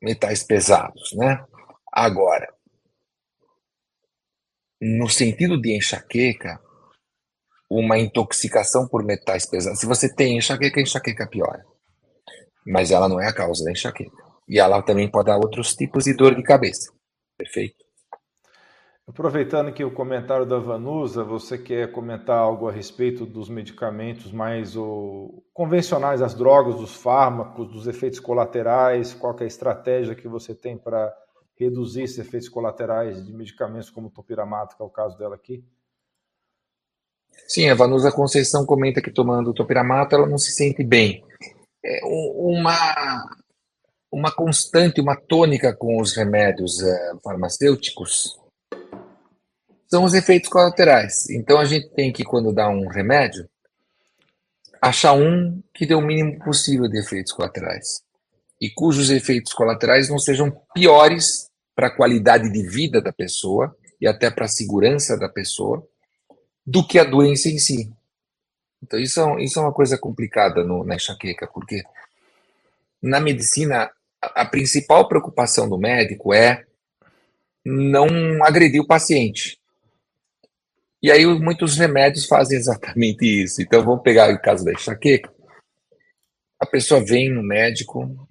metais 0.00 0.42
pesados, 0.42 1.12
né? 1.14 1.42
Agora, 1.90 2.52
no 4.80 5.08
sentido 5.08 5.60
de 5.60 5.76
enxaqueca, 5.76 6.60
uma 7.70 7.96
intoxicação 7.96 8.88
por 8.88 9.04
metais 9.04 9.46
pesados. 9.46 9.78
Se 9.78 9.86
você 9.86 10.12
tem 10.12 10.36
enxaqueca, 10.36 10.80
a 10.80 10.82
enxaqueca 10.82 11.28
piora. 11.28 11.64
Mas 12.66 12.90
ela 12.90 13.08
não 13.08 13.20
é 13.20 13.28
a 13.28 13.32
causa 13.32 13.64
da 13.64 13.70
enxaqueca. 13.70 14.16
E 14.48 14.58
ela 14.58 14.82
também 14.82 15.08
pode 15.08 15.26
dar 15.26 15.36
outros 15.36 15.74
tipos 15.74 16.04
de 16.04 16.14
dor 16.14 16.34
de 16.34 16.42
cabeça. 16.42 16.92
Perfeito? 17.38 17.76
Aproveitando 19.06 19.72
que 19.72 19.84
o 19.84 19.90
comentário 19.90 20.46
da 20.46 20.58
Vanusa, 20.58 21.24
você 21.24 21.58
quer 21.58 21.90
comentar 21.90 22.38
algo 22.38 22.68
a 22.68 22.72
respeito 22.72 23.24
dos 23.24 23.48
medicamentos 23.48 24.30
mais 24.30 24.76
o, 24.76 25.42
convencionais, 25.52 26.22
as 26.22 26.34
drogas, 26.34 26.76
dos 26.76 26.94
fármacos, 26.94 27.68
dos 27.68 27.86
efeitos 27.86 28.20
colaterais, 28.20 29.14
qual 29.14 29.36
é 29.40 29.44
a 29.44 29.46
estratégia 29.46 30.14
que 30.14 30.28
você 30.28 30.54
tem 30.54 30.76
para 30.76 31.12
reduzir 31.56 32.02
esses 32.02 32.18
efeitos 32.18 32.48
colaterais 32.48 33.24
de 33.24 33.32
medicamentos 33.32 33.90
como 33.90 34.08
o 34.08 34.10
topiramato, 34.10 34.76
que 34.76 34.82
é 34.82 34.86
o 34.86 34.90
caso 34.90 35.18
dela 35.18 35.34
aqui? 35.34 35.64
Sim, 37.46 37.68
a 37.68 37.74
Vanusa 37.74 38.12
Conceição 38.12 38.64
comenta 38.64 39.00
que 39.00 39.10
tomando 39.10 39.54
topiramato 39.54 40.14
ela 40.14 40.26
não 40.26 40.38
se 40.38 40.52
sente 40.52 40.84
bem. 40.84 41.24
É 41.84 42.00
uma, 42.04 43.36
uma 44.12 44.30
constante, 44.30 45.00
uma 45.00 45.16
tônica 45.16 45.74
com 45.74 46.00
os 46.00 46.14
remédios 46.14 46.82
é, 46.82 47.12
farmacêuticos 47.24 48.38
são 49.88 50.04
os 50.04 50.14
efeitos 50.14 50.48
colaterais. 50.48 51.28
Então 51.30 51.58
a 51.58 51.64
gente 51.64 51.88
tem 51.90 52.12
que, 52.12 52.22
quando 52.22 52.52
dá 52.52 52.68
um 52.68 52.86
remédio, 52.86 53.48
achar 54.80 55.14
um 55.14 55.60
que 55.74 55.84
dê 55.84 55.94
o 55.94 56.00
mínimo 56.00 56.38
possível 56.44 56.88
de 56.88 57.00
efeitos 57.00 57.32
colaterais 57.32 58.02
e 58.60 58.68
cujos 58.70 59.10
efeitos 59.10 59.52
colaterais 59.52 60.08
não 60.08 60.18
sejam 60.18 60.52
piores 60.74 61.48
para 61.74 61.86
a 61.86 61.96
qualidade 61.96 62.52
de 62.52 62.62
vida 62.68 63.00
da 63.00 63.12
pessoa 63.12 63.74
e 64.00 64.06
até 64.06 64.30
para 64.30 64.44
a 64.44 64.48
segurança 64.48 65.18
da 65.18 65.28
pessoa 65.28 65.86
do 66.66 66.86
que 66.86 66.98
a 66.98 67.04
doença 67.04 67.48
em 67.48 67.58
si. 67.58 67.92
Então 68.82 68.98
isso 68.98 69.20
é, 69.20 69.44
isso 69.44 69.58
é 69.58 69.62
uma 69.62 69.72
coisa 69.72 69.98
complicada 69.98 70.64
no, 70.64 70.84
na 70.84 70.96
enxaqueca, 70.96 71.46
porque 71.46 71.82
na 73.02 73.20
medicina 73.20 73.90
a, 74.20 74.42
a 74.42 74.46
principal 74.46 75.08
preocupação 75.08 75.68
do 75.68 75.78
médico 75.78 76.32
é 76.32 76.64
não 77.64 78.06
agredir 78.44 78.80
o 78.80 78.86
paciente. 78.86 79.58
E 81.02 81.10
aí 81.10 81.24
muitos 81.26 81.76
remédios 81.76 82.26
fazem 82.26 82.58
exatamente 82.58 83.24
isso. 83.24 83.62
Então 83.62 83.84
vamos 83.84 84.02
pegar 84.02 84.32
o 84.32 84.40
caso 84.40 84.64
da 84.64 84.72
enxaqueca. 84.72 85.32
A 86.58 86.66
pessoa 86.66 87.02
vem 87.02 87.30
no 87.30 87.42
médico, 87.42 88.28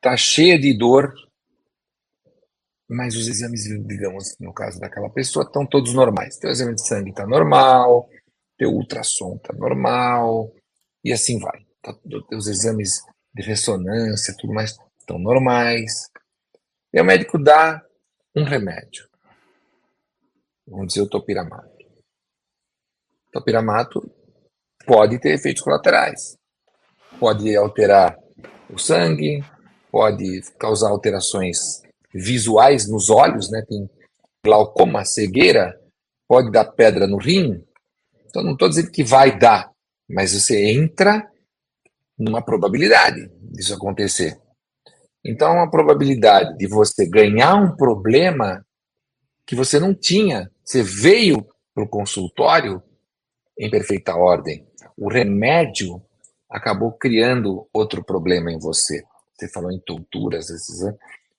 tá 0.00 0.16
cheia 0.16 0.58
de 0.58 0.72
dor, 0.76 1.12
mas 2.90 3.14
os 3.14 3.28
exames, 3.28 3.62
digamos, 3.86 4.36
no 4.40 4.52
caso 4.52 4.80
daquela 4.80 5.08
pessoa, 5.08 5.44
estão 5.44 5.64
todos 5.64 5.94
normais. 5.94 6.36
Teu 6.38 6.50
exame 6.50 6.74
de 6.74 6.84
sangue 6.84 7.10
está 7.10 7.24
normal, 7.24 8.10
teu 8.58 8.70
ultrassom 8.70 9.36
está 9.36 9.54
normal, 9.54 10.52
e 11.04 11.12
assim 11.12 11.38
vai. 11.38 11.64
Tá, 11.80 11.94
teus 12.28 12.48
exames 12.48 13.00
de 13.32 13.42
ressonância, 13.42 14.34
tudo 14.36 14.52
mais, 14.52 14.76
estão 14.98 15.20
normais. 15.20 16.10
E 16.92 17.00
o 17.00 17.04
médico 17.04 17.38
dá 17.38 17.80
um 18.34 18.42
remédio. 18.42 19.08
Vamos 20.66 20.88
dizer 20.88 21.02
o 21.02 21.08
topiramato. 21.08 21.70
Topiramato 23.32 24.12
pode 24.84 25.20
ter 25.20 25.34
efeitos 25.34 25.62
colaterais. 25.62 26.36
Pode 27.20 27.54
alterar 27.56 28.18
o 28.68 28.78
sangue, 28.78 29.44
pode 29.92 30.42
causar 30.58 30.88
alterações 30.88 31.88
visuais 32.12 32.88
nos 32.88 33.10
olhos, 33.10 33.50
né? 33.50 33.64
Tem 33.68 33.88
glaucoma, 34.44 35.04
cegueira, 35.04 35.78
pode 36.28 36.50
dar 36.50 36.64
pedra 36.64 37.06
no 37.06 37.18
rim. 37.18 37.64
Então 38.26 38.42
não 38.42 38.52
estou 38.52 38.68
dizendo 38.68 38.90
que 38.90 39.04
vai 39.04 39.36
dar, 39.38 39.70
mas 40.08 40.32
você 40.32 40.70
entra 40.70 41.28
numa 42.18 42.42
probabilidade 42.42 43.30
disso 43.42 43.74
acontecer. 43.74 44.38
Então, 45.24 45.52
uma 45.52 45.70
probabilidade 45.70 46.56
de 46.56 46.66
você 46.66 47.06
ganhar 47.06 47.54
um 47.54 47.76
problema 47.76 48.64
que 49.46 49.54
você 49.54 49.78
não 49.78 49.94
tinha. 49.94 50.50
Você 50.64 50.82
veio 50.82 51.46
para 51.74 51.84
o 51.84 51.88
consultório 51.88 52.82
em 53.58 53.70
perfeita 53.70 54.14
ordem. 54.14 54.66
O 54.96 55.10
remédio 55.10 56.02
acabou 56.48 56.92
criando 56.92 57.68
outro 57.72 58.02
problema 58.02 58.50
em 58.50 58.58
você. 58.58 59.02
Você 59.34 59.48
falou 59.48 59.70
em 59.70 59.80
tonturas, 59.80 60.50
esses, 60.50 60.82
né? 60.82 60.94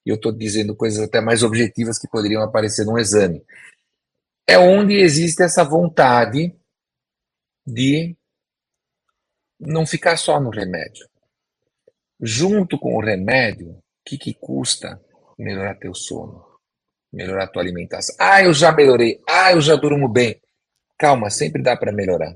E 0.05 0.09
eu 0.09 0.15
estou 0.15 0.31
dizendo 0.31 0.75
coisas 0.75 1.03
até 1.03 1.21
mais 1.21 1.43
objetivas 1.43 1.99
que 1.99 2.07
poderiam 2.07 2.41
aparecer 2.41 2.85
num 2.85 2.97
exame. 2.97 3.43
É 4.47 4.57
onde 4.57 4.95
existe 4.95 5.43
essa 5.43 5.63
vontade 5.63 6.55
de 7.65 8.15
não 9.59 9.85
ficar 9.85 10.17
só 10.17 10.39
no 10.39 10.49
remédio. 10.49 11.07
Junto 12.19 12.77
com 12.77 12.95
o 12.95 13.01
remédio, 13.01 13.71
o 13.71 13.81
que, 14.05 14.17
que 14.17 14.33
custa 14.33 14.99
melhorar 15.37 15.75
teu 15.75 15.93
sono? 15.93 16.45
Melhorar 17.13 17.47
tua 17.47 17.61
alimentação. 17.61 18.15
Ah, 18.19 18.43
eu 18.43 18.53
já 18.53 18.71
melhorei. 18.71 19.21
Ah, 19.27 19.51
eu 19.51 19.61
já 19.61 19.75
durmo 19.75 20.07
bem. 20.07 20.41
Calma, 20.97 21.29
sempre 21.29 21.61
dá 21.61 21.75
para 21.75 21.91
melhorar. 21.91 22.35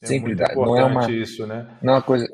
É 0.00 0.06
sempre 0.06 0.34
dá. 0.34 0.54
Não 0.54 0.76
é 0.76 0.84
uma 0.84 1.10
isso, 1.10 1.46
né? 1.46 1.78
Não 1.82 1.94
é 1.94 1.96
uma 1.96 2.02
coisa. 2.02 2.28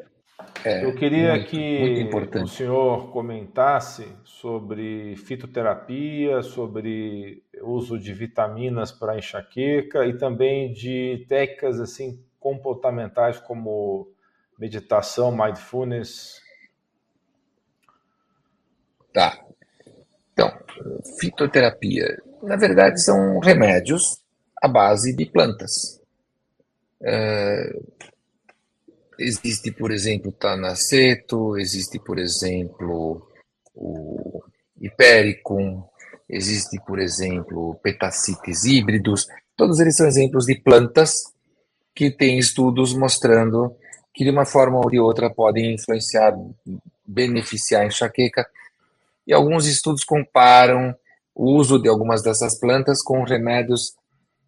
É, 0.65 0.83
eu 0.83 0.95
queria 0.95 1.35
muito, 1.35 1.51
que 1.51 2.09
muito 2.11 2.39
o 2.43 2.49
senhor 2.49 3.11
comentasse 3.11 4.09
sobre 4.25 5.15
fitoterapia, 5.17 6.43
sobre 6.43 7.43
uso 7.61 7.99
de 7.99 8.15
vitaminas 8.15 8.91
para 8.91 9.19
enxaqueca 9.19 10.07
e 10.07 10.17
também 10.17 10.73
de 10.73 11.27
técnicas 11.29 11.79
assim 11.79 12.19
comportamentais 12.41 13.39
como 13.39 14.11
meditação, 14.59 15.37
mindfulness. 15.37 16.41
Tá. 19.13 19.45
Então, 20.33 20.51
fitoterapia, 21.21 22.23
na 22.43 22.57
verdade, 22.57 23.03
são 23.03 23.39
remédios 23.39 24.23
à 24.63 24.67
base 24.67 25.15
de 25.15 25.27
plantas. 25.27 26.01
É, 27.03 27.81
existe, 29.19 29.71
por 29.73 29.91
exemplo, 29.93 30.33
tanaceto, 30.33 31.57
existe, 31.57 31.99
por 31.99 32.19
exemplo, 32.19 33.27
o 33.75 34.43
hipericum, 34.81 35.83
existe, 36.29 36.81
por 36.87 36.99
exemplo, 36.99 37.75
petacites 37.83 38.65
híbridos. 38.65 39.27
Todos 39.57 39.81
eles 39.81 39.97
são 39.97 40.07
exemplos 40.07 40.47
de 40.47 40.57
plantas 40.57 41.33
que 41.95 42.11
têm 42.11 42.39
estudos 42.39 42.95
mostrando 42.95 43.77
que 44.13 44.25
de 44.25 44.31
uma 44.31 44.45
forma 44.45 44.79
ou 44.79 44.91
de 44.91 44.99
outra 44.99 45.29
podem 45.29 45.75
influenciar, 45.75 46.35
beneficiar 47.05 47.83
a 47.83 47.87
enxaqueca. 47.87 48.47
E 49.27 49.33
alguns 49.33 49.67
estudos 49.67 50.05
comparam 50.05 50.95
o 51.35 51.53
uso 51.53 51.81
de 51.81 51.89
algumas 51.89 52.23
dessas 52.23 52.59
plantas 52.59 53.03
com 53.03 53.25
remédios 53.25 53.95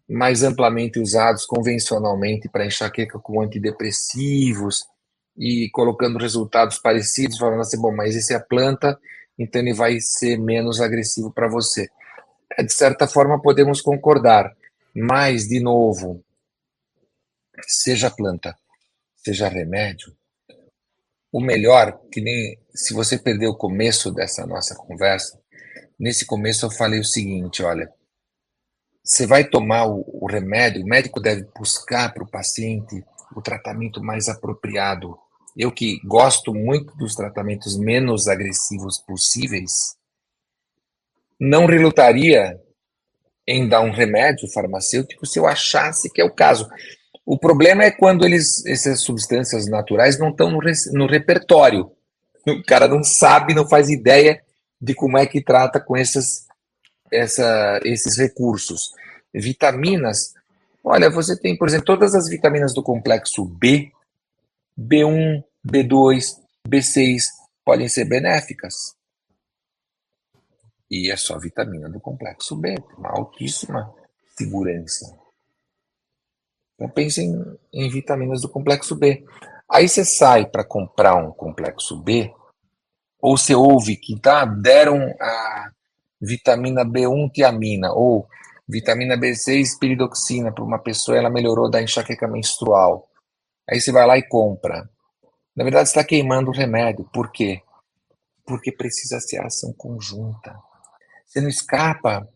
mais 0.09 0.43
amplamente 0.43 0.99
usados 0.99 1.45
convencionalmente 1.45 2.47
para 2.47 2.65
enxaqueca 2.65 3.19
com 3.19 3.41
antidepressivos 3.41 4.85
e 5.37 5.69
colocando 5.71 6.17
resultados 6.17 6.79
parecidos, 6.79 7.37
falando 7.37 7.61
assim, 7.61 7.79
bom, 7.79 7.93
mas 7.93 8.15
esse 8.15 8.33
é 8.33 8.37
a 8.37 8.43
planta, 8.43 8.97
então 9.37 9.61
ele 9.61 9.73
vai 9.73 9.99
ser 9.99 10.37
menos 10.37 10.81
agressivo 10.81 11.31
para 11.31 11.47
você. 11.47 11.89
É, 12.57 12.63
de 12.63 12.73
certa 12.73 13.07
forma, 13.07 13.41
podemos 13.41 13.81
concordar, 13.81 14.55
mas, 14.95 15.47
de 15.47 15.59
novo, 15.59 16.23
seja 17.67 18.09
planta, 18.09 18.57
seja 19.15 19.47
remédio, 19.47 20.15
o 21.31 21.41
melhor, 21.41 21.99
que 22.11 22.21
nem 22.21 22.57
se 22.73 22.93
você 22.93 23.17
perdeu 23.17 23.51
o 23.51 23.57
começo 23.57 24.11
dessa 24.11 24.45
nossa 24.47 24.73
conversa, 24.73 25.39
nesse 25.99 26.25
começo 26.25 26.65
eu 26.65 26.71
falei 26.71 26.99
o 26.99 27.05
seguinte, 27.05 27.61
olha, 27.61 27.91
você 29.07 29.25
vai 29.25 29.45
tomar 29.45 29.85
o, 29.85 30.05
o 30.05 30.27
remédio, 30.27 30.83
o 30.83 30.85
médico 30.85 31.21
deve 31.21 31.47
buscar 31.57 32.13
para 32.13 32.23
o 32.23 32.29
paciente 32.29 33.03
o 33.33 33.41
tratamento 33.41 34.03
mais 34.03 34.27
apropriado. 34.27 35.17
Eu 35.55 35.71
que 35.71 35.99
gosto 36.05 36.53
muito 36.53 36.95
dos 36.97 37.15
tratamentos 37.15 37.77
menos 37.77 38.27
agressivos 38.27 38.97
possíveis, 38.99 39.95
não 41.39 41.65
relutaria 41.65 42.59
em 43.47 43.67
dar 43.67 43.81
um 43.81 43.91
remédio 43.91 44.51
farmacêutico 44.51 45.25
se 45.25 45.39
eu 45.39 45.47
achasse 45.47 46.11
que 46.11 46.19
é 46.19 46.25
o 46.25 46.33
caso. 46.33 46.69
O 47.25 47.39
problema 47.39 47.85
é 47.85 47.91
quando 47.91 48.25
eles, 48.25 48.65
essas 48.65 49.01
substâncias 49.01 49.67
naturais 49.67 50.19
não 50.19 50.29
estão 50.29 50.51
no, 50.51 50.59
no 50.93 51.07
repertório. 51.07 51.91
O 52.45 52.63
cara 52.63 52.87
não 52.87 53.03
sabe, 53.03 53.53
não 53.53 53.67
faz 53.67 53.89
ideia 53.89 54.41
de 54.81 54.93
como 54.93 55.17
é 55.17 55.25
que 55.25 55.41
trata 55.41 55.79
com 55.79 55.95
essas, 55.95 56.46
essa, 57.11 57.79
esses 57.83 58.17
recursos. 58.17 58.91
Vitaminas, 59.33 60.33
olha, 60.83 61.09
você 61.09 61.37
tem, 61.37 61.57
por 61.57 61.67
exemplo, 61.67 61.85
todas 61.85 62.15
as 62.15 62.27
vitaminas 62.27 62.73
do 62.73 62.83
complexo 62.83 63.45
B, 63.45 63.91
B1, 64.79 65.43
B2, 65.65 66.37
B6, 66.67 67.23
podem 67.63 67.89
ser 67.89 68.05
benéficas. 68.05 68.95
E 70.89 71.11
é 71.11 71.17
só 71.17 71.37
vitamina 71.37 71.89
do 71.89 71.99
complexo 71.99 72.55
B, 72.55 72.75
uma 72.97 73.09
altíssima 73.09 73.93
segurança. 74.37 75.17
Então 76.75 76.89
pense 76.89 77.21
em, 77.21 77.57
em 77.73 77.89
vitaminas 77.89 78.41
do 78.41 78.49
complexo 78.49 78.95
B. 78.95 79.25
Aí 79.69 79.89
você 79.89 80.05
sai 80.05 80.45
para 80.45 80.63
comprar 80.63 81.15
um 81.15 81.31
complexo 81.31 81.97
B, 81.97 82.33
ou 83.19 83.37
você 83.37 83.53
ouve 83.53 83.97
que 83.97 84.17
tá, 84.19 84.45
deram 84.45 85.13
a 85.19 85.71
vitamina 86.21 86.83
B1 86.85 87.31
tiamina, 87.31 87.91
ou 87.93 88.27
vitamina 88.67 89.17
B6 89.17 89.79
piridoxina 89.79 90.51
para 90.51 90.63
uma 90.63 90.79
pessoa, 90.79 91.17
ela 91.17 91.29
melhorou 91.29 91.69
da 91.69 91.81
enxaqueca 91.81 92.27
menstrual. 92.27 93.09
Aí 93.69 93.79
você 93.79 93.91
vai 93.91 94.05
lá 94.05 94.17
e 94.17 94.27
compra. 94.27 94.89
Na 95.55 95.63
verdade, 95.63 95.89
está 95.89 96.03
queimando 96.03 96.51
o 96.51 96.53
remédio. 96.53 97.09
Por 97.11 97.31
quê? 97.31 97.61
Porque 98.45 98.71
precisa 98.71 99.19
ser 99.19 99.41
ação 99.41 99.73
conjunta. 99.73 100.55
Você 101.25 101.41
não 101.41 101.49
escapa 101.49 102.27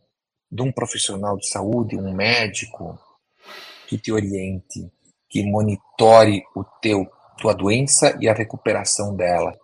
de 0.52 0.62
um 0.62 0.72
profissional 0.72 1.38
de 1.38 1.48
saúde, 1.48 1.98
um 1.98 2.14
médico, 2.14 3.00
que 3.88 3.98
te 3.98 4.12
oriente, 4.12 4.92
que 5.30 5.44
monitore 5.44 6.44
o 6.56 6.64
teu 6.82 7.10
tua 7.42 7.54
doença 7.54 8.16
e 8.22 8.30
a 8.30 8.34
recuperação 8.34 9.16
dela. 9.16 9.58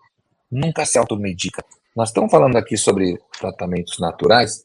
Nunca 0.51 0.85
se 0.85 0.97
automedica. 0.97 1.63
Nós 1.97 2.09
estamos 2.09 2.29
falando 2.29 2.55
aqui 2.55 2.77
sobre 2.77 3.17
tratamentos 3.39 3.97
naturais, 3.97 4.63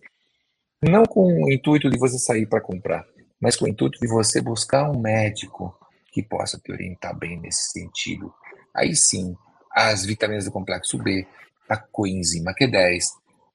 não 0.82 1.02
com 1.04 1.44
o 1.44 1.50
intuito 1.50 1.88
de 1.88 1.96
você 1.96 2.18
sair 2.18 2.44
para 2.44 2.60
comprar, 2.60 3.06
mas 3.40 3.56
com 3.56 3.64
o 3.64 3.68
intuito 3.68 3.98
de 3.98 4.06
você 4.06 4.38
buscar 4.38 4.90
um 4.90 5.00
médico 5.00 5.74
que 6.12 6.22
possa 6.22 6.58
te 6.58 6.70
orientar 6.70 7.18
bem 7.18 7.40
nesse 7.40 7.70
sentido. 7.70 8.30
Aí 8.74 8.94
sim, 8.94 9.34
as 9.74 10.04
vitaminas 10.04 10.44
do 10.44 10.52
complexo 10.52 10.98
B, 10.98 11.26
a 11.66 11.78
coenzima 11.78 12.52
Q10, 12.52 13.02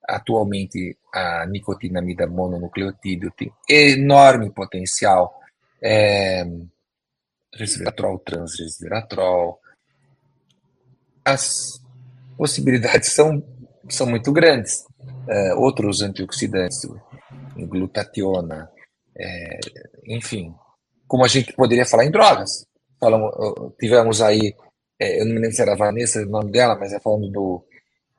atualmente 0.10 0.98
a 1.14 1.46
nicotinamida 1.46 2.26
mononucleotídeo 2.26 3.30
tem 3.30 3.54
enorme 3.70 4.50
potencial, 4.50 5.40
é, 5.80 6.44
resveratrol, 7.54 8.18
transresveratrol. 8.18 9.60
As 11.24 11.80
possibilidades 12.38 13.12
são, 13.14 13.44
são 13.90 14.08
muito 14.08 14.32
grandes. 14.32 14.86
É, 15.30 15.54
outros 15.56 16.02
antioxidantes, 16.02 16.88
glutationa, 17.56 18.70
é, 19.18 19.60
enfim, 20.08 20.54
como 21.08 21.26
a 21.26 21.28
gente 21.28 21.54
poderia 21.54 21.86
falar 21.86 22.06
em 22.06 22.12
drogas. 22.12 22.66
Falamos, 23.00 23.32
tivemos 23.80 24.22
aí, 24.22 24.56
é, 25.00 25.22
eu 25.22 25.26
não 25.26 25.34
me 25.34 25.42
lembro 25.42 25.56
se 25.56 25.62
era 25.62 25.74
a 25.74 25.78
Vanessa 25.78 26.22
o 26.22 26.26
nome 26.26 26.52
dela, 26.52 26.78
mas 26.78 26.94
é 26.94 27.00
falando 27.00 27.30
do 27.30 27.64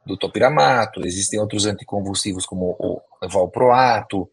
do 0.09 0.16
topiramato, 0.16 1.07
existem 1.07 1.39
outros 1.39 1.66
anticonvulsivos 1.66 2.47
como 2.47 2.75
o 2.81 3.01
valproato, 3.29 4.29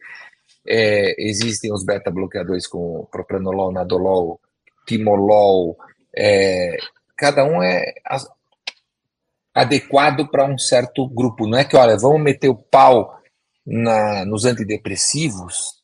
é, 0.66 1.14
existem 1.18 1.70
os 1.70 1.84
beta-bloqueadores 1.84 2.66
como 2.66 3.06
propranolol, 3.12 3.70
nadolol, 3.70 4.40
timolol, 4.86 5.76
é, 6.16 6.78
cada 7.14 7.44
um 7.44 7.62
é 7.62 7.92
adequado 9.56 10.28
para 10.30 10.44
um 10.44 10.58
certo 10.58 11.08
grupo. 11.08 11.46
Não 11.46 11.58
é 11.58 11.64
que, 11.64 11.76
olha, 11.76 11.96
vamos 11.96 12.20
meter 12.20 12.48
o 12.48 12.54
pau 12.54 13.18
na, 13.66 14.24
nos 14.26 14.44
antidepressivos, 14.44 15.76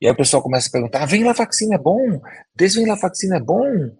e 0.00 0.06
aí 0.06 0.12
o 0.12 0.16
pessoal 0.16 0.42
começa 0.42 0.68
a 0.68 0.72
perguntar, 0.72 1.02
ah, 1.02 1.06
vem 1.06 1.24
lá 1.24 1.32
vacina 1.32 1.74
é 1.74 1.78
bom, 1.78 2.20
desvenlafaxina 2.54 3.36
é 3.36 3.40
bom, 3.40 3.90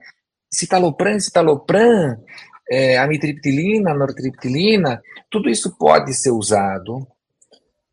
citalopram, 0.50 1.20
citalopram, 1.20 2.24
é, 2.70 2.96
amitriptilina, 2.98 3.92
nortriptilina, 3.92 5.02
tudo 5.30 5.50
isso 5.50 5.76
pode 5.76 6.14
ser 6.14 6.30
usado, 6.30 7.06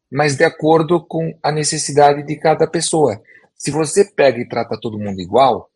mas 0.09 0.37
de 0.37 0.45
acordo 0.45 1.05
com 1.05 1.37
a 1.43 1.51
necessidade 1.51 2.23
de 2.23 2.37
cada 2.37 2.65
pessoa. 2.65 3.21
Se 3.55 3.71
você 3.71 4.05
pega 4.05 4.39
e 4.39 4.47
trata 4.47 4.79
todo 4.79 4.99
mundo 4.99 5.19
igual, 5.19 5.69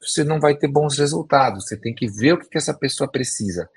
você 0.00 0.24
não 0.24 0.40
vai 0.40 0.56
ter 0.56 0.66
bons 0.66 0.98
resultados. 0.98 1.66
Você 1.66 1.76
tem 1.76 1.94
que 1.94 2.08
ver 2.08 2.32
o 2.32 2.38
que, 2.38 2.48
que 2.48 2.58
essa 2.58 2.74
pessoa 2.74 3.08
precisa, 3.08 3.68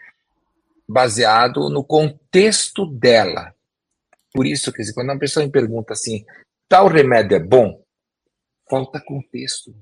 baseado 0.87 1.69
no 1.69 1.83
contexto 1.83 2.85
dela. 2.85 3.53
Por 4.33 4.45
isso, 4.45 4.71
dizer, 4.71 4.93
quando 4.93 5.09
uma 5.09 5.19
pessoa 5.19 5.45
me 5.45 5.51
pergunta 5.51 5.93
assim, 5.93 6.25
tal 6.67 6.87
remédio 6.87 7.35
é 7.35 7.39
bom, 7.39 7.83
falta 8.69 8.99
contexto. 8.99 9.75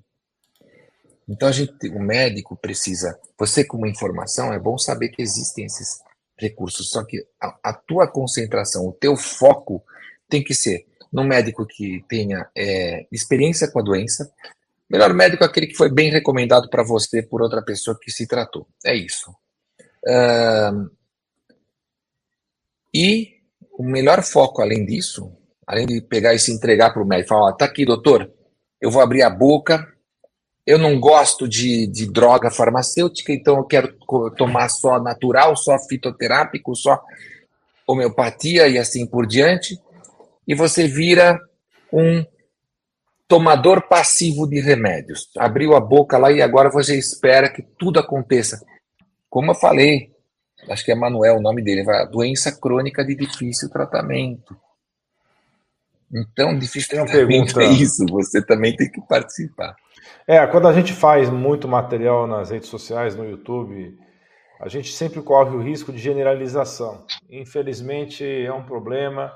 Então 1.28 1.47
a 1.47 1.52
gente, 1.52 1.88
o 1.89 1.99
médico 1.99 2.58
precisa, 2.58 3.18
você 3.38 3.64
com 3.64 3.78
uma 3.78 3.88
informação 3.88 4.54
é 4.54 4.60
bom 4.60 4.78
saber 4.78 5.10
que 5.10 5.22
existem 5.22 5.66
esses 5.66 6.02
recursos, 6.38 6.89
só 6.89 7.04
que 7.06 7.26
a, 7.39 7.58
a 7.64 7.74
tua 7.74 8.08
concentração, 8.08 8.88
o 8.88 8.91
teu 8.91 9.16
foco 9.16 9.84
tem 10.28 10.43
que 10.43 10.54
ser 10.54 10.86
no 11.12 11.24
médico 11.24 11.66
que 11.66 12.04
tenha 12.08 12.49
é, 12.56 13.06
experiência 13.12 13.70
com 13.70 13.80
a 13.80 13.84
doença. 13.84 14.32
Melhor 14.89 15.14
médico 15.14 15.43
é 15.43 15.47
aquele 15.47 15.68
que 15.68 15.76
foi 15.76 15.89
bem 15.89 16.10
recomendado 16.10 16.70
para 16.70 16.84
você 16.84 17.22
por 17.22 17.41
outra 17.41 17.62
pessoa 17.62 17.97
que 17.99 18.12
se 18.12 18.28
tratou. 18.28 18.68
É 18.86 18.95
isso. 18.95 19.34
Uh, 20.06 20.89
e 22.93 23.36
o 23.78 23.84
melhor 23.84 24.22
foco, 24.24 24.62
além 24.62 24.86
disso, 24.86 25.32
além 25.66 25.86
de 25.86 26.02
pegar 26.02 26.34
e 26.34 26.39
se 26.39 26.52
entregar 26.52 26.91
para 26.91 27.02
o 27.02 27.06
médico, 27.06 27.30
falar: 27.30 27.54
tá 27.54 27.66
aqui, 27.66 27.86
doutor, 27.86 28.32
eu 28.80 28.91
vou 28.91 29.02
abrir 29.02 29.22
a 29.22 29.30
boca, 29.30 29.88
eu 30.66 30.78
não 30.78 30.99
gosto 30.99 31.47
de, 31.47 31.88
de 31.88 32.12
droga 32.12 32.52
farmacêutica, 32.52 33.32
então 33.32 33.58
eu 33.58 33.64
quero 33.64 33.95
tomar 34.38 34.70
só 34.70 34.99
natural, 35.02 35.56
só 35.56 35.78
fitoterápico, 35.80 36.76
só 36.76 37.02
homeopatia 37.88 38.68
e 38.68 38.78
assim 38.78 39.06
por 39.06 39.26
diante. 39.26 39.80
E 40.47 40.56
você 40.56 40.88
vira 40.88 41.39
um 41.91 42.26
tomador 43.28 43.88
passivo 43.88 44.47
de 44.47 44.60
remédios. 44.60 45.30
Abriu 45.38 45.76
a 45.76 45.80
boca 45.80 46.18
lá 46.18 46.32
e 46.32 46.41
agora 46.41 46.70
você 46.70 46.97
espera 46.97 47.49
que 47.49 47.62
tudo 47.62 47.99
aconteça. 47.99 48.64
Como 49.32 49.52
eu 49.52 49.56
falei, 49.56 50.12
acho 50.70 50.84
que 50.84 50.92
é 50.92 50.96
Manuel 50.96 51.38
o 51.38 51.42
nome 51.42 51.64
dele, 51.64 51.86
vai, 51.86 52.06
doença 52.06 52.52
crônica 52.52 53.02
de 53.04 53.16
difícil 53.16 53.70
tratamento. 53.70 54.54
Então, 56.14 56.60
difícil 56.60 56.90
tratamento 56.90 57.58
é 57.62 57.68
isso, 57.68 58.06
você 58.08 58.46
também 58.46 58.76
tem 58.76 58.92
que 58.92 59.00
participar. 59.08 59.74
É, 60.28 60.46
quando 60.48 60.68
a 60.68 60.74
gente 60.74 60.92
faz 60.92 61.30
muito 61.30 61.66
material 61.66 62.28
nas 62.28 62.50
redes 62.50 62.68
sociais, 62.68 63.16
no 63.16 63.24
YouTube, 63.24 63.98
a 64.60 64.68
gente 64.68 64.92
sempre 64.92 65.22
corre 65.22 65.56
o 65.56 65.62
risco 65.62 65.94
de 65.94 65.98
generalização. 65.98 67.06
Infelizmente 67.30 68.26
é 68.26 68.52
um 68.52 68.66
problema 68.66 69.32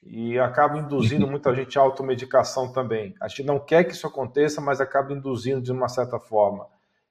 e 0.00 0.38
acaba 0.38 0.78
induzindo 0.78 1.26
muita 1.28 1.52
gente 1.52 1.76
à 1.76 1.82
automedicação 1.82 2.72
também. 2.72 3.16
A 3.20 3.26
gente 3.26 3.42
não 3.42 3.58
quer 3.58 3.82
que 3.82 3.94
isso 3.94 4.06
aconteça, 4.06 4.60
mas 4.60 4.80
acaba 4.80 5.12
induzindo 5.12 5.60
de 5.60 5.72
uma 5.72 5.88
certa 5.88 6.20
forma. 6.20 6.68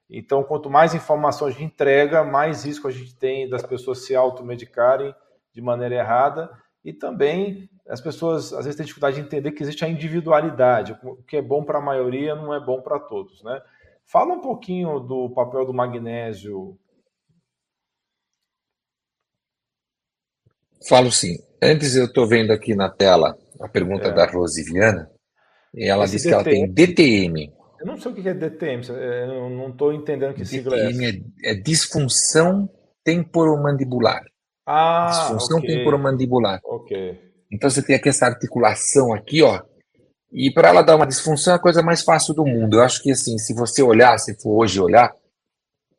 Então, 0.08 0.42
quanto 0.42 0.70
mais 0.70 0.94
informação 0.94 1.48
a 1.48 1.50
gente 1.50 1.64
entrega, 1.64 2.22
mais 2.22 2.64
risco 2.64 2.88
a 2.88 2.90
gente 2.90 3.16
tem 3.16 3.48
das 3.48 3.62
pessoas 3.62 4.04
se 4.04 4.14
automedicarem 4.14 5.14
de 5.52 5.62
maneira 5.62 5.94
errada 5.94 6.50
e 6.84 6.92
também 6.92 7.68
as 7.88 8.00
pessoas 8.00 8.52
às 8.52 8.64
vezes 8.64 8.76
têm 8.76 8.84
dificuldade 8.84 9.16
de 9.16 9.22
entender 9.22 9.52
que 9.52 9.62
existe 9.62 9.84
a 9.84 9.88
individualidade. 9.88 10.98
O 11.02 11.16
que 11.22 11.36
é 11.36 11.42
bom 11.42 11.64
para 11.64 11.78
a 11.78 11.82
maioria 11.82 12.34
não 12.34 12.54
é 12.54 12.60
bom 12.60 12.80
para 12.80 12.98
todos, 12.98 13.42
né? 13.42 13.60
Fala 14.06 14.34
um 14.34 14.40
pouquinho 14.40 15.00
do 15.00 15.30
papel 15.30 15.64
do 15.64 15.72
magnésio. 15.72 16.78
Falo 20.86 21.10
sim. 21.10 21.36
Antes 21.62 21.96
eu 21.96 22.04
estou 22.04 22.26
vendo 22.26 22.52
aqui 22.52 22.74
na 22.74 22.90
tela 22.90 23.36
a 23.60 23.68
pergunta 23.68 24.08
é. 24.08 24.12
da 24.12 24.26
Rosiviana 24.26 25.10
e 25.74 25.88
ela 25.88 26.04
Esse 26.04 26.16
diz 26.16 26.22
DTM, 26.24 26.42
que 26.42 26.50
ela 26.50 26.56
tem 26.56 26.72
DTM. 26.72 27.52
Eu 27.84 27.88
não 27.88 27.98
sei 27.98 28.12
o 28.12 28.14
que 28.14 28.26
é 28.26 28.32
DTM, 28.32 28.82
eu 28.88 29.50
não 29.50 29.68
estou 29.68 29.92
entendendo 29.92 30.32
que 30.32 30.42
sigla 30.42 30.74
é 30.74 30.88
essa. 30.88 31.04
É, 31.04 31.50
é 31.50 31.54
disfunção 31.54 32.66
temporomandibular. 33.04 34.24
Ah, 34.66 35.08
disfunção 35.10 35.58
okay. 35.58 35.76
temporomandibular. 35.76 36.60
Ok. 36.64 37.20
Então 37.52 37.68
você 37.68 37.82
tem 37.82 37.94
aqui 37.94 38.08
essa 38.08 38.24
articulação 38.24 39.12
aqui, 39.12 39.42
ó, 39.42 39.60
E 40.32 40.50
para 40.50 40.68
ela 40.68 40.80
dar 40.80 40.96
uma 40.96 41.06
disfunção 41.06 41.52
é 41.52 41.56
a 41.56 41.60
coisa 41.60 41.82
mais 41.82 42.00
fácil 42.00 42.32
do 42.32 42.46
mundo. 42.46 42.78
Eu 42.78 42.82
acho 42.82 43.02
que 43.02 43.10
assim, 43.10 43.36
se 43.36 43.52
você 43.52 43.82
olhar, 43.82 44.18
se 44.18 44.34
for 44.40 44.56
hoje 44.62 44.80
olhar, 44.80 45.14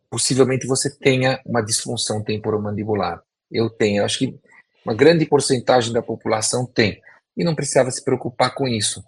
possivelmente 0.09 0.65
você 0.65 0.89
tenha 0.89 1.39
uma 1.45 1.61
disfunção 1.61 2.23
temporomandibular. 2.23 3.21
Eu 3.51 3.69
tenho, 3.69 3.99
eu 3.99 4.05
acho 4.05 4.17
que 4.17 4.39
uma 4.83 4.95
grande 4.95 5.23
porcentagem 5.27 5.93
da 5.93 6.01
população 6.01 6.65
tem. 6.65 6.99
E 7.38 7.43
não 7.43 7.53
precisava 7.53 7.91
se 7.91 8.03
preocupar 8.03 8.55
com 8.55 8.67
isso. 8.67 9.03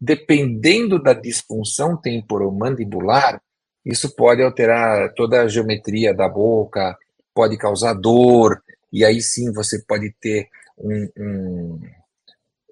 Dependendo 0.00 1.02
da 1.02 1.12
disfunção 1.12 1.96
temporomandibular, 1.96 3.42
isso 3.84 4.14
pode 4.14 4.42
alterar 4.42 5.12
toda 5.14 5.42
a 5.42 5.48
geometria 5.48 6.14
da 6.14 6.28
boca, 6.28 6.96
pode 7.34 7.58
causar 7.58 7.94
dor, 7.94 8.62
e 8.92 9.04
aí 9.04 9.20
sim 9.20 9.52
você 9.52 9.82
pode 9.86 10.14
ter 10.20 10.48
um, 10.78 11.08
um, 11.18 11.80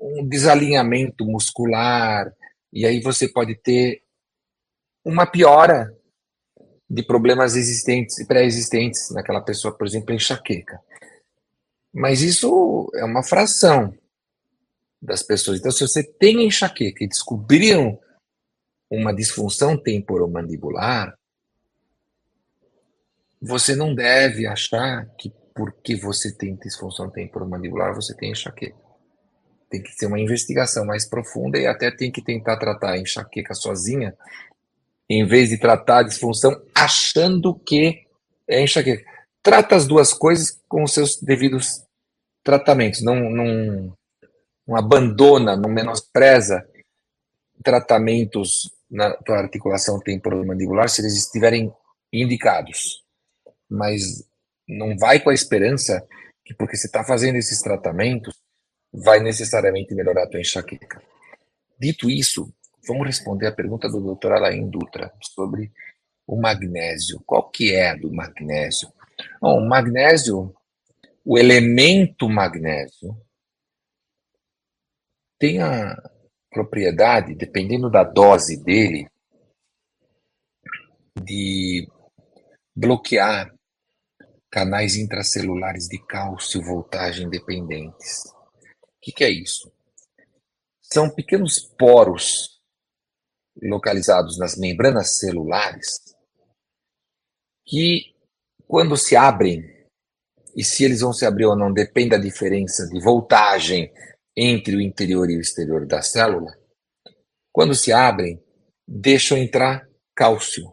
um 0.01 0.29
desalinhamento 0.29 1.25
muscular, 1.25 2.33
e 2.73 2.87
aí 2.87 3.01
você 3.01 3.29
pode 3.29 3.55
ter 3.57 4.03
uma 5.05 5.27
piora 5.27 5.95
de 6.89 7.03
problemas 7.03 7.57
existentes 7.57 8.19
e 8.19 8.27
pré-existentes 8.27 9.11
naquela 9.11 9.43
pessoa, 9.43 9.77
por 9.77 9.87
exemplo, 9.87 10.15
enxaqueca. 10.15 10.81
Mas 11.93 12.23
isso 12.23 12.91
é 12.95 13.05
uma 13.05 13.23
fração 13.23 13.95
das 15.01 15.23
pessoas. 15.23 15.59
Então, 15.59 15.71
se 15.71 15.87
você 15.87 16.03
tem 16.03 16.45
enxaqueca 16.45 17.05
e 17.05 17.09
descobriram 17.09 17.99
uma 18.91 19.15
disfunção 19.15 19.77
temporomandibular, 19.77 21.17
você 23.41 23.77
não 23.77 23.95
deve 23.95 24.47
achar 24.47 25.07
que 25.17 25.33
porque 25.55 25.97
você 25.97 26.33
tem 26.33 26.55
disfunção 26.55 27.11
temporomandibular 27.11 27.93
você 27.93 28.15
tem 28.15 28.31
enxaqueca. 28.31 28.77
Tem 29.69 29.83
que 29.83 29.97
ter 29.97 30.07
uma 30.07 30.21
investigação 30.21 30.87
mais 30.87 31.05
profunda 31.05 31.59
e 31.59 31.67
até 31.67 31.91
tem 31.91 32.13
que 32.13 32.23
tentar 32.23 32.57
tratar 32.59 32.93
a 32.93 32.99
enxaqueca 32.99 33.55
sozinha, 33.55 34.17
em 35.11 35.27
vez 35.27 35.49
de 35.49 35.59
tratar 35.59 35.99
a 35.99 36.03
disfunção 36.05 36.63
achando 36.75 37.55
que 37.55 38.07
é 38.47 38.63
enxaqueca. 38.63 39.05
Trata 39.43 39.75
as 39.75 39.87
duas 39.87 40.15
coisas 40.15 40.61
com 40.69 40.85
os 40.85 40.93
seus 40.93 41.21
devidos 41.21 41.83
tratamentos. 42.45 43.03
Não, 43.03 43.17
não, 43.29 43.93
não 44.69 44.77
abandona, 44.77 45.57
não 45.57 45.71
menospreza 45.71 46.63
tratamentos 47.65 48.71
na 48.91 49.15
tua 49.15 49.39
articulação 49.39 49.99
temporomandibular 49.99 50.91
se 50.91 51.01
eles 51.01 51.17
estiverem 51.17 51.73
indicados. 52.13 53.03
Mas 53.69 54.29
não 54.69 54.97
vai 54.99 55.21
com 55.21 55.31
a 55.31 55.35
esperança 55.35 56.07
que 56.45 56.55
porque 56.55 56.77
você 56.77 56.87
está 56.87 57.03
fazendo 57.03 57.37
esses 57.37 57.61
tratamentos 57.63 58.35
vai 58.93 59.21
necessariamente 59.21 59.95
melhorar 59.95 60.25
a 60.25 60.29
tua 60.29 60.41
enxaqueca. 60.41 61.03
Dito 61.79 62.11
isso, 62.11 62.53
vamos 62.87 63.07
responder 63.07 63.47
a 63.47 63.53
pergunta 63.53 63.89
do 63.89 64.15
Dr. 64.15 64.33
Alain 64.33 64.69
Dutra 64.69 65.13
sobre 65.21 65.73
o 66.27 66.37
magnésio. 66.37 67.23
Qual 67.25 67.51
que 67.51 67.75
é 67.75 67.97
do 67.97 68.13
magnésio? 68.13 68.93
Bom, 69.41 69.59
o 69.59 69.69
magnésio, 69.69 70.55
o 71.25 71.39
elemento 71.39 72.29
magnésio, 72.29 73.17
tem 75.39 75.63
a 75.63 75.97
propriedade, 76.51 77.35
dependendo 77.35 77.91
da 77.91 78.03
dose 78.03 78.63
dele, 78.63 79.09
de 81.23 81.89
bloquear 82.75 83.55
canais 84.51 84.97
intracelulares 84.97 85.87
de 85.89 85.99
cálcio 86.07 86.63
voltagem 86.63 87.29
dependentes. 87.29 88.25
O 88.27 89.01
que, 89.01 89.13
que 89.13 89.25
é 89.25 89.31
isso? 89.31 89.71
São 90.81 91.11
pequenos 91.11 91.61
poros 91.61 92.61
localizados 93.61 94.39
nas 94.39 94.57
membranas 94.57 95.19
celulares 95.19 96.01
que, 97.67 98.15
quando 98.67 98.97
se 98.97 99.15
abrem, 99.15 99.63
e 100.57 100.65
se 100.65 100.85
eles 100.85 101.01
vão 101.01 101.13
se 101.13 101.27
abrir 101.27 101.47
ou 101.47 101.57
não 101.57 101.73
depende 101.73 102.11
da 102.11 102.19
diferença 102.19 102.89
de 102.89 103.01
voltagem 103.01 103.93
entre 104.41 104.77
o 104.77 104.81
interior 104.81 105.29
e 105.29 105.37
o 105.37 105.41
exterior 105.41 105.85
da 105.85 106.01
célula, 106.01 106.57
quando 107.53 107.75
se 107.75 107.93
abrem, 107.93 108.41
deixam 108.87 109.37
entrar 109.37 109.89
cálcio. 110.15 110.73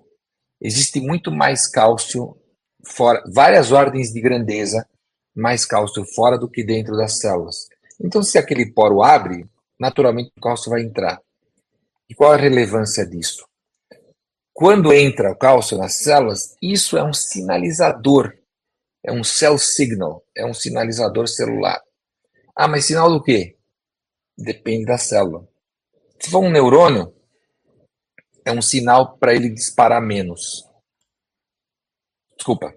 Existe 0.61 1.01
muito 1.01 1.31
mais 1.31 1.67
cálcio 1.67 2.37
fora, 2.85 3.23
várias 3.33 3.71
ordens 3.71 4.13
de 4.13 4.21
grandeza, 4.21 4.87
mais 5.35 5.65
cálcio 5.65 6.05
fora 6.13 6.37
do 6.37 6.47
que 6.47 6.63
dentro 6.63 6.95
das 6.95 7.17
células. 7.17 7.67
Então, 7.99 8.21
se 8.21 8.37
aquele 8.37 8.71
poro 8.71 9.01
abre, 9.01 9.49
naturalmente 9.79 10.31
o 10.37 10.41
cálcio 10.41 10.69
vai 10.69 10.83
entrar. 10.83 11.19
E 12.07 12.13
qual 12.13 12.33
a 12.33 12.37
relevância 12.37 13.03
disso? 13.03 13.47
Quando 14.53 14.93
entra 14.93 15.31
o 15.31 15.35
cálcio 15.35 15.75
nas 15.75 15.95
células, 15.95 16.55
isso 16.61 16.97
é 16.97 17.03
um 17.03 17.13
sinalizador, 17.13 18.31
é 19.03 19.11
um 19.11 19.23
cell 19.23 19.57
signal, 19.57 20.23
é 20.37 20.45
um 20.45 20.53
sinalizador 20.53 21.27
celular. 21.27 21.81
Ah, 22.55 22.67
mas 22.67 22.85
sinal 22.85 23.09
do 23.09 23.21
quê? 23.21 23.57
Depende 24.37 24.85
da 24.85 24.97
célula. 24.97 25.47
Se 26.19 26.31
for 26.31 26.39
um 26.39 26.49
neurônio, 26.49 27.13
é 28.45 28.51
um 28.51 28.61
sinal 28.61 29.17
para 29.17 29.33
ele 29.33 29.49
disparar 29.49 30.01
menos. 30.01 30.63
Desculpa. 32.37 32.73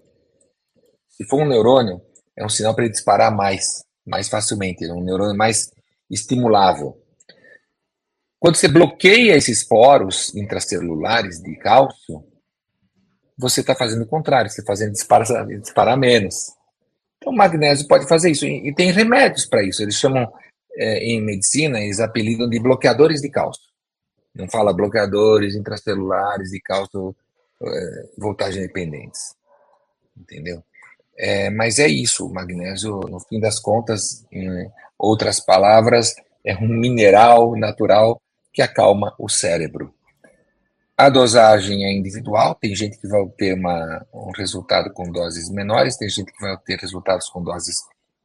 Se 1.08 1.24
for 1.24 1.42
um 1.42 1.48
neurônio, 1.48 2.00
é 2.36 2.44
um 2.44 2.48
sinal 2.48 2.74
para 2.74 2.84
ele 2.84 2.92
disparar 2.92 3.34
mais, 3.34 3.84
mais 4.06 4.28
facilmente. 4.28 4.84
É 4.84 4.92
um 4.92 5.02
neurônio 5.02 5.36
mais 5.36 5.70
estimulável. 6.10 7.00
Quando 8.40 8.56
você 8.56 8.68
bloqueia 8.68 9.36
esses 9.36 9.62
poros 9.64 10.34
intracelulares 10.34 11.40
de 11.42 11.56
cálcio, 11.56 12.24
você 13.36 13.60
está 13.60 13.74
fazendo 13.74 14.02
o 14.02 14.08
contrário, 14.08 14.50
você 14.50 14.60
está 14.60 14.72
fazendo 14.72 14.92
disparar, 14.92 15.46
disparar 15.60 15.96
menos. 15.96 16.57
Então, 17.28 17.30
o 17.30 17.36
magnésio 17.36 17.86
pode 17.86 18.08
fazer 18.08 18.30
isso. 18.30 18.46
E, 18.46 18.68
e 18.68 18.74
tem 18.74 18.90
remédios 18.90 19.46
para 19.46 19.62
isso. 19.62 19.82
Eles 19.82 19.94
chamam, 19.94 20.30
é, 20.76 20.98
em 21.04 21.20
medicina, 21.22 21.80
eles 21.80 22.00
apelidam 22.00 22.48
de 22.48 22.58
bloqueadores 22.58 23.20
de 23.20 23.30
cálcio. 23.30 23.68
Não 24.34 24.48
fala 24.48 24.72
bloqueadores 24.72 25.54
intracelulares 25.54 26.50
de 26.50 26.60
cálcio 26.60 27.14
é, 27.62 28.08
voltagem 28.16 28.62
dependentes 28.62 29.38
entendeu? 30.20 30.62
É, 31.16 31.50
mas 31.50 31.78
é 31.78 31.88
isso, 31.88 32.26
o 32.26 32.32
magnésio, 32.32 33.00
no 33.08 33.20
fim 33.20 33.40
das 33.40 33.58
contas, 33.58 34.24
em 34.30 34.70
outras 34.98 35.40
palavras, 35.40 36.14
é 36.44 36.56
um 36.56 36.68
mineral 36.68 37.56
natural 37.56 38.20
que 38.52 38.62
acalma 38.62 39.14
o 39.18 39.28
cérebro. 39.28 39.92
A 40.98 41.08
dosagem 41.08 41.84
é 41.84 41.92
individual, 41.92 42.56
tem 42.56 42.74
gente 42.74 42.98
que 42.98 43.06
vai 43.06 43.24
ter 43.38 43.54
uma, 43.54 44.04
um 44.12 44.32
resultado 44.32 44.92
com 44.92 45.12
doses 45.12 45.48
menores, 45.48 45.96
tem 45.96 46.08
gente 46.08 46.32
que 46.32 46.40
vai 46.40 46.56
ter 46.58 46.76
resultados 46.76 47.28
com 47.28 47.40
doses 47.40 47.76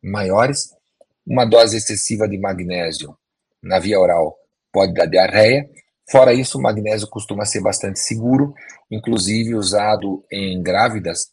maiores. 0.02 0.76
Uma 1.24 1.46
dose 1.46 1.78
excessiva 1.78 2.28
de 2.28 2.36
magnésio 2.36 3.16
na 3.62 3.78
via 3.78 4.00
oral 4.00 4.36
pode 4.72 4.92
dar 4.92 5.06
diarreia. 5.06 5.70
Fora 6.10 6.34
isso, 6.34 6.58
o 6.58 6.62
magnésio 6.64 7.08
costuma 7.08 7.46
ser 7.46 7.62
bastante 7.62 8.00
seguro, 8.00 8.56
inclusive 8.90 9.54
usado 9.54 10.26
em 10.32 10.60
grávidas 10.64 11.32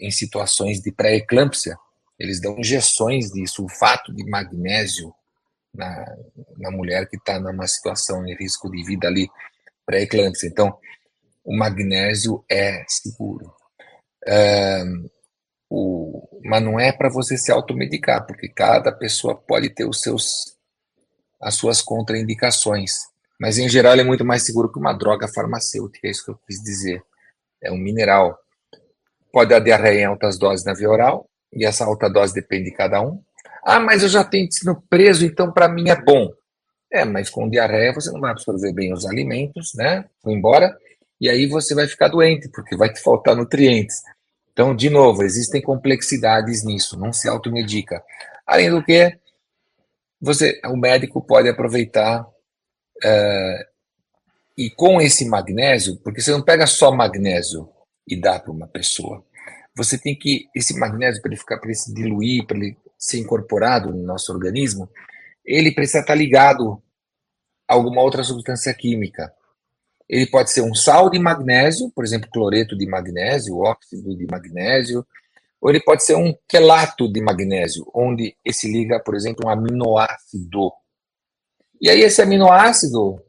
em 0.00 0.10
situações 0.10 0.80
de 0.80 0.90
pré-eclâmpsia, 0.90 1.76
eles 2.18 2.40
dão 2.40 2.58
injeções 2.58 3.30
de 3.30 3.46
sulfato 3.46 4.12
de 4.12 4.24
magnésio 4.24 5.14
na, 5.74 6.16
na 6.56 6.70
mulher 6.70 7.08
que 7.08 7.16
está 7.16 7.38
numa 7.38 7.66
situação 7.66 8.24
de 8.24 8.34
risco 8.34 8.70
de 8.70 8.82
vida 8.84 9.06
ali, 9.06 9.28
pré-eclâmpsia. 9.88 10.46
Então, 10.46 10.78
o 11.42 11.56
magnésio 11.56 12.44
é 12.50 12.84
seguro. 12.86 13.50
o, 15.70 16.28
mas 16.44 16.62
não 16.62 16.78
é 16.78 16.92
para 16.92 17.08
você 17.08 17.38
se 17.38 17.50
automedicar, 17.50 18.26
porque 18.26 18.48
cada 18.48 18.92
pessoa 18.92 19.34
pode 19.34 19.70
ter 19.70 19.86
os 19.86 20.02
seus, 20.02 20.58
as 21.40 21.54
suas 21.54 21.80
contraindicações. 21.80 22.92
Mas, 23.40 23.56
em 23.56 23.68
geral, 23.68 23.94
ele 23.94 24.02
é 24.02 24.04
muito 24.04 24.26
mais 24.26 24.44
seguro 24.44 24.70
que 24.70 24.78
uma 24.78 24.92
droga 24.92 25.26
farmacêutica, 25.26 26.06
é 26.06 26.10
isso 26.10 26.24
que 26.24 26.30
eu 26.32 26.38
quis 26.46 26.62
dizer. 26.62 27.02
É 27.62 27.72
um 27.72 27.78
mineral 27.78 28.38
pode 29.32 29.50
dar 29.50 29.60
diarreia 29.60 30.00
em 30.00 30.04
altas 30.04 30.38
doses 30.38 30.64
na 30.64 30.74
via 30.74 30.90
oral, 30.90 31.28
e 31.52 31.64
essa 31.64 31.84
alta 31.84 32.10
dose 32.10 32.34
depende 32.34 32.64
de 32.64 32.76
cada 32.76 33.00
um. 33.00 33.22
Ah, 33.64 33.80
mas 33.80 34.02
eu 34.02 34.08
já 34.08 34.24
tenho 34.24 34.44
intestino 34.44 34.82
preso, 34.88 35.24
então 35.24 35.52
para 35.52 35.68
mim 35.68 35.88
é 35.88 35.96
bom. 35.96 36.30
É, 36.92 37.04
mas 37.04 37.28
com 37.28 37.48
diarreia 37.48 37.92
você 37.92 38.10
não 38.10 38.20
vai 38.20 38.30
absorver 38.30 38.72
bem 38.72 38.92
os 38.92 39.04
alimentos, 39.06 39.74
né? 39.74 40.04
Foi 40.22 40.32
embora, 40.32 40.76
e 41.20 41.28
aí 41.28 41.46
você 41.46 41.74
vai 41.74 41.86
ficar 41.86 42.08
doente, 42.08 42.48
porque 42.48 42.76
vai 42.76 42.92
te 42.92 43.00
faltar 43.00 43.36
nutrientes. 43.36 43.96
Então, 44.52 44.74
de 44.74 44.90
novo, 44.90 45.22
existem 45.22 45.62
complexidades 45.62 46.64
nisso, 46.64 46.98
não 46.98 47.12
se 47.12 47.28
automedica. 47.28 48.02
Além 48.46 48.70
do 48.70 48.82
que, 48.82 49.16
você, 50.20 50.60
o 50.64 50.76
médico 50.76 51.20
pode 51.20 51.48
aproveitar 51.48 52.22
uh, 52.22 53.64
e 54.56 54.70
com 54.70 55.00
esse 55.00 55.28
magnésio, 55.28 55.96
porque 56.02 56.20
você 56.20 56.32
não 56.32 56.42
pega 56.42 56.66
só 56.66 56.90
magnésio, 56.90 57.68
e 58.08 58.16
dá 58.16 58.40
para 58.40 58.50
uma 58.50 58.66
pessoa. 58.66 59.22
Você 59.76 59.98
tem 59.98 60.16
que, 60.16 60.48
esse 60.54 60.76
magnésio, 60.78 61.20
para 61.20 61.30
ele 61.30 61.38
ficar, 61.38 61.58
para 61.58 61.68
ele 61.68 61.76
se 61.76 61.92
diluir, 61.92 62.46
para 62.46 62.56
ele 62.56 62.76
ser 62.98 63.18
incorporado 63.18 63.92
no 63.92 64.02
nosso 64.02 64.32
organismo, 64.32 64.88
ele 65.48 65.72
precisa 65.72 66.00
estar 66.00 66.14
ligado 66.14 66.82
alguma 67.66 68.02
outra 68.02 68.22
substância 68.22 68.72
química. 68.74 69.32
Ele 70.06 70.26
pode 70.26 70.50
ser 70.50 70.60
um 70.60 70.74
sal 70.74 71.08
de 71.10 71.18
magnésio, 71.18 71.90
por 71.94 72.04
exemplo, 72.04 72.28
cloreto 72.30 72.76
de 72.76 72.86
magnésio, 72.86 73.58
óxido 73.58 74.14
de 74.14 74.26
magnésio, 74.26 75.06
ou 75.60 75.70
ele 75.70 75.80
pode 75.80 76.04
ser 76.04 76.16
um 76.16 76.34
quelato 76.46 77.10
de 77.10 77.20
magnésio, 77.20 77.86
onde 77.94 78.36
esse 78.44 78.70
liga, 78.70 79.00
por 79.00 79.14
exemplo, 79.14 79.46
um 79.46 79.50
aminoácido. 79.50 80.70
E 81.80 81.90
aí 81.90 82.00
esse 82.02 82.20
aminoácido, 82.20 83.20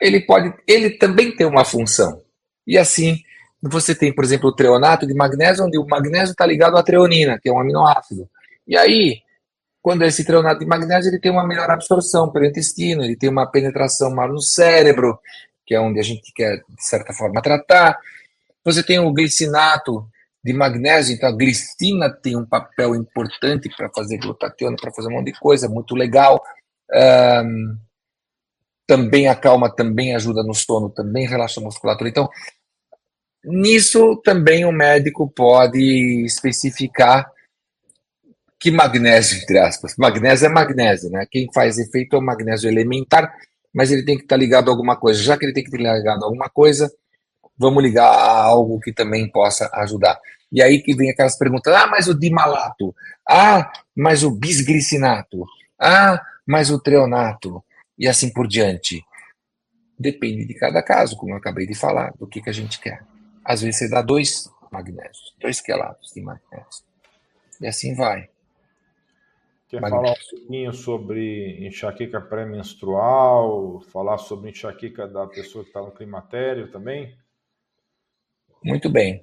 ele 0.00 0.20
pode, 0.20 0.54
ele 0.66 0.90
também 0.90 1.34
tem 1.34 1.46
uma 1.46 1.64
função. 1.64 2.22
E 2.66 2.78
assim, 2.78 3.18
você 3.60 3.94
tem, 3.94 4.14
por 4.14 4.24
exemplo, 4.24 4.48
o 4.48 4.54
treonato 4.54 5.06
de 5.06 5.14
magnésio, 5.14 5.64
onde 5.64 5.78
o 5.78 5.86
magnésio 5.86 6.32
está 6.32 6.46
ligado 6.46 6.76
à 6.76 6.82
treonina, 6.82 7.38
que 7.40 7.48
é 7.48 7.52
um 7.52 7.60
aminoácido. 7.60 8.28
E 8.66 8.76
aí, 8.76 9.20
quando 9.82 10.02
esse 10.02 10.24
treonato 10.24 10.60
de 10.60 10.66
magnésio, 10.66 11.10
ele 11.10 11.18
tem 11.18 11.30
uma 11.30 11.46
melhor 11.46 11.70
absorção 11.70 12.30
pelo 12.30 12.44
intestino, 12.44 13.02
ele 13.02 13.16
tem 13.16 13.30
uma 13.30 13.46
penetração 13.46 14.14
maior 14.14 14.32
no 14.32 14.40
cérebro, 14.40 15.18
que 15.66 15.74
é 15.74 15.80
onde 15.80 15.98
a 15.98 16.02
gente 16.02 16.32
quer, 16.34 16.58
de 16.68 16.84
certa 16.84 17.12
forma, 17.12 17.40
tratar. 17.40 17.98
Você 18.64 18.82
tem 18.82 18.98
o 18.98 19.12
glicinato 19.12 20.06
de 20.44 20.52
magnésio, 20.52 21.14
então 21.14 21.28
a 21.28 21.36
glicina 21.36 22.10
tem 22.10 22.36
um 22.36 22.44
papel 22.44 22.94
importante 22.94 23.70
para 23.74 23.90
fazer 23.90 24.18
glutationa, 24.18 24.76
para 24.80 24.92
fazer 24.92 25.08
um 25.08 25.12
monte 25.12 25.32
de 25.32 25.38
coisa, 25.38 25.68
muito 25.68 25.94
legal. 25.94 26.42
Um, 26.92 27.76
também 28.86 29.28
acalma, 29.28 29.74
também 29.74 30.14
ajuda 30.14 30.42
no 30.42 30.52
sono, 30.52 30.90
também 30.90 31.26
relaxa 31.26 31.60
a 31.60 31.64
musculatura. 31.64 32.08
Então, 32.10 32.28
nisso 33.44 34.20
também 34.24 34.64
o 34.64 34.72
médico 34.72 35.30
pode 35.30 36.24
especificar 36.24 37.30
que 38.60 38.70
magnésio, 38.70 39.42
entre 39.42 39.58
aspas. 39.58 39.94
Magnésio 39.96 40.44
é 40.44 40.48
magnésio, 40.50 41.10
né? 41.10 41.26
Quem 41.30 41.50
faz 41.50 41.78
efeito 41.78 42.14
é 42.14 42.18
o 42.18 42.22
magnésio 42.22 42.68
elementar, 42.68 43.34
mas 43.72 43.90
ele 43.90 44.04
tem 44.04 44.18
que 44.18 44.24
estar 44.24 44.36
ligado 44.36 44.68
a 44.68 44.70
alguma 44.70 44.96
coisa. 44.96 45.22
Já 45.22 45.38
que 45.38 45.46
ele 45.46 45.54
tem 45.54 45.64
que 45.64 45.74
estar 45.74 45.94
ligado 45.94 46.22
a 46.22 46.26
alguma 46.26 46.50
coisa, 46.50 46.92
vamos 47.56 47.82
ligar 47.82 48.04
a 48.04 48.42
algo 48.42 48.78
que 48.78 48.92
também 48.92 49.26
possa 49.30 49.70
ajudar. 49.72 50.20
E 50.52 50.62
aí 50.62 50.82
que 50.82 50.94
vem 50.94 51.10
aquelas 51.10 51.38
perguntas: 51.38 51.74
ah, 51.74 51.86
mas 51.86 52.06
o 52.06 52.14
dimalato, 52.14 52.94
ah, 53.26 53.72
mas 53.96 54.22
o 54.22 54.30
bisglicinato, 54.30 55.46
ah, 55.80 56.20
mas 56.46 56.70
o 56.70 56.78
treonato, 56.78 57.64
e 57.98 58.06
assim 58.06 58.30
por 58.30 58.46
diante. 58.46 59.02
Depende 59.98 60.46
de 60.46 60.54
cada 60.54 60.82
caso, 60.82 61.16
como 61.16 61.32
eu 61.32 61.36
acabei 61.36 61.66
de 61.66 61.74
falar, 61.74 62.12
do 62.18 62.26
que, 62.26 62.40
que 62.42 62.50
a 62.50 62.54
gente 62.54 62.80
quer. 62.80 63.02
Às 63.44 63.62
vezes 63.62 63.78
você 63.78 63.88
dá 63.88 64.00
dois 64.00 64.50
magnésios, 64.70 65.34
dois 65.40 65.60
quelatos 65.60 66.10
de 66.14 66.22
magnésio. 66.22 66.84
E 67.60 67.66
assim 67.66 67.94
vai. 67.94 68.28
Quer 69.70 69.80
falar 69.82 70.10
um 70.10 70.14
pouquinho 70.36 70.72
sobre 70.72 71.64
enxaqueca 71.64 72.20
pré-menstrual, 72.20 73.80
falar 73.92 74.18
sobre 74.18 74.50
enxaqueca 74.50 75.06
da 75.06 75.28
pessoa 75.28 75.62
que 75.62 75.70
está 75.70 75.80
no 75.80 75.92
climatério 75.92 76.72
também? 76.72 77.16
Muito 78.64 78.90
bem. 78.90 79.22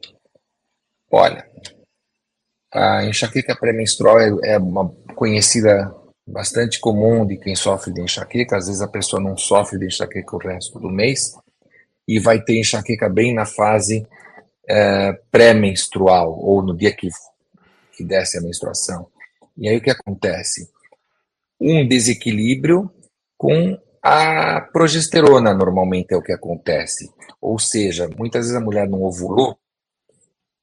Olha, 1.12 1.46
a 2.74 3.04
enxaqueca 3.04 3.58
pré-menstrual 3.58 4.22
é, 4.22 4.54
é 4.54 4.58
uma 4.58 4.90
conhecida 5.16 5.94
bastante 6.26 6.80
comum 6.80 7.26
de 7.26 7.36
quem 7.36 7.54
sofre 7.54 7.94
de 7.94 8.02
enxaqueca. 8.02 8.56
Às 8.56 8.68
vezes 8.68 8.82
a 8.82 8.88
pessoa 8.88 9.22
não 9.22 9.36
sofre 9.36 9.78
de 9.78 9.88
enxaqueca 9.88 10.34
o 10.34 10.40
resto 10.40 10.80
do 10.80 10.90
mês 10.90 11.38
e 12.08 12.20
vai 12.20 12.42
ter 12.42 12.58
enxaqueca 12.58 13.10
bem 13.10 13.34
na 13.34 13.46
fase 13.46 14.08
é, 14.66 15.12
pré-menstrual 15.30 16.40
ou 16.40 16.62
no 16.62 16.74
dia 16.74 16.96
que, 16.96 17.10
que 17.92 18.04
desce 18.06 18.38
a 18.38 18.42
menstruação. 18.42 19.10
E 19.58 19.68
aí 19.68 19.78
o 19.78 19.82
que 19.82 19.90
acontece? 19.90 20.70
Um 21.60 21.88
desequilíbrio 21.88 22.92
com 23.38 23.78
a 24.02 24.62
progesterona 24.62 25.54
normalmente 25.54 26.14
é 26.14 26.18
o 26.18 26.22
que 26.22 26.32
acontece. 26.32 27.12
Ou 27.42 27.58
seja, 27.58 28.10
muitas 28.18 28.46
vezes 28.46 28.56
a 28.56 28.64
mulher 28.64 28.88
não 28.88 29.04
ovulou 29.04 29.58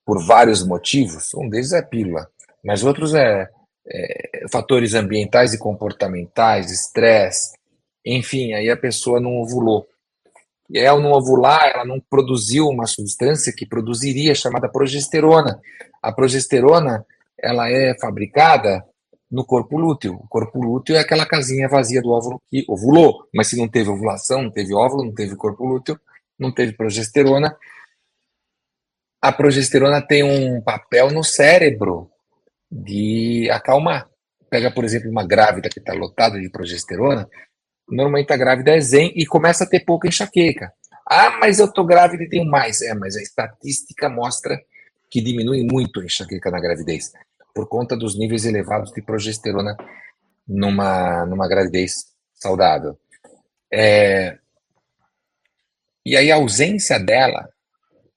por 0.05 0.25
vários 0.25 0.65
motivos. 0.65 1.35
Um 1.35 1.49
deles 1.49 1.73
é 1.73 1.83
pílula, 1.83 2.29
mas 2.65 2.85
outros 2.85 3.15
é, 3.15 3.49
é 3.87 4.49
fatores 4.51 4.95
ambientais 4.95 5.53
e 5.53 5.59
comportamentais, 5.59 6.71
estresse, 6.71 7.55
enfim, 8.05 8.53
aí 8.53 8.69
a 8.71 8.77
pessoa 8.77 9.19
não 9.19 9.41
ovulou. 9.41 9.87
E 10.69 10.85
ao 10.85 11.01
não 11.01 11.13
ovular, 11.13 11.71
ela 11.73 11.85
não 11.85 12.01
produziu 12.01 12.69
uma 12.69 12.87
substância 12.87 13.53
que 13.53 13.67
produziria, 13.67 14.35
chamada 14.35 14.69
progesterona. 14.69 15.61
A 16.03 16.13
progesterona, 16.13 17.05
ela 17.45 17.69
é 17.69 17.95
fabricada 18.01 18.85
no 19.31 19.45
corpo 19.45 19.77
lúteo. 19.77 20.15
O 20.15 20.29
corpo 20.29 20.63
lúteo 20.63 20.97
é 20.97 21.01
aquela 21.01 21.27
casinha 21.27 21.69
vazia 21.69 22.01
do 22.01 22.11
óvulo 22.11 22.41
que 22.49 22.65
ovulou, 22.69 23.29
mas 23.35 23.49
se 23.49 23.57
não 23.57 23.69
teve 23.69 23.91
ovulação, 23.91 24.43
não 24.43 24.51
teve 24.51 24.73
óvulo, 24.73 25.05
não 25.05 25.13
teve 25.13 25.37
corpo 25.37 25.67
lúteo, 25.67 25.99
não 26.39 26.53
teve 26.53 26.73
progesterona. 26.73 27.57
A 29.21 29.33
progesterona 29.33 30.01
tem 30.01 30.23
um 30.23 30.61
papel 30.61 31.11
no 31.11 31.25
cérebro 31.25 32.11
de 32.71 33.49
acalmar. 33.51 34.09
Pega, 34.49 34.71
por 34.71 34.85
exemplo, 34.85 35.11
uma 35.11 35.27
grávida 35.27 35.69
que 35.69 35.81
está 35.81 35.93
lotada 35.93 36.41
de 36.41 36.49
progesterona, 36.49 37.29
normalmente 37.89 38.33
a 38.33 38.37
grávida 38.37 38.71
é 38.77 38.81
zen 38.81 39.13
e 39.17 39.27
começa 39.27 39.65
a 39.65 39.67
ter 39.67 39.81
pouca 39.81 40.07
enxaqueca. 40.07 40.73
Ah, 41.11 41.39
mas 41.39 41.59
eu 41.59 41.67
estou 41.67 41.85
grávida 41.85 42.23
e 42.23 42.29
tenho 42.29 42.49
mais. 42.49 42.81
É, 42.83 42.95
mas 42.95 43.17
a 43.17 43.21
estatística 43.21 44.09
mostra 44.09 44.61
que 45.11 45.21
diminui 45.21 45.63
muito 45.65 46.01
a 46.01 46.05
enxaqueca 46.05 46.51
na 46.51 46.61
gravidez 46.61 47.13
por 47.55 47.69
conta 47.69 47.97
dos 47.97 48.19
níveis 48.19 48.45
elevados 48.45 48.93
de 48.93 49.01
progesterona 49.01 49.77
numa, 50.47 51.25
numa 51.25 51.49
gravidez 51.49 52.07
saudável. 52.35 52.99
É, 53.73 54.39
e 56.05 56.17
aí 56.17 56.31
a 56.31 56.37
ausência 56.37 56.99
dela, 56.99 57.49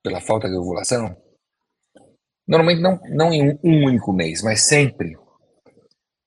pela 0.04 0.20
falta 0.20 0.50
de 0.50 0.56
ovulação, 0.56 1.16
normalmente 2.48 2.82
não, 2.82 3.00
não 3.10 3.32
em 3.32 3.52
um, 3.52 3.60
um 3.64 3.86
único 3.86 4.12
mês, 4.12 4.42
mas 4.42 4.62
sempre, 4.62 5.18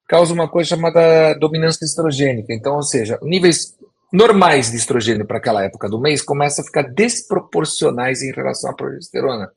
causa 0.08 0.32
uma 0.32 0.48
coisa 0.48 0.70
chamada 0.70 1.34
dominância 1.34 1.84
estrogênica. 1.84 2.52
Então, 2.52 2.76
ou 2.76 2.82
seja, 2.82 3.18
níveis 3.22 3.76
normais 4.12 4.70
de 4.70 4.76
estrogênio 4.76 5.26
para 5.26 5.38
aquela 5.38 5.64
época 5.64 5.88
do 5.88 6.00
mês 6.00 6.22
começam 6.22 6.64
a 6.64 6.66
ficar 6.66 6.82
desproporcionais 6.82 8.22
em 8.22 8.32
relação 8.32 8.70
à 8.70 8.74
progesterona. 8.74 9.52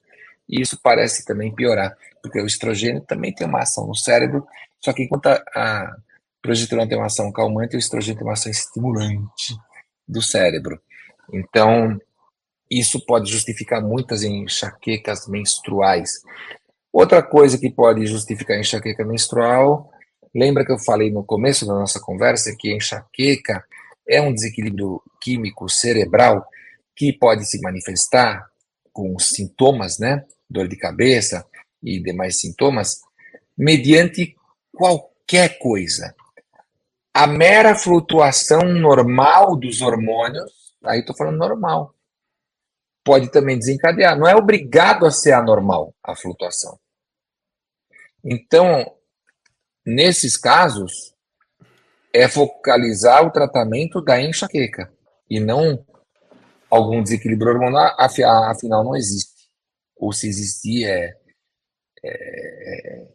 E 0.48 0.62
isso 0.62 0.78
parece 0.82 1.26
também 1.26 1.54
piorar 1.54 1.96
porque 2.24 2.42
o 2.42 2.48
estrogênio 2.48 3.02
também 3.02 3.36
tem 3.36 3.46
uma 3.46 3.60
ação 3.60 3.86
no 3.86 3.94
cérebro, 3.94 4.48
só 4.80 4.94
que 4.94 5.04
enquanto 5.04 5.28
a 5.28 5.96
progesterona 6.42 6.88
tem 6.88 6.98
uma 6.98 7.08
ação 7.08 7.32
calmante, 7.32 7.76
o 7.76 7.80
estrogênio 7.80 8.18
tem 8.18 8.28
uma 8.28 8.34
ação 8.34 8.50
estimulante 8.50 9.56
do 10.08 10.22
cérebro. 10.22 10.82
Então, 11.32 12.00
isso 12.72 13.06
pode 13.06 13.30
justificar 13.30 13.82
muitas 13.82 14.24
enxaquecas 14.24 15.28
menstruais. 15.28 16.22
Outra 16.92 17.22
coisa 17.22 17.58
que 17.58 17.70
pode 17.70 18.06
justificar 18.06 18.58
enxaqueca 18.58 19.06
menstrual, 19.06 19.92
lembra 20.34 20.66
que 20.66 20.72
eu 20.72 20.80
falei 20.80 21.12
no 21.12 21.24
começo 21.24 21.66
da 21.66 21.74
nossa 21.74 22.00
conversa 22.00 22.56
que 22.58 22.74
enxaqueca 22.74 23.64
é 24.08 24.22
um 24.22 24.34
desequilíbrio 24.34 25.02
químico 25.22 25.70
cerebral 25.70 26.46
que 26.96 27.12
pode 27.12 27.46
se 27.46 27.60
manifestar 27.62 28.46
com 28.92 29.18
sintomas, 29.20 29.98
né? 29.98 30.24
Dor 30.50 30.68
de 30.68 30.76
cabeça, 30.76 31.46
e 31.84 32.02
demais 32.02 32.40
sintomas 32.40 33.02
mediante 33.58 34.36
qualquer 34.74 35.60
coisa. 35.60 36.16
A 37.14 37.28
mera 37.28 37.76
flutuação 37.76 38.64
normal 38.64 39.56
dos 39.56 39.82
hormônios, 39.82 40.52
aí 40.84 41.02
estou 41.02 41.16
falando 41.16 41.38
normal, 41.38 41.94
pode 43.04 43.32
também 43.32 43.60
desencadear. 43.60 44.18
Não 44.18 44.28
é 44.28 44.36
obrigado 44.36 45.06
a 45.06 45.12
ser 45.12 45.34
anormal 45.34 45.94
a 46.04 46.16
flutuação. 46.16 46.80
Então, 48.24 48.96
nesses 49.86 50.38
casos, 50.38 51.14
é 52.14 52.28
focalizar 52.28 53.26
o 53.26 53.32
tratamento 53.32 54.02
da 54.02 54.22
enxaqueca 54.22 54.92
e 55.30 55.40
não 55.40 55.86
algum 56.70 57.04
desequilíbrio 57.04 57.52
hormonal, 57.52 57.96
afinal 58.00 58.84
não 58.84 58.96
existe. 58.96 59.34
Ou 59.96 60.12
se 60.12 60.28
existir, 60.28 60.86
é 60.86 61.16
é, 62.04 63.06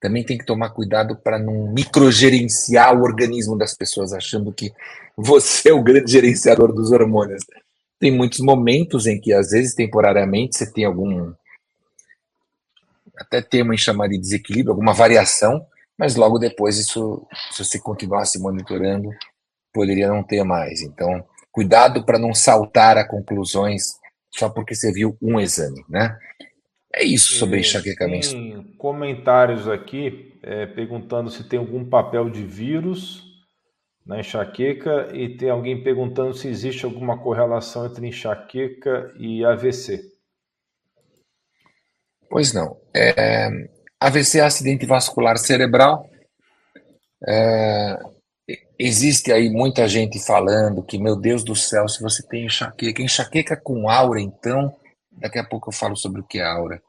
também 0.00 0.24
tem 0.24 0.38
que 0.38 0.44
tomar 0.44 0.70
cuidado 0.70 1.16
para 1.16 1.38
não 1.38 1.72
microgerenciar 1.72 2.96
o 2.96 3.02
organismo 3.02 3.56
das 3.56 3.74
pessoas, 3.74 4.12
achando 4.12 4.52
que 4.52 4.72
você 5.16 5.70
é 5.70 5.72
o 5.72 5.82
grande 5.82 6.10
gerenciador 6.10 6.72
dos 6.72 6.92
hormônios. 6.92 7.44
Tem 7.98 8.12
muitos 8.12 8.38
momentos 8.38 9.06
em 9.06 9.20
que, 9.20 9.32
às 9.32 9.50
vezes, 9.50 9.74
temporariamente, 9.74 10.56
você 10.56 10.72
tem 10.72 10.84
algum. 10.84 11.32
Até 13.16 13.42
tem 13.42 13.62
uma 13.62 13.76
chamada 13.76 14.10
de 14.10 14.18
desequilíbrio, 14.18 14.70
alguma 14.70 14.94
variação, 14.94 15.66
mas 15.98 16.14
logo 16.14 16.38
depois, 16.38 16.78
isso, 16.78 17.26
se 17.50 17.64
você 17.64 17.80
continuar 17.80 18.24
se 18.24 18.38
monitorando, 18.38 19.10
poderia 19.72 20.08
não 20.08 20.22
ter 20.22 20.44
mais. 20.44 20.80
Então, 20.82 21.24
cuidado 21.50 22.04
para 22.04 22.20
não 22.20 22.32
saltar 22.32 22.96
a 22.96 23.04
conclusões 23.04 23.98
só 24.30 24.48
porque 24.48 24.76
você 24.76 24.92
viu 24.92 25.16
um 25.20 25.40
exame, 25.40 25.84
né? 25.88 26.16
É 26.94 27.04
isso 27.04 27.34
sobre 27.34 27.60
enxaqueca 27.60 28.08
menstrual. 28.08 28.64
comentários 28.78 29.68
aqui 29.68 30.38
é, 30.42 30.66
perguntando 30.66 31.30
se 31.30 31.44
tem 31.44 31.58
algum 31.58 31.84
papel 31.84 32.30
de 32.30 32.42
vírus 32.42 33.22
na 34.06 34.20
enxaqueca 34.20 35.10
e 35.12 35.36
tem 35.36 35.50
alguém 35.50 35.82
perguntando 35.82 36.32
se 36.32 36.48
existe 36.48 36.86
alguma 36.86 37.18
correlação 37.18 37.86
entre 37.86 38.06
enxaqueca 38.06 39.12
e 39.18 39.44
AVC. 39.44 40.02
Pois 42.30 42.54
não. 42.54 42.78
É, 42.94 43.48
AVC 44.00 44.38
é 44.38 44.42
acidente 44.42 44.86
vascular 44.86 45.36
cerebral. 45.36 46.08
É, 47.26 47.98
existe 48.78 49.32
aí 49.32 49.50
muita 49.50 49.86
gente 49.86 50.18
falando 50.24 50.82
que, 50.82 50.98
meu 50.98 51.16
Deus 51.16 51.44
do 51.44 51.54
céu, 51.54 51.86
se 51.88 52.00
você 52.02 52.26
tem 52.26 52.46
enxaqueca, 52.46 53.02
enxaqueca 53.02 53.56
com 53.56 53.90
aura, 53.90 54.20
então, 54.20 54.74
daqui 55.20 55.38
a 55.38 55.44
pouco 55.44 55.68
eu 55.68 55.74
falo 55.74 55.96
sobre 55.96 56.20
o 56.20 56.24
que 56.24 56.38
é 56.38 56.44
aura. 56.44 56.82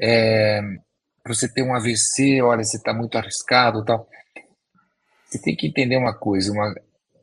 É, 0.00 0.60
você 1.26 1.48
ter 1.48 1.62
um 1.62 1.74
AVC, 1.74 2.42
olha, 2.42 2.62
você 2.62 2.76
está 2.76 2.92
muito 2.92 3.16
arriscado 3.16 3.84
tal. 3.84 4.06
Você 5.26 5.40
tem 5.40 5.56
que 5.56 5.66
entender 5.66 5.96
uma 5.96 6.14
coisa. 6.14 6.52
Uma, 6.52 6.74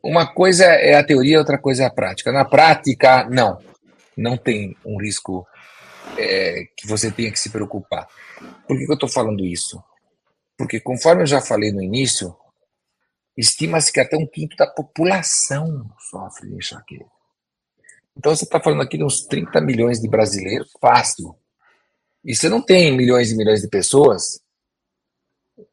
uma 0.02 0.26
coisa 0.26 0.64
é 0.64 0.94
a 0.94 1.04
teoria, 1.04 1.38
outra 1.38 1.58
coisa 1.58 1.84
é 1.84 1.86
a 1.86 1.90
prática. 1.90 2.32
Na 2.32 2.44
prática, 2.44 3.24
não. 3.28 3.58
Não 4.16 4.36
tem 4.36 4.76
um 4.84 5.00
risco 5.00 5.46
é, 6.18 6.64
que 6.76 6.86
você 6.86 7.10
tenha 7.10 7.30
que 7.30 7.38
se 7.38 7.50
preocupar. 7.50 8.06
Por 8.66 8.76
que, 8.76 8.84
que 8.84 8.90
eu 8.90 8.94
estou 8.94 9.08
falando 9.08 9.44
isso? 9.44 9.82
Porque, 10.58 10.80
conforme 10.80 11.22
eu 11.22 11.26
já 11.26 11.40
falei 11.40 11.72
no 11.72 11.82
início, 11.82 12.36
estima-se 13.36 13.92
que 13.92 14.00
até 14.00 14.16
um 14.16 14.26
quinto 14.26 14.56
da 14.56 14.66
população 14.66 15.90
sofre 16.10 16.48
de 16.48 16.56
enxaqueca. 16.56 17.11
Então, 18.16 18.34
você 18.34 18.44
está 18.44 18.60
falando 18.60 18.82
aqui 18.82 18.98
de 18.98 19.04
uns 19.04 19.24
30 19.24 19.60
milhões 19.60 20.00
de 20.00 20.08
brasileiros, 20.08 20.70
fácil. 20.80 21.34
E 22.24 22.34
você 22.34 22.48
não 22.48 22.60
tem 22.60 22.96
milhões 22.96 23.32
e 23.32 23.36
milhões 23.36 23.62
de 23.62 23.68
pessoas 23.68 24.40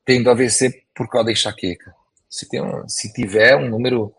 tendo 0.05 0.29
AVC 0.29 0.83
por 0.95 1.07
causa 1.09 1.25
da 1.25 1.31
enxaqueca. 1.31 1.93
Se, 2.29 2.47
tem 2.47 2.61
um, 2.61 2.87
se 2.87 3.11
tiver 3.13 3.55
um 3.55 3.69
número 3.69 4.13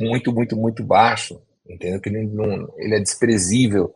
muito, 0.00 0.32
muito, 0.32 0.56
muito 0.56 0.84
baixo, 0.84 1.40
entendeu? 1.68 2.00
Que 2.00 2.08
ele, 2.08 2.26
não, 2.26 2.72
ele 2.76 2.94
é 2.94 3.00
desprezível. 3.00 3.92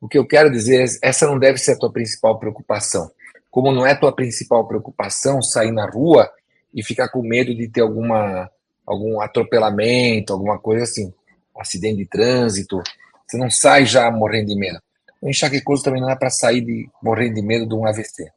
O 0.00 0.08
que 0.08 0.18
eu 0.18 0.26
quero 0.26 0.50
dizer 0.50 0.84
é 0.84 1.08
essa 1.08 1.26
não 1.26 1.38
deve 1.38 1.58
ser 1.58 1.72
a 1.72 1.78
tua 1.78 1.92
principal 1.92 2.38
preocupação. 2.38 3.10
Como 3.50 3.72
não 3.72 3.86
é 3.86 3.94
tua 3.94 4.14
principal 4.14 4.66
preocupação 4.66 5.40
sair 5.40 5.70
na 5.70 5.88
rua 5.88 6.30
e 6.74 6.82
ficar 6.82 7.08
com 7.08 7.22
medo 7.22 7.54
de 7.54 7.68
ter 7.68 7.80
alguma 7.80 8.50
algum 8.86 9.20
atropelamento, 9.20 10.32
alguma 10.32 10.60
coisa 10.60 10.84
assim, 10.84 11.12
acidente 11.60 11.98
de 11.98 12.06
trânsito, 12.06 12.82
você 13.26 13.36
não 13.36 13.50
sai 13.50 13.84
já 13.86 14.10
morrendo 14.10 14.48
de 14.48 14.56
medo. 14.56 14.80
O 15.20 15.28
enxaquecoso 15.28 15.82
também 15.82 16.00
não 16.00 16.10
é 16.10 16.16
para 16.16 16.30
sair 16.30 16.60
de 16.60 16.88
morrendo 17.02 17.34
de 17.34 17.42
medo 17.42 17.66
de 17.66 17.74
um 17.74 17.86
AVC. 17.86 18.30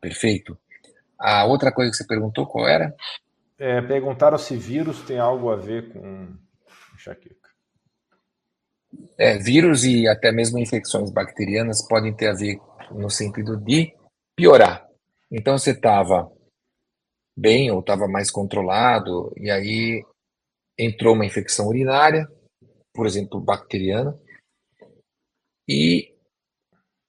Perfeito? 0.00 0.58
A 1.18 1.44
outra 1.44 1.72
coisa 1.72 1.90
que 1.90 1.96
você 1.96 2.06
perguntou 2.06 2.46
qual 2.46 2.68
era? 2.68 2.94
É, 3.58 3.80
perguntaram 3.80 4.38
se 4.38 4.56
vírus 4.56 5.02
tem 5.02 5.18
algo 5.18 5.50
a 5.50 5.56
ver 5.56 5.92
com 5.92 6.28
enxaqueca. 6.94 7.50
É, 9.18 9.38
vírus 9.38 9.84
e 9.84 10.06
até 10.08 10.32
mesmo 10.32 10.58
infecções 10.58 11.10
bacterianas 11.10 11.86
podem 11.86 12.14
ter 12.14 12.28
a 12.28 12.34
ver 12.34 12.58
no 12.90 13.10
sentido 13.10 13.56
de 13.56 13.94
piorar. 14.36 14.86
Então 15.30 15.56
você 15.56 15.70
estava 15.70 16.30
bem 17.36 17.70
ou 17.70 17.80
estava 17.80 18.06
mais 18.06 18.30
controlado 18.30 19.32
e 19.36 19.50
aí 19.50 20.04
entrou 20.78 21.14
uma 21.14 21.26
infecção 21.26 21.68
urinária, 21.68 22.28
por 22.94 23.06
exemplo, 23.06 23.40
bacteriana, 23.40 24.18
e 25.68 26.14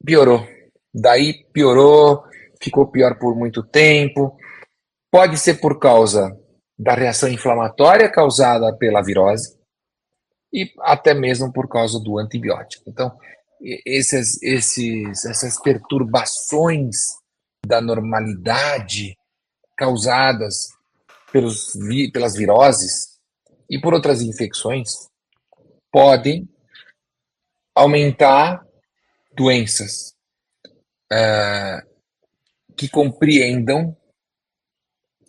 piorou. 0.04 0.48
Daí 0.94 1.46
piorou, 1.52 2.24
ficou 2.62 2.88
pior 2.88 3.20
por 3.20 3.36
muito 3.36 3.62
tempo, 3.62 4.38
Pode 5.16 5.38
ser 5.38 5.62
por 5.62 5.80
causa 5.80 6.38
da 6.78 6.94
reação 6.94 7.30
inflamatória 7.30 8.12
causada 8.12 8.76
pela 8.76 9.02
virose 9.02 9.58
e 10.52 10.70
até 10.82 11.14
mesmo 11.14 11.54
por 11.54 11.70
causa 11.70 11.98
do 12.02 12.20
antibiótico. 12.20 12.84
Então, 12.90 13.18
esses, 13.86 14.44
esses, 14.44 15.24
essas 15.24 15.58
perturbações 15.62 16.98
da 17.66 17.80
normalidade 17.80 19.18
causadas 19.78 20.68
pelos, 21.32 21.72
pelas 22.12 22.36
viroses 22.36 23.18
e 23.70 23.80
por 23.80 23.94
outras 23.94 24.22
infecções 24.22 25.08
podem 25.96 26.46
aumentar 27.74 28.68
doenças 29.34 30.14
uh, 31.10 31.80
que 32.76 32.90
compreendam 32.90 33.96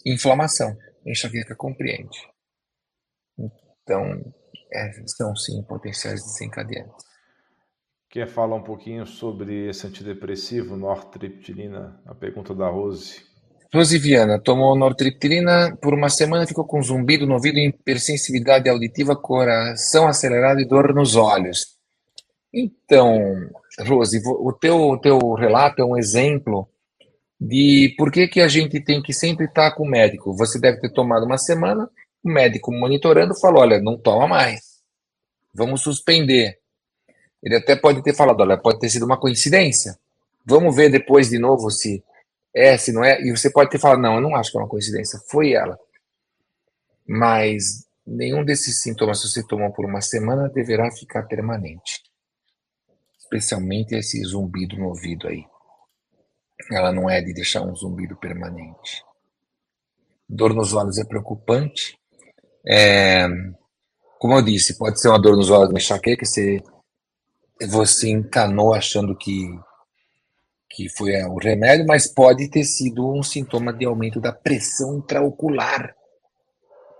inflamação. 0.05 0.77
Enxaqueca 1.07 1.55
compreende. 1.55 2.19
Então, 3.39 4.35
é, 4.73 4.91
são 5.07 5.37
sim 5.37 5.63
potenciais 5.63 6.21
desencadeantes. 6.25 7.07
Quer 8.11 8.27
falar 8.27 8.57
um 8.57 8.65
pouquinho 8.65 9.07
sobre 9.07 9.69
esse 9.69 9.87
antidepressivo, 9.87 10.77
nortriptilina? 10.77 12.03
A 12.05 12.15
pergunta 12.15 12.53
da 12.53 12.69
Rose. 12.69 13.25
Rose 13.75 13.99
Viana 13.99 14.39
tomou 14.39 14.77
nortriptilina 14.77 15.77
por 15.81 15.93
uma 15.93 16.09
semana, 16.09 16.47
ficou 16.47 16.65
com 16.65 16.83
zumbido 16.83 17.27
no 17.27 17.35
ouvido, 17.35 17.59
hipersensibilidade 17.59 18.69
auditiva, 18.69 19.17
coração 19.17 20.07
acelerado 20.07 20.61
e 20.61 20.65
dor 20.65 20.95
nos 20.95 21.17
olhos. 21.17 21.77
Então, 22.53 23.21
Rose, 23.81 24.23
o 24.25 24.53
teu, 24.53 24.77
o 24.77 24.99
teu 24.99 25.19
relato 25.35 25.83
é 25.83 25.85
um 25.85 25.97
exemplo 25.97 26.69
de 27.41 27.95
por 27.99 28.11
que, 28.11 28.27
que 28.29 28.41
a 28.41 28.49
gente 28.49 28.81
tem 28.81 29.03
que 29.03 29.13
sempre 29.13 29.47
estar 29.47 29.73
com 29.73 29.83
o 29.83 29.91
médico. 29.91 30.35
Você 30.35 30.59
deve 30.59 30.81
ter 30.81 30.91
tomado 30.93 31.27
uma 31.27 31.37
semana, 31.37 31.89
o 32.25 32.31
médico 32.31 32.73
monitorando 32.73 33.39
falou: 33.39 33.61
olha, 33.61 33.81
não 33.81 33.99
toma 33.99 34.27
mais, 34.27 34.61
vamos 35.53 35.83
suspender. 35.83 36.59
Ele 37.43 37.57
até 37.57 37.77
pode 37.77 38.03
ter 38.03 38.15
falado: 38.15 38.41
olha, 38.41 38.57
pode 38.57 38.79
ter 38.79 38.89
sido 38.89 39.05
uma 39.05 39.19
coincidência, 39.19 39.99
vamos 40.47 40.75
ver 40.75 40.89
depois 40.89 41.29
de 41.29 41.39
novo 41.39 41.71
se 41.71 42.03
é, 42.57 42.79
se 42.79 42.91
não 42.91 43.05
é. 43.05 43.21
E 43.21 43.31
você 43.31 43.51
pode 43.51 43.71
ter 43.71 43.79
falado: 43.79 44.01
não, 44.01 44.15
eu 44.15 44.21
não 44.23 44.35
acho 44.35 44.51
que 44.51 44.57
é 44.57 44.61
uma 44.61 44.69
coincidência, 44.69 45.21
foi 45.31 45.53
ela. 45.53 45.79
Mas 47.07 47.87
nenhum 48.07 48.43
desses 48.43 48.81
sintomas, 48.81 49.21
se 49.21 49.29
você 49.29 49.47
tomou 49.47 49.71
por 49.73 49.85
uma 49.85 50.01
semana, 50.01 50.49
deverá 50.49 50.91
ficar 50.91 51.25
permanente. 51.25 52.03
Especialmente 53.19 53.95
esse 53.95 54.23
zumbido 54.25 54.77
no 54.77 54.89
ouvido 54.89 55.29
aí. 55.29 55.45
Ela 56.73 56.93
não 56.93 57.11
é 57.11 57.21
de 57.21 57.35
deixar 57.35 57.61
um 57.61 57.75
zumbido 57.75 58.17
permanente. 58.17 59.05
Dor 60.27 60.55
nos 60.55 60.73
olhos 60.73 60.97
é 60.97 61.05
preocupante. 61.05 61.99
É, 62.67 63.29
como 64.19 64.35
eu 64.35 64.43
disse, 64.43 64.79
pode 64.79 65.01
ser 65.01 65.09
uma 65.09 65.21
dor 65.21 65.37
nos 65.37 65.51
olhos, 65.51 65.69
uma 65.69 65.79
enxaqueca, 65.79 66.25
você, 66.25 66.63
você 67.69 68.09
encanou 68.09 68.73
achando 68.73 69.17
que, 69.17 69.47
que 70.69 70.89
foi 70.89 71.15
é, 71.15 71.27
o 71.27 71.37
remédio, 71.37 71.87
mas 71.87 72.07
pode 72.07 72.51
ter 72.51 72.65
sido 72.65 73.09
um 73.09 73.23
sintoma 73.23 73.73
de 73.73 73.85
aumento 73.85 74.21
da 74.21 74.33
pressão 74.33 74.99
intraocular 74.99 75.95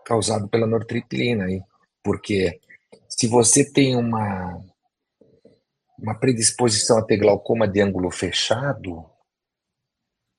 causado 0.05 0.49
pela 0.49 0.67
nortriptilina. 0.67 1.47
Porque 2.03 2.61
se 3.09 3.27
você 3.27 3.65
tem 3.71 3.97
uma, 3.97 4.61
uma 5.99 6.15
predisposição 6.19 6.99
a 6.99 7.05
ter 7.05 7.17
glaucoma 7.17 7.67
de 7.67 7.81
ângulo 7.81 8.11
fechado, 8.11 9.05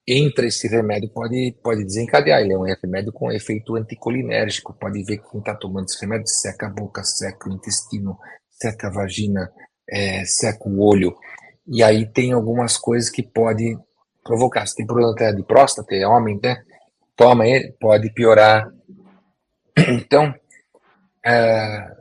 entra 0.07 0.47
esse 0.47 0.67
remédio 0.67 1.09
pode, 1.09 1.53
pode 1.61 1.83
desencadear. 1.83 2.39
Ele 2.39 2.53
é 2.53 2.57
um 2.57 2.63
remédio 2.63 3.11
com 3.11 3.31
efeito 3.31 3.75
anticolinérgico. 3.75 4.73
Pode 4.73 5.03
ver 5.03 5.17
que 5.17 5.29
quem 5.29 5.41
está 5.41 5.53
tomando 5.53 5.85
esse 5.85 5.99
remédio 5.99 6.27
seca 6.27 6.67
a 6.67 6.69
boca, 6.69 7.03
seca 7.03 7.49
o 7.49 7.53
intestino, 7.53 8.17
seca 8.49 8.87
a 8.87 8.91
vagina, 8.91 9.51
é, 9.89 10.23
seca 10.23 10.67
o 10.69 10.79
olho. 10.79 11.13
E 11.67 11.83
aí 11.83 12.05
tem 12.05 12.33
algumas 12.33 12.77
coisas 12.77 13.09
que 13.09 13.21
pode 13.21 13.77
provocar. 14.23 14.65
Se 14.65 14.75
tem 14.75 14.85
problema 14.85 15.13
de 15.33 15.43
próstata, 15.43 15.93
é 15.95 16.07
homem, 16.07 16.39
né? 16.41 16.63
Toma 17.15 17.47
ele, 17.47 17.73
pode 17.79 18.11
piorar. 18.13 18.69
Então, 19.89 20.33
é, 21.23 21.95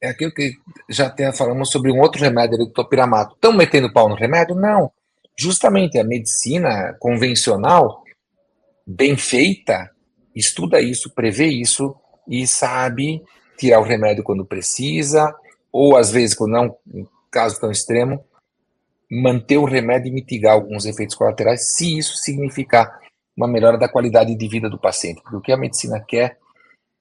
é 0.00 0.08
aquilo 0.10 0.32
que 0.32 0.52
já 0.88 1.08
até 1.08 1.32
falamos 1.32 1.70
sobre 1.70 1.90
um 1.90 2.00
outro 2.00 2.22
remédio, 2.22 2.60
o 2.60 2.70
topiramato. 2.70 3.34
Estão 3.34 3.52
metendo 3.52 3.92
pau 3.92 4.08
no 4.08 4.14
remédio? 4.14 4.54
Não 4.54 4.92
justamente 5.40 5.98
a 5.98 6.04
medicina 6.04 6.94
convencional, 7.00 8.04
bem 8.86 9.16
feita, 9.16 9.90
estuda 10.36 10.82
isso, 10.82 11.14
prevê 11.14 11.46
isso 11.46 11.96
e 12.28 12.46
sabe 12.46 13.22
tirar 13.56 13.80
o 13.80 13.84
remédio 13.84 14.22
quando 14.22 14.44
precisa, 14.44 15.34
ou 15.72 15.96
às 15.96 16.10
vezes, 16.10 16.34
quando 16.34 16.52
não, 16.52 16.76
em 16.92 17.08
caso 17.30 17.58
tão 17.58 17.70
extremo, 17.70 18.22
manter 19.10 19.58
o 19.58 19.64
remédio 19.64 20.08
e 20.08 20.12
mitigar 20.12 20.52
alguns 20.54 20.86
efeitos 20.86 21.16
colaterais, 21.16 21.74
se 21.76 21.98
isso 21.98 22.16
significar 22.16 23.00
uma 23.36 23.48
melhora 23.48 23.76
da 23.76 23.88
qualidade 23.88 24.34
de 24.34 24.48
vida 24.48 24.68
do 24.68 24.78
paciente. 24.78 25.20
Porque 25.22 25.36
o 25.36 25.40
que 25.40 25.52
a 25.52 25.56
medicina 25.56 25.98
quer 26.00 26.38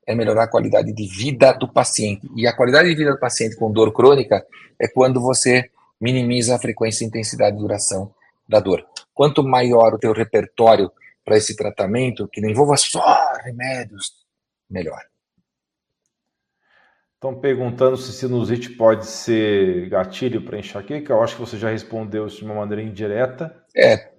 é 0.07 0.15
melhorar 0.15 0.45
a 0.45 0.47
qualidade 0.47 0.91
de 0.91 1.07
vida 1.07 1.53
do 1.53 1.71
paciente. 1.71 2.27
E 2.35 2.47
a 2.47 2.55
qualidade 2.55 2.89
de 2.89 2.95
vida 2.95 3.11
do 3.11 3.19
paciente 3.19 3.55
com 3.55 3.71
dor 3.71 3.91
crônica 3.91 4.43
é 4.79 4.87
quando 4.87 5.21
você 5.21 5.69
minimiza 6.01 6.55
a 6.55 6.59
frequência, 6.59 7.05
intensidade 7.05 7.55
e 7.55 7.59
duração 7.59 8.11
da 8.47 8.59
dor. 8.59 8.83
Quanto 9.13 9.43
maior 9.43 9.93
o 9.93 9.99
teu 9.99 10.11
repertório 10.11 10.91
para 11.23 11.37
esse 11.37 11.55
tratamento, 11.55 12.27
que 12.27 12.41
não 12.41 12.49
envolva 12.49 12.75
só 12.75 13.03
remédios, 13.43 14.13
melhor. 14.67 14.99
Estão 17.19 17.37
perguntando 17.37 17.97
se 17.97 18.13
sinusite 18.13 18.69
pode 18.69 19.05
ser 19.05 19.89
gatilho 19.89 20.41
para 20.41 20.57
enxaqueca. 20.57 21.11
Eu 21.11 21.21
acho 21.21 21.35
que 21.35 21.41
você 21.41 21.57
já 21.57 21.69
respondeu 21.69 22.25
isso 22.25 22.37
de 22.37 22.45
uma 22.45 22.55
maneira 22.55 22.81
indireta. 22.81 23.53
É, 23.75 24.11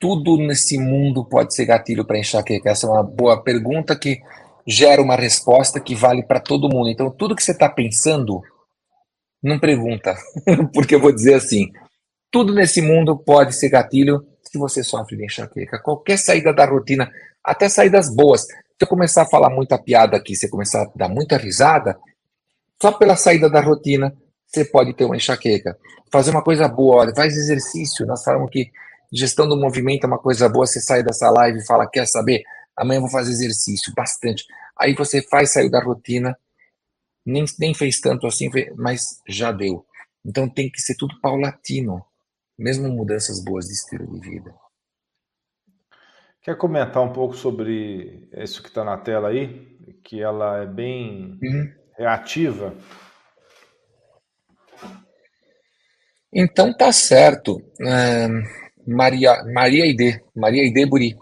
tudo 0.00 0.38
nesse 0.38 0.78
mundo 0.78 1.22
pode 1.22 1.54
ser 1.54 1.66
gatilho 1.66 2.02
para 2.02 2.18
enxaqueca? 2.18 2.70
Essa 2.70 2.86
é 2.86 2.90
uma 2.90 3.02
boa 3.02 3.42
pergunta 3.42 3.94
que 3.94 4.22
gera 4.66 5.02
uma 5.02 5.16
resposta 5.16 5.78
que 5.78 5.94
vale 5.94 6.22
para 6.22 6.40
todo 6.40 6.74
mundo. 6.74 6.88
Então, 6.88 7.10
tudo 7.10 7.36
que 7.36 7.42
você 7.42 7.52
está 7.52 7.68
pensando, 7.68 8.40
não 9.42 9.58
pergunta, 9.58 10.16
porque 10.72 10.94
eu 10.94 11.00
vou 11.00 11.12
dizer 11.12 11.34
assim: 11.34 11.70
tudo 12.30 12.54
nesse 12.54 12.80
mundo 12.80 13.18
pode 13.18 13.54
ser 13.54 13.68
gatilho 13.68 14.26
se 14.42 14.56
você 14.56 14.82
sofre 14.82 15.18
de 15.18 15.26
enxaqueca. 15.26 15.78
Qualquer 15.78 16.16
saída 16.16 16.54
da 16.54 16.64
rotina, 16.64 17.06
até 17.44 17.68
saídas 17.68 18.08
boas. 18.08 18.46
Se 18.46 18.80
eu 18.80 18.88
começar 18.88 19.24
a 19.24 19.28
falar 19.28 19.50
muita 19.50 19.76
piada 19.76 20.16
aqui, 20.16 20.34
você 20.34 20.48
começar 20.48 20.84
a 20.84 20.90
dar 20.96 21.10
muita 21.10 21.36
risada, 21.36 21.98
só 22.80 22.92
pela 22.92 23.16
saída 23.16 23.48
da 23.48 23.60
rotina, 23.60 24.14
você 24.46 24.64
pode 24.64 24.94
ter 24.94 25.04
uma 25.04 25.16
enxaqueca. 25.16 25.76
Fazer 26.12 26.30
uma 26.30 26.42
coisa 26.42 26.68
boa, 26.68 27.02
olha, 27.02 27.14
faz 27.14 27.36
exercício. 27.36 28.06
Nós 28.06 28.22
falamos 28.22 28.50
que 28.50 28.70
Gestão 29.14 29.48
do 29.48 29.56
movimento 29.56 30.02
é 30.02 30.06
uma 30.08 30.18
coisa 30.18 30.48
boa. 30.48 30.66
Você 30.66 30.80
sai 30.80 31.04
dessa 31.04 31.30
live 31.30 31.58
e 31.58 31.66
fala: 31.66 31.88
quer 31.88 32.06
saber? 32.06 32.42
Amanhã 32.76 32.98
eu 32.98 33.02
vou 33.02 33.10
fazer 33.10 33.30
exercício, 33.30 33.94
bastante. 33.94 34.44
Aí 34.76 34.92
você 34.92 35.22
faz, 35.22 35.52
saiu 35.52 35.70
da 35.70 35.80
rotina, 35.80 36.36
nem, 37.24 37.44
nem 37.60 37.72
fez 37.72 38.00
tanto 38.00 38.26
assim, 38.26 38.50
mas 38.76 39.20
já 39.28 39.52
deu. 39.52 39.86
Então 40.24 40.48
tem 40.48 40.68
que 40.68 40.80
ser 40.80 40.96
tudo 40.96 41.20
paulatino, 41.20 42.04
mesmo 42.58 42.88
mudanças 42.88 43.38
boas 43.38 43.66
de 43.66 43.74
estilo 43.74 44.12
de 44.12 44.18
vida. 44.18 44.52
Quer 46.42 46.58
comentar 46.58 47.00
um 47.00 47.12
pouco 47.12 47.36
sobre 47.36 48.28
isso 48.36 48.60
que 48.60 48.68
está 48.68 48.82
na 48.82 48.98
tela 48.98 49.28
aí? 49.28 49.78
Que 50.02 50.20
ela 50.20 50.64
é 50.64 50.66
bem 50.66 51.38
uhum. 51.40 51.72
Reativa. 51.96 52.74
Então 56.32 56.72
tá 56.76 56.92
certo. 56.92 57.60
É 57.80 58.28
Maria, 58.86 59.42
Maria 59.44 59.86
Ide, 59.86 60.22
Maria 60.34 60.64
Ide 60.64 60.86
Buri. 60.86 61.16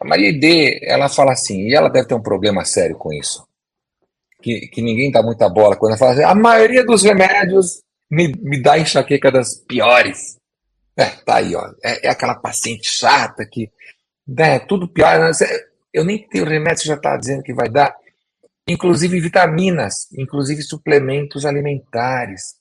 A 0.00 0.04
Maria 0.04 0.30
Ide, 0.30 0.80
ela 0.82 1.08
fala 1.08 1.32
assim, 1.32 1.68
e 1.68 1.74
ela 1.74 1.88
deve 1.88 2.08
ter 2.08 2.14
um 2.14 2.22
problema 2.22 2.64
sério 2.64 2.96
com 2.96 3.12
isso, 3.12 3.46
que, 4.42 4.68
que 4.68 4.82
ninguém 4.82 5.10
dá 5.10 5.22
muita 5.22 5.48
bola 5.48 5.76
quando 5.76 5.92
ela 5.92 5.98
fala 5.98 6.12
assim, 6.12 6.24
a 6.24 6.34
maioria 6.34 6.84
dos 6.84 7.02
remédios 7.02 7.82
me, 8.10 8.32
me 8.42 8.60
dá 8.60 8.78
enxaqueca 8.78 9.30
das 9.30 9.54
piores. 9.54 10.36
É, 10.96 11.06
tá 11.06 11.36
aí, 11.36 11.54
ó, 11.54 11.62
é, 11.82 12.06
é 12.06 12.10
aquela 12.10 12.34
paciente 12.34 12.88
chata 12.88 13.46
que, 13.50 13.70
né, 14.26 14.58
tudo 14.58 14.88
pior, 14.88 15.18
né? 15.18 15.30
eu 15.92 16.04
nem 16.04 16.26
tenho 16.28 16.44
remédio, 16.44 16.82
você 16.82 16.88
já 16.88 16.94
está 16.94 17.16
dizendo 17.16 17.42
que 17.42 17.54
vai 17.54 17.68
dar, 17.68 17.94
inclusive 18.66 19.20
vitaminas, 19.20 20.10
inclusive 20.12 20.62
suplementos 20.62 21.46
alimentares. 21.46 22.56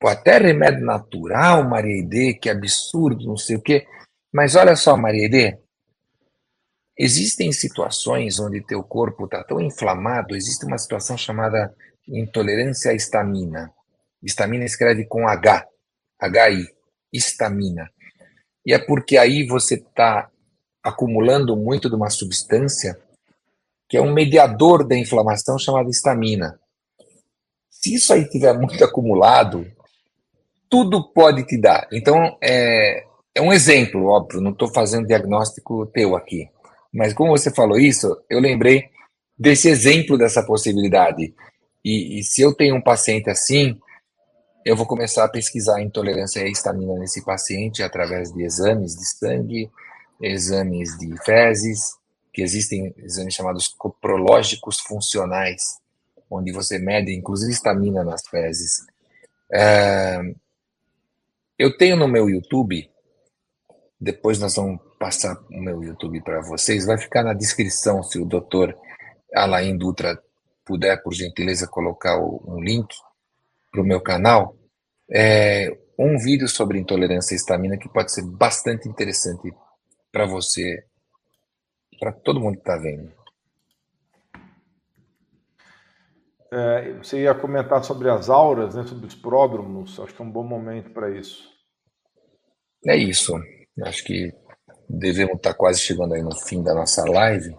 Pô, 0.00 0.08
até 0.08 0.38
remédio 0.38 0.84
natural, 0.84 1.68
Maria 1.68 1.98
Ide, 1.98 2.34
que 2.34 2.50
absurdo, 2.50 3.26
não 3.26 3.36
sei 3.36 3.56
o 3.56 3.62
quê. 3.62 3.86
Mas 4.32 4.56
olha 4.56 4.76
só, 4.76 4.96
Maria 4.96 5.26
Ide, 5.26 5.58
existem 6.96 7.52
situações 7.52 8.38
onde 8.40 8.64
teu 8.64 8.82
corpo 8.82 9.24
está 9.24 9.42
tão 9.44 9.60
inflamado, 9.60 10.34
existe 10.34 10.66
uma 10.66 10.78
situação 10.78 11.16
chamada 11.16 11.74
intolerância 12.06 12.90
à 12.90 12.94
histamina. 12.94 13.72
Histamina 14.22 14.64
escreve 14.64 15.04
com 15.04 15.28
H, 15.28 15.66
HI, 16.22 16.68
histamina. 17.12 17.90
E 18.66 18.74
é 18.74 18.78
porque 18.78 19.16
aí 19.16 19.46
você 19.46 19.74
está 19.74 20.30
acumulando 20.82 21.56
muito 21.56 21.88
de 21.88 21.94
uma 21.94 22.10
substância 22.10 22.98
que 23.88 23.96
é 23.96 24.02
um 24.02 24.12
mediador 24.12 24.86
da 24.86 24.96
inflamação 24.96 25.58
chamada 25.58 25.88
histamina. 25.88 26.58
Se 27.70 27.94
isso 27.94 28.12
aí 28.12 28.28
tiver 28.28 28.52
muito 28.58 28.82
acumulado, 28.84 29.66
tudo 30.68 31.10
pode 31.12 31.44
te 31.44 31.58
dar. 31.58 31.88
Então, 31.92 32.36
é, 32.42 33.04
é 33.34 33.40
um 33.40 33.52
exemplo, 33.52 34.06
óbvio, 34.06 34.40
não 34.40 34.50
estou 34.50 34.68
fazendo 34.68 35.06
diagnóstico 35.06 35.86
teu 35.86 36.14
aqui. 36.16 36.48
Mas 36.92 37.14
como 37.14 37.30
você 37.30 37.50
falou 37.50 37.78
isso, 37.78 38.16
eu 38.28 38.40
lembrei 38.40 38.90
desse 39.38 39.68
exemplo 39.68 40.18
dessa 40.18 40.42
possibilidade. 40.42 41.32
E, 41.84 42.18
e 42.18 42.22
se 42.24 42.42
eu 42.42 42.54
tenho 42.54 42.76
um 42.76 42.82
paciente 42.82 43.30
assim, 43.30 43.78
eu 44.64 44.76
vou 44.76 44.86
começar 44.86 45.24
a 45.24 45.28
pesquisar 45.28 45.76
a 45.76 45.82
intolerância 45.82 46.42
à 46.42 46.48
histamina 46.48 46.94
nesse 46.94 47.24
paciente 47.24 47.82
através 47.82 48.32
de 48.32 48.42
exames 48.42 48.96
de 48.96 49.06
sangue, 49.06 49.70
exames 50.20 50.98
de 50.98 51.16
fezes, 51.24 51.97
que 52.38 52.42
existem 52.42 52.94
exames 52.98 53.34
chamados 53.34 53.66
coprológicos 53.66 54.78
funcionais, 54.78 55.80
onde 56.30 56.52
você 56.52 56.78
mede 56.78 57.12
inclusive 57.12 57.50
histamina 57.50 58.04
nas 58.04 58.24
fezes. 58.28 58.86
É, 59.52 60.20
eu 61.58 61.76
tenho 61.76 61.96
no 61.96 62.06
meu 62.06 62.30
YouTube, 62.30 62.88
depois 64.00 64.38
nós 64.38 64.54
vamos 64.54 64.80
passar 65.00 65.36
o 65.50 65.60
meu 65.60 65.82
YouTube 65.82 66.20
para 66.20 66.40
vocês, 66.40 66.86
vai 66.86 66.96
ficar 66.96 67.24
na 67.24 67.32
descrição 67.34 68.04
se 68.04 68.20
o 68.20 68.24
doutor 68.24 68.78
Alain 69.34 69.76
Dutra 69.76 70.22
puder, 70.64 71.02
por 71.02 71.14
gentileza, 71.14 71.66
colocar 71.66 72.20
um 72.20 72.60
link 72.60 72.94
para 73.72 73.82
o 73.82 73.84
meu 73.84 74.00
canal, 74.00 74.54
é 75.10 75.76
um 75.98 76.16
vídeo 76.16 76.46
sobre 76.46 76.78
intolerância 76.78 77.34
à 77.34 77.36
histamina 77.36 77.76
que 77.76 77.88
pode 77.88 78.12
ser 78.12 78.22
bastante 78.22 78.88
interessante 78.88 79.52
para 80.12 80.24
você, 80.24 80.84
para 81.98 82.12
todo 82.12 82.40
mundo 82.40 82.54
que 82.54 82.60
está 82.60 82.76
vendo. 82.76 83.12
É, 86.50 86.92
você 86.94 87.22
ia 87.22 87.34
comentar 87.34 87.84
sobre 87.84 88.08
as 88.08 88.30
auras, 88.30 88.74
né, 88.74 88.82
sobre 88.84 89.06
os 89.06 89.14
pródromos, 89.14 90.00
acho 90.00 90.14
que 90.14 90.22
é 90.22 90.24
um 90.24 90.30
bom 90.30 90.44
momento 90.44 90.90
para 90.92 91.10
isso. 91.10 91.46
É 92.86 92.96
isso. 92.96 93.34
Acho 93.84 94.04
que 94.04 94.32
devemos 94.88 95.36
estar 95.36 95.54
quase 95.54 95.80
chegando 95.80 96.14
aí 96.14 96.22
no 96.22 96.34
fim 96.34 96.62
da 96.62 96.74
nossa 96.74 97.04
live. 97.04 97.54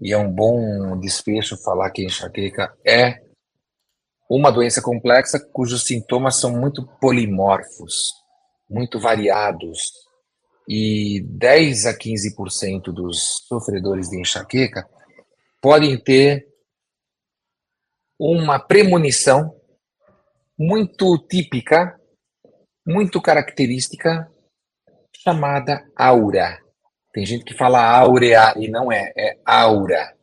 E 0.00 0.12
é 0.12 0.18
um 0.18 0.30
bom 0.30 0.98
desfecho 0.98 1.56
falar 1.62 1.90
que 1.90 2.02
a 2.02 2.06
enxaqueca 2.06 2.74
é 2.86 3.22
uma 4.28 4.50
doença 4.50 4.80
complexa 4.80 5.38
cujos 5.52 5.84
sintomas 5.84 6.40
são 6.40 6.50
muito 6.50 6.86
polimorfos, 6.98 8.12
muito 8.68 8.98
variados. 8.98 9.92
E 10.68 11.20
10 11.20 11.86
a 11.86 11.98
15% 11.98 12.84
dos 12.92 13.44
sofredores 13.46 14.08
de 14.08 14.18
enxaqueca 14.18 14.88
podem 15.60 15.98
ter 15.98 16.48
uma 18.18 18.58
premonição 18.58 19.54
muito 20.58 21.18
típica, 21.28 22.00
muito 22.86 23.20
característica, 23.20 24.30
chamada 25.16 25.84
aura. 25.96 26.60
Tem 27.12 27.24
gente 27.24 27.44
que 27.44 27.54
fala 27.54 27.84
áurea 27.84 28.54
e 28.56 28.68
não 28.68 28.90
é, 28.90 29.12
é 29.16 29.38
aura. 29.44 30.14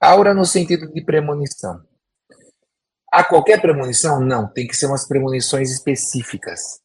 Aura 0.00 0.34
no 0.34 0.44
sentido 0.44 0.90
de 0.92 1.02
premonição. 1.02 1.82
Há 3.12 3.24
qualquer 3.24 3.60
premonição? 3.60 4.20
Não, 4.20 4.46
tem 4.46 4.66
que 4.66 4.76
ser 4.76 4.86
umas 4.86 5.06
premonições 5.06 5.70
específicas. 5.70 6.80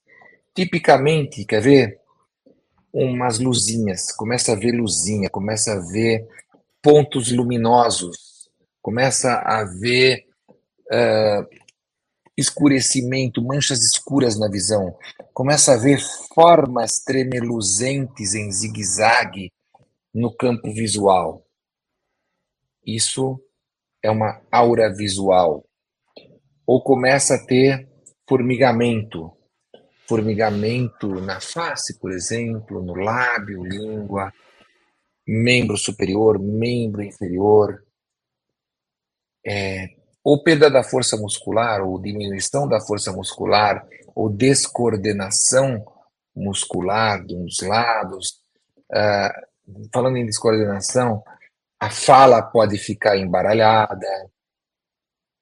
Tipicamente, 0.55 1.45
quer 1.45 1.61
ver? 1.61 1.99
Umas 2.97 3.39
luzinhas, 3.39 4.09
começa 4.13 4.53
a 4.53 4.55
ver 4.55 4.71
luzinha, 4.71 5.29
começa 5.29 5.73
a 5.73 5.79
ver 5.79 6.25
pontos 6.81 7.29
luminosos, 7.29 8.49
começa 8.81 9.33
a 9.33 9.65
ver 9.65 10.25
uh, 10.89 11.45
escurecimento, 12.37 13.43
manchas 13.43 13.83
escuras 13.83 14.39
na 14.39 14.47
visão, 14.47 14.97
começa 15.33 15.73
a 15.73 15.77
ver 15.77 15.99
formas 16.33 16.99
tremeluzentes 16.99 18.33
em 18.33 18.49
zigue-zague 18.49 19.51
no 20.13 20.33
campo 20.33 20.71
visual. 20.73 21.45
Isso 22.85 23.37
é 24.01 24.09
uma 24.09 24.41
aura 24.49 24.89
visual. 24.93 25.65
Ou 26.65 26.81
começa 26.81 27.35
a 27.35 27.45
ter 27.45 27.89
formigamento, 28.25 29.34
formigamento 30.07 31.19
na 31.21 31.39
face, 31.39 31.99
por 31.99 32.11
exemplo, 32.11 32.81
no 32.81 32.95
lábio, 32.95 33.63
língua, 33.63 34.31
membro 35.27 35.77
superior, 35.77 36.39
membro 36.39 37.01
inferior, 37.01 37.83
é, 39.45 39.89
ou 40.23 40.41
perda 40.41 40.69
da 40.69 40.83
força 40.83 41.15
muscular, 41.17 41.81
ou 41.81 42.01
diminuição 42.01 42.67
da 42.67 42.79
força 42.79 43.11
muscular, 43.11 43.87
ou 44.15 44.29
descoordenação 44.29 45.85
muscular 46.35 47.23
de 47.23 47.35
dos 47.35 47.61
lados. 47.61 48.39
Uh, 48.91 49.87
falando 49.93 50.17
em 50.17 50.25
descoordenação, 50.25 51.23
a 51.79 51.89
fala 51.89 52.41
pode 52.41 52.77
ficar 52.77 53.17
embaralhada, 53.17 54.07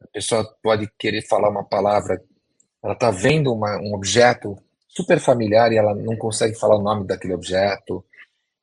a 0.01 0.07
pessoa 0.07 0.45
pode 0.61 0.89
querer 0.97 1.21
falar 1.27 1.49
uma 1.49 1.63
palavra, 1.63 2.21
ela 2.83 2.93
está 2.93 3.09
vendo 3.11 3.53
uma, 3.53 3.77
um 3.77 3.93
objeto 3.93 4.57
super 4.87 5.19
familiar 5.19 5.71
e 5.71 5.77
ela 5.77 5.95
não 5.95 6.15
consegue 6.15 6.55
falar 6.59 6.77
o 6.77 6.83
nome 6.83 7.07
daquele 7.07 7.33
objeto. 7.33 8.03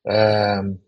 Uh, 0.05 0.79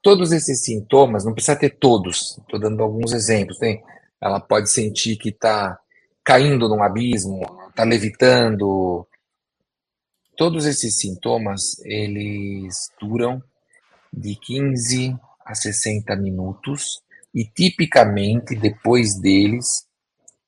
todos 0.00 0.32
esses 0.32 0.64
sintomas, 0.64 1.24
não 1.24 1.34
precisa 1.34 1.56
ter 1.56 1.70
todos, 1.70 2.38
estou 2.38 2.60
dando 2.60 2.82
alguns 2.82 3.12
exemplos. 3.12 3.58
Tem 3.58 3.82
ela 4.20 4.40
pode 4.40 4.70
sentir 4.70 5.16
que 5.16 5.28
está 5.28 5.78
caindo 6.24 6.68
num 6.68 6.82
abismo, 6.82 7.42
está 7.68 7.84
levitando. 7.84 9.06
Todos 10.36 10.66
esses 10.66 10.98
sintomas, 10.98 11.78
eles 11.84 12.90
duram 13.00 13.42
de 14.12 14.34
15 14.36 15.16
a 15.44 15.54
60 15.54 16.16
minutos 16.16 17.02
e 17.34 17.44
tipicamente 17.44 18.54
depois 18.54 19.18
deles 19.20 19.86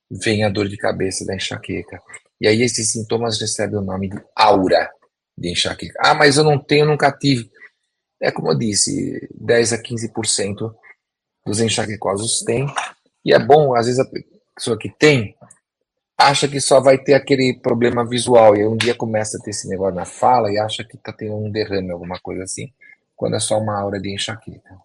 vem 0.09 0.43
a 0.43 0.49
dor 0.49 0.67
de 0.67 0.77
cabeça 0.77 1.25
da 1.25 1.35
enxaqueca. 1.35 2.01
E 2.39 2.47
aí 2.47 2.61
esses 2.61 2.91
sintomas 2.91 3.39
recebem 3.39 3.77
o 3.77 3.83
nome 3.83 4.09
de 4.09 4.21
aura 4.35 4.89
de 5.37 5.51
enxaqueca. 5.51 5.99
Ah, 6.03 6.13
mas 6.13 6.37
eu 6.37 6.43
não 6.43 6.57
tenho, 6.57 6.85
nunca 6.85 7.11
tive. 7.11 7.49
É 8.21 8.31
como 8.31 8.51
eu 8.51 8.57
disse, 8.57 9.29
10 9.33 9.73
a 9.73 9.81
15% 9.81 10.73
dos 11.45 11.59
enxaquecosos 11.61 12.41
têm. 12.41 12.67
E 13.23 13.33
é 13.33 13.39
bom, 13.39 13.75
às 13.75 13.85
vezes 13.85 13.99
a 13.99 14.09
pessoa 14.55 14.77
que 14.77 14.89
tem 14.89 15.35
acha 16.17 16.47
que 16.49 16.59
só 16.59 16.81
vai 16.81 16.97
ter 16.97 17.13
aquele 17.13 17.57
problema 17.61 18.05
visual 18.05 18.53
e 18.55 18.59
aí 18.59 18.67
um 18.67 18.75
dia 18.75 18.93
começa 18.93 19.37
a 19.37 19.41
ter 19.41 19.51
esse 19.51 19.69
negócio 19.69 19.95
na 19.95 20.05
fala 20.05 20.51
e 20.51 20.59
acha 20.59 20.83
que 20.83 20.97
está 20.97 21.13
tendo 21.13 21.35
um 21.35 21.49
derrame, 21.49 21.91
alguma 21.91 22.19
coisa 22.19 22.43
assim, 22.43 22.73
quando 23.15 23.37
é 23.37 23.39
só 23.39 23.57
uma 23.57 23.79
aura 23.79 23.99
de 24.01 24.13
enxaqueca. 24.13 24.77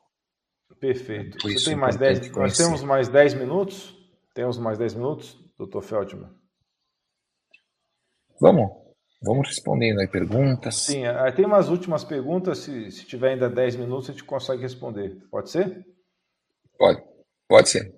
Perfeito. 0.79 1.37
Você 1.43 1.71
tem 1.71 1.77
mais 1.77 1.97
10, 1.97 2.31
nós 2.31 2.57
temos 2.57 2.83
mais 2.85 3.09
10 3.09 3.35
minutos? 3.35 3.97
Temos 4.33 4.59
mais 4.59 4.79
10 4.79 4.95
minutos, 4.95 5.37
doutor 5.59 5.83
Feldman? 5.83 6.44
Vamos, 8.41 8.71
vamos 9.23 9.49
respondendo 9.49 10.01
aí 10.01 10.09
perguntas. 10.09 10.75
Sim, 10.77 11.03
tem 11.35 11.45
umas 11.45 11.69
últimas 11.69 12.05
perguntas, 12.05 12.59
se, 12.59 12.91
se 12.91 13.07
tiver 13.07 13.33
ainda 13.33 13.49
10 13.49 13.77
minutos 13.77 14.11
a 14.11 14.13
gente 14.13 14.25
consegue 14.25 14.63
responder. 14.63 15.17
Pode 15.31 15.51
ser? 15.51 15.85
Pode, 16.79 17.03
pode 17.49 17.69
ser. 17.69 17.95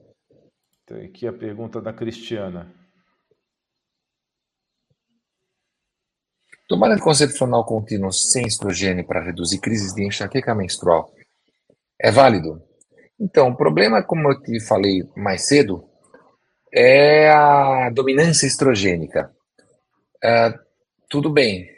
Tem 0.87 1.07
aqui 1.07 1.27
a 1.27 1.33
pergunta 1.33 1.81
da 1.81 1.93
Cristiana. 1.93 2.73
Tomar 6.69 6.91
anticoncepcional 6.91 7.65
contínuo 7.65 8.13
sem 8.13 8.45
estrogênio 8.45 9.07
para 9.07 9.23
reduzir 9.23 9.61
crises 9.61 9.95
de 9.95 10.05
enxaqueca 10.05 10.55
menstrual 10.55 11.13
é 11.99 12.11
válido? 12.11 12.63
Então, 13.19 13.49
o 13.49 13.57
problema, 13.57 14.03
como 14.03 14.31
eu 14.31 14.43
te 14.43 14.61
falei 14.61 15.03
mais 15.17 15.47
cedo, 15.47 15.89
é 16.73 17.31
a 17.31 17.91
dominância 17.91 18.47
estrogênica. 18.47 19.35
Uh, 20.25 20.59
tudo 21.09 21.31
bem. 21.31 21.69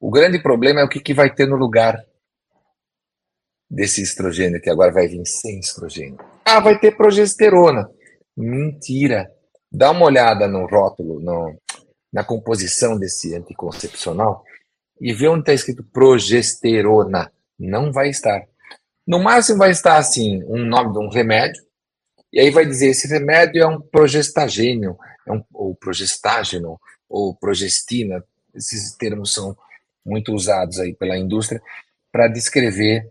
O 0.00 0.10
grande 0.10 0.42
problema 0.42 0.80
é 0.80 0.84
o 0.84 0.88
que, 0.88 1.00
que 1.00 1.14
vai 1.14 1.32
ter 1.32 1.46
no 1.46 1.56
lugar 1.56 2.04
desse 3.70 4.02
estrogênio, 4.02 4.60
que 4.60 4.68
agora 4.68 4.92
vai 4.92 5.08
vir 5.08 5.24
sem 5.24 5.58
estrogênio. 5.58 6.18
Ah, 6.44 6.60
vai 6.60 6.78
ter 6.78 6.96
progesterona. 6.96 7.88
Mentira. 8.36 9.30
Dá 9.70 9.90
uma 9.90 10.04
olhada 10.04 10.46
no 10.46 10.66
rótulo, 10.66 11.20
no, 11.20 11.56
na 12.12 12.22
composição 12.22 12.98
desse 12.98 13.34
anticoncepcional 13.34 14.44
e 15.00 15.12
vê 15.12 15.28
onde 15.28 15.40
está 15.40 15.54
escrito 15.54 15.82
progesterona. 15.82 17.32
Não 17.58 17.92
vai 17.92 18.10
estar. 18.10 18.42
No 19.06 19.18
máximo 19.18 19.58
vai 19.58 19.70
estar 19.70 19.96
assim, 19.96 20.42
um 20.44 20.64
nome 20.64 20.92
de 20.92 20.98
um 20.98 21.08
remédio, 21.08 21.62
e 22.32 22.40
aí 22.40 22.50
vai 22.50 22.64
dizer 22.64 22.88
esse 22.88 23.08
remédio 23.08 23.62
é 23.62 23.66
um 23.66 23.80
progestagênio, 23.80 24.96
é 25.26 25.32
um, 25.32 25.42
ou 25.52 25.74
progestágeno, 25.74 26.78
ou 27.12 27.34
progestina. 27.34 28.24
Esses 28.54 28.96
termos 28.96 29.34
são 29.34 29.56
muito 30.04 30.32
usados 30.32 30.80
aí 30.80 30.94
pela 30.94 31.16
indústria 31.16 31.62
para 32.10 32.26
descrever 32.26 33.08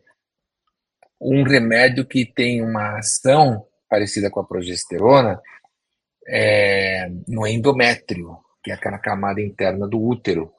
um 1.20 1.43
remédio 1.43 2.06
que 2.06 2.26
tem 2.26 2.62
uma 2.62 2.97
ação 2.97 3.66
parecida 3.88 4.30
com 4.30 4.39
a 4.39 4.43
progesterona 4.43 5.39
é, 6.28 7.10
no 7.28 7.45
endométrio, 7.45 8.38
que 8.64 8.72
é 8.72 8.74
aquela 8.74 8.97
camada 8.97 9.39
interna 9.39 9.88
do 9.88 10.02
útero. 10.02 10.52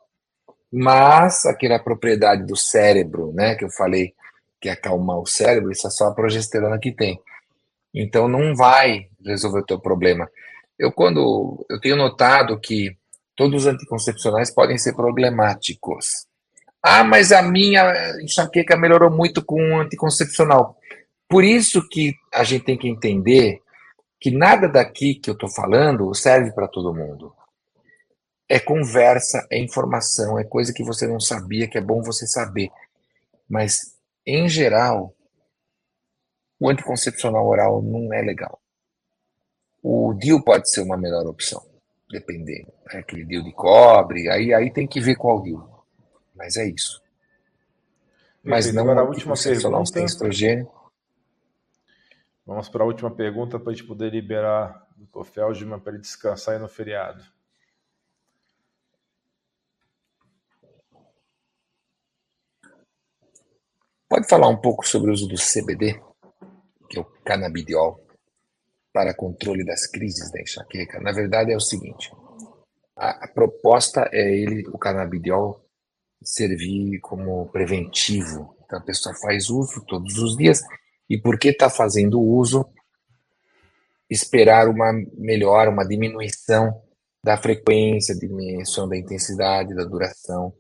Mas 0.71 1.45
aquela 1.45 1.79
propriedade 1.79 2.47
do 2.47 2.57
cérebro, 2.57 3.33
né, 3.33 3.57
que 3.57 3.65
eu 3.65 3.71
falei 3.71 4.15
que 4.61 4.69
é 4.69 4.73
acalmar 4.73 5.19
o 5.19 5.27
cérebro, 5.27 5.73
isso 5.73 5.87
é 5.87 5.91
só 5.91 6.07
a 6.07 6.15
progesterona 6.15 6.79
que 6.79 6.93
tem. 6.93 7.21
Então 7.93 8.29
não 8.29 8.55
vai 8.55 9.09
resolver 9.25 9.61
o 9.61 9.67
teu 9.67 9.81
problema. 9.81 10.31
Eu 10.79 10.93
quando 10.93 11.67
eu 11.69 11.81
tenho 11.81 11.97
notado 11.97 12.59
que 12.61 12.97
todos 13.37 13.63
os 13.63 13.67
anticoncepcionais 13.67 14.51
podem 14.53 14.79
ser 14.79 14.95
problemáticos. 14.95 16.27
Ah, 16.83 17.05
mas 17.05 17.33
a 17.33 17.43
minha 17.43 18.21
enxaqueca 18.21 18.77
melhorou 18.77 19.11
muito 19.11 19.45
com 19.45 19.61
o 19.61 19.81
anticoncepcional. 19.81 20.77
Por 21.29 21.45
isso 21.45 21.87
que 21.89 22.15
a 22.33 22.45
gente 22.45 22.65
tem 22.65 22.77
que 22.77 22.89
entender 22.89 23.61
que 24.21 24.31
nada 24.31 24.69
daqui 24.69 25.15
que 25.15 25.31
eu 25.31 25.35
estou 25.35 25.49
falando 25.49 26.13
serve 26.15 26.53
para 26.53 26.69
todo 26.69 26.95
mundo 26.95 27.33
é 28.53 28.61
conversa, 28.61 29.47
é 29.51 29.59
informação, 29.59 30.39
é 30.39 30.45
coisa 30.45 30.75
que 30.75 30.85
você 30.85 31.07
não 31.07 31.19
sabia, 31.19 31.67
que 31.67 31.79
é 31.79 31.81
bom 31.81 32.03
você 32.03 32.27
saber. 32.27 32.71
Mas, 33.49 33.97
em 34.27 34.47
geral, 34.47 35.15
o 36.61 36.69
anticoncepcional 36.69 37.47
oral 37.47 37.81
não 37.81 38.13
é 38.13 38.21
legal. 38.21 38.61
O 39.83 40.13
DIU 40.13 40.45
pode 40.45 40.71
ser 40.71 40.83
uma 40.83 40.99
melhor 40.99 41.27
opção, 41.27 41.65
dependendo. 42.13 42.71
É 42.91 42.99
aquele 42.99 43.25
DIU 43.25 43.43
de 43.43 43.53
cobre, 43.53 44.29
aí, 44.29 44.53
aí 44.53 44.71
tem 44.71 44.87
que 44.87 45.01
ver 45.01 45.17
qual 45.17 45.43
DIU. 45.43 45.67
Mas 46.35 46.57
é 46.57 46.67
isso. 46.67 47.03
Mas 48.43 48.73
não 48.73 48.83
Agora, 48.83 49.01
a 49.01 49.05
última 49.05 49.35
pergunta. 49.35 49.87
sem 49.87 50.05
estrogênio. 50.05 50.71
Vamos 52.45 52.69
para 52.69 52.83
a 52.83 52.87
última 52.87 53.11
pergunta 53.11 53.59
para 53.59 53.71
a 53.71 53.75
gente 53.75 53.87
poder 53.87 54.11
liberar 54.11 54.87
o 54.99 55.21
Dr. 55.23 55.25
Feldman 55.25 55.79
para 55.79 55.93
ele 55.93 56.03
descansar 56.03 56.55
aí 56.55 56.61
no 56.61 56.69
feriado. 56.69 57.25
Pode 64.09 64.29
falar 64.29 64.49
um 64.49 64.61
pouco 64.61 64.87
sobre 64.87 65.11
o 65.11 65.15
uso 65.15 65.27
do 65.27 65.37
CBD, 65.37 66.03
que 66.91 66.99
é 66.99 67.01
o 67.01 67.05
canabidiol, 67.25 68.02
para 68.93 69.15
controle 69.15 69.65
das 69.65 69.87
crises 69.87 70.31
da 70.31 70.41
enxaqueca? 70.41 71.01
Na 71.01 71.13
verdade 71.13 71.53
é 71.53 71.57
o 71.57 71.61
seguinte, 71.61 72.11
a, 72.97 73.25
a 73.25 73.29
proposta 73.29 74.09
é 74.13 74.31
ele, 74.35 74.67
o 74.69 74.79
canabidiol, 74.79 75.65
servir 76.23 77.01
como 77.01 77.47
preventivo. 77.51 78.57
Então 78.65 78.79
a 78.79 78.83
pessoa 78.83 79.15
faz 79.17 79.51
uso 79.51 79.85
todos 79.87 80.19
os 80.19 80.37
dias 80.37 80.63
e 81.09 81.19
porque 81.19 81.49
está 81.49 81.69
fazendo 81.69 82.21
uso, 82.21 82.67
esperar 84.09 84.69
uma 84.69 84.93
melhora, 85.15 85.71
uma 85.71 85.87
diminuição 85.87 86.83
da 87.25 87.37
frequência, 87.37 88.15
diminuição 88.15 88.89
da 88.89 88.97
intensidade, 88.97 89.75
da 89.75 89.85
duração. 89.85 90.53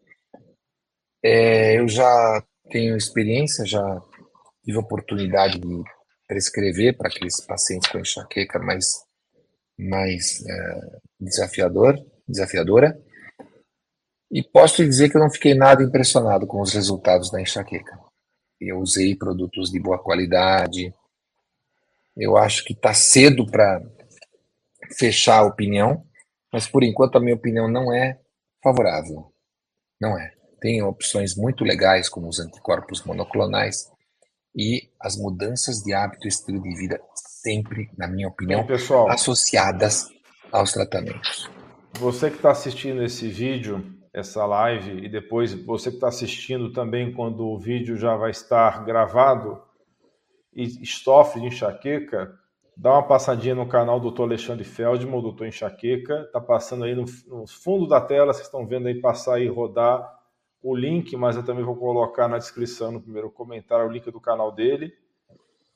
É, 1.22 1.78
eu 1.78 1.88
já 1.88 2.44
tenho 2.70 2.96
experiência, 2.96 3.64
já 3.64 4.00
tive 4.64 4.78
oportunidade 4.78 5.58
de 5.58 5.82
prescrever 6.26 6.96
para 6.96 7.08
aqueles 7.08 7.40
pacientes 7.40 7.90
com 7.90 7.98
enxaqueca 7.98 8.58
mais, 8.58 8.86
mais 9.78 10.44
é, 10.46 11.00
desafiador, 11.20 11.98
desafiadora. 12.26 12.98
E 14.30 14.42
posso 14.42 14.84
dizer 14.84 15.10
que 15.10 15.16
eu 15.16 15.20
não 15.20 15.30
fiquei 15.30 15.54
nada 15.54 15.82
impressionado 15.82 16.46
com 16.46 16.60
os 16.60 16.72
resultados 16.72 17.30
da 17.30 17.40
enxaqueca. 17.40 17.98
Eu 18.60 18.78
usei 18.78 19.14
produtos 19.14 19.70
de 19.70 19.78
boa 19.78 20.02
qualidade. 20.02 20.94
Eu 22.16 22.36
acho 22.36 22.64
que 22.64 22.72
está 22.72 22.94
cedo 22.94 23.46
para 23.46 23.82
fechar 24.96 25.38
a 25.38 25.46
opinião, 25.46 26.06
mas 26.52 26.66
por 26.66 26.82
enquanto 26.82 27.16
a 27.16 27.20
minha 27.20 27.34
opinião 27.34 27.68
não 27.68 27.92
é 27.92 28.18
favorável. 28.62 29.32
Não 30.00 30.18
é. 30.18 30.32
Tem 30.60 30.82
opções 30.82 31.34
muito 31.34 31.64
legais, 31.64 32.08
como 32.08 32.28
os 32.28 32.38
anticorpos 32.38 33.02
monoclonais 33.04 33.90
e 34.54 34.88
as 35.00 35.16
mudanças 35.16 35.82
de 35.82 35.92
hábito 35.94 36.26
e 36.26 36.28
estilo 36.28 36.60
de 36.60 36.74
vida, 36.74 37.00
sempre, 37.14 37.90
na 37.96 38.06
minha 38.06 38.28
opinião, 38.28 38.60
Bem, 38.60 38.68
pessoal, 38.68 39.08
associadas 39.10 40.08
aos 40.50 40.72
tratamentos. 40.72 41.50
Você 41.98 42.30
que 42.30 42.36
está 42.36 42.50
assistindo 42.50 43.02
esse 43.02 43.28
vídeo, 43.28 43.84
essa 44.12 44.44
live, 44.44 45.04
e 45.04 45.08
depois 45.08 45.54
você 45.64 45.90
que 45.90 45.96
está 45.96 46.08
assistindo 46.08 46.72
também 46.72 47.12
quando 47.12 47.46
o 47.46 47.58
vídeo 47.58 47.96
já 47.96 48.16
vai 48.16 48.30
estar 48.30 48.84
gravado 48.84 49.62
e 50.54 50.84
sofre 50.84 51.40
de 51.40 51.46
enxaqueca, 51.46 52.30
dá 52.76 52.92
uma 52.92 53.06
passadinha 53.06 53.54
no 53.54 53.66
canal 53.66 54.00
do 54.00 54.10
Dr. 54.10 54.22
Alexandre 54.22 54.64
Feldman, 54.64 55.18
o 55.18 55.22
Doutor 55.22 55.46
Enxaqueca, 55.46 56.22
está 56.22 56.40
passando 56.40 56.84
aí 56.84 56.94
no, 56.94 57.04
no, 57.26 57.46
fundo 57.46 57.86
da 57.86 58.00
tela, 58.00 58.32
vocês 58.32 58.46
estão 58.46 58.66
vendo 58.66 58.88
aí 58.88 59.00
passar 59.00 59.40
e 59.40 59.48
rodar 59.48 60.21
o 60.62 60.76
link, 60.76 61.16
mas 61.16 61.36
eu 61.36 61.44
também 61.44 61.64
vou 61.64 61.76
colocar 61.76 62.28
na 62.28 62.38
descrição, 62.38 62.92
no 62.92 63.00
primeiro 63.00 63.30
comentário, 63.30 63.86
o 63.86 63.92
link 63.92 64.10
do 64.10 64.20
canal 64.20 64.52
dele. 64.52 64.94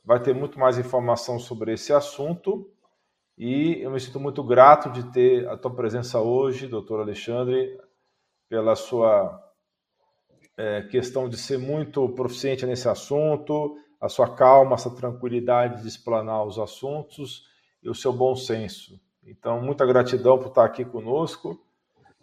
Vai 0.05 0.23
ter 0.23 0.35
muito 0.35 0.59
mais 0.59 0.79
informação 0.79 1.39
sobre 1.39 1.73
esse 1.73 1.93
assunto. 1.93 2.71
E 3.37 3.83
eu 3.83 3.91
me 3.91 3.99
sinto 3.99 4.21
muito 4.21 4.43
grato 4.45 4.91
de 4.91 5.11
ter 5.13 5.49
a 5.49 5.57
tua 5.57 5.75
presença 5.75 6.21
hoje, 6.21 6.69
doutor 6.69 7.01
Alexandre, 7.01 7.79
pela 8.49 8.77
sua 8.77 9.43
é, 10.57 10.83
questão 10.83 11.29
de 11.29 11.37
ser 11.37 11.59
muito 11.59 12.09
proficiente 12.11 12.65
nesse 12.65 12.89
assunto, 12.89 13.77
a 14.01 14.09
sua 14.09 14.35
calma, 14.35 14.75
essa 14.75 14.95
tranquilidade 14.95 15.83
de 15.83 15.89
explanar 15.89 16.45
os 16.45 16.59
assuntos 16.59 17.45
e 17.83 17.91
o 17.91 17.95
seu 17.95 18.13
bom 18.13 18.35
senso. 18.37 18.99
Então, 19.25 19.61
muita 19.61 19.85
gratidão 19.85 20.39
por 20.39 20.49
estar 20.49 20.65
aqui 20.65 20.85
conosco. 20.85 21.61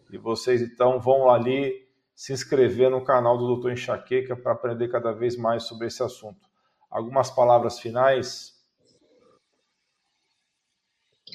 E 0.09 0.17
vocês, 0.17 0.61
então, 0.61 0.99
vão 0.99 1.29
ali 1.29 1.82
se 2.15 2.33
inscrever 2.33 2.89
no 2.89 3.03
canal 3.03 3.37
do 3.37 3.47
Doutor 3.47 3.71
Enxaqueca 3.71 4.35
para 4.35 4.53
aprender 4.53 4.89
cada 4.89 5.11
vez 5.11 5.35
mais 5.35 5.63
sobre 5.63 5.87
esse 5.87 6.01
assunto. 6.03 6.47
Algumas 6.89 7.29
palavras 7.31 7.79
finais? 7.79 8.53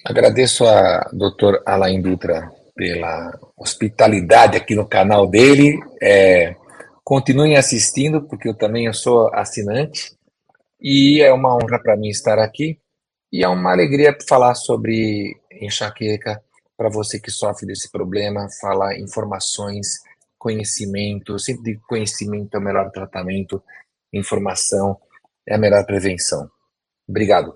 Agradeço 0.04 0.64
a 0.64 1.10
doutor 1.12 1.62
Alain 1.66 2.00
Dutra 2.00 2.52
pela 2.74 3.36
hospitalidade 3.56 4.56
aqui 4.56 4.74
no 4.76 4.86
canal 4.86 5.26
dele. 5.26 5.80
É, 6.00 6.54
continuem 7.02 7.56
assistindo, 7.56 8.22
porque 8.22 8.48
eu 8.48 8.54
também 8.54 8.90
sou 8.92 9.34
assinante. 9.34 10.16
E 10.80 11.20
é 11.20 11.32
uma 11.32 11.56
honra 11.56 11.82
para 11.82 11.96
mim 11.96 12.08
estar 12.08 12.38
aqui. 12.38 12.78
E 13.32 13.42
é 13.42 13.48
uma 13.48 13.72
alegria 13.72 14.16
falar 14.28 14.54
sobre 14.54 15.36
enxaqueca 15.60 16.40
para 16.76 16.88
você 16.88 17.18
que 17.18 17.32
sofre 17.32 17.66
desse 17.66 17.90
problema, 17.90 18.46
falar 18.60 18.96
informações, 18.96 19.98
conhecimento. 20.48 21.38
Sempre 21.38 21.78
conhecimento 21.86 22.54
é 22.54 22.58
o 22.58 22.62
melhor 22.62 22.90
tratamento, 22.90 23.62
informação 24.10 24.98
é 25.46 25.54
a 25.54 25.58
melhor 25.58 25.84
prevenção. 25.84 26.50
Obrigado. 27.06 27.54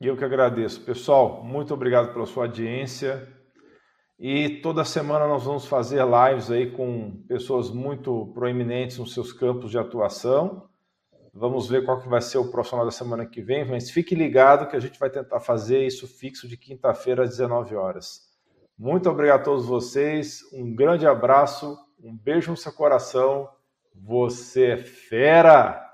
E 0.00 0.08
eu 0.08 0.16
que 0.16 0.24
agradeço. 0.24 0.80
Pessoal, 0.80 1.44
muito 1.44 1.72
obrigado 1.72 2.12
pela 2.12 2.26
sua 2.26 2.46
audiência. 2.46 3.28
E 4.18 4.60
toda 4.62 4.84
semana 4.84 5.28
nós 5.28 5.44
vamos 5.44 5.66
fazer 5.66 6.02
lives 6.04 6.50
aí 6.50 6.72
com 6.72 7.22
pessoas 7.28 7.70
muito 7.70 8.32
proeminentes 8.34 8.98
nos 8.98 9.14
seus 9.14 9.32
campos 9.32 9.70
de 9.70 9.78
atuação. 9.78 10.68
Vamos 11.32 11.68
ver 11.68 11.84
qual 11.84 12.00
que 12.00 12.08
vai 12.08 12.20
ser 12.20 12.38
o 12.38 12.50
profissional 12.50 12.86
da 12.86 12.90
semana 12.90 13.26
que 13.26 13.42
vem, 13.42 13.64
mas 13.64 13.90
fique 13.90 14.14
ligado 14.14 14.68
que 14.68 14.76
a 14.76 14.80
gente 14.80 14.98
vai 14.98 15.10
tentar 15.10 15.38
fazer 15.38 15.86
isso 15.86 16.08
fixo 16.08 16.48
de 16.48 16.56
quinta-feira 16.56 17.24
às 17.24 17.30
19 17.30 17.76
horas. 17.76 18.25
Muito 18.78 19.08
obrigado 19.08 19.40
a 19.40 19.44
todos 19.44 19.64
vocês, 19.64 20.42
um 20.52 20.74
grande 20.74 21.06
abraço, 21.06 21.78
um 21.98 22.14
beijo 22.14 22.50
no 22.50 22.56
seu 22.56 22.72
coração. 22.72 23.48
Você 23.94 24.72
é 24.72 24.76
fera! 24.76 25.85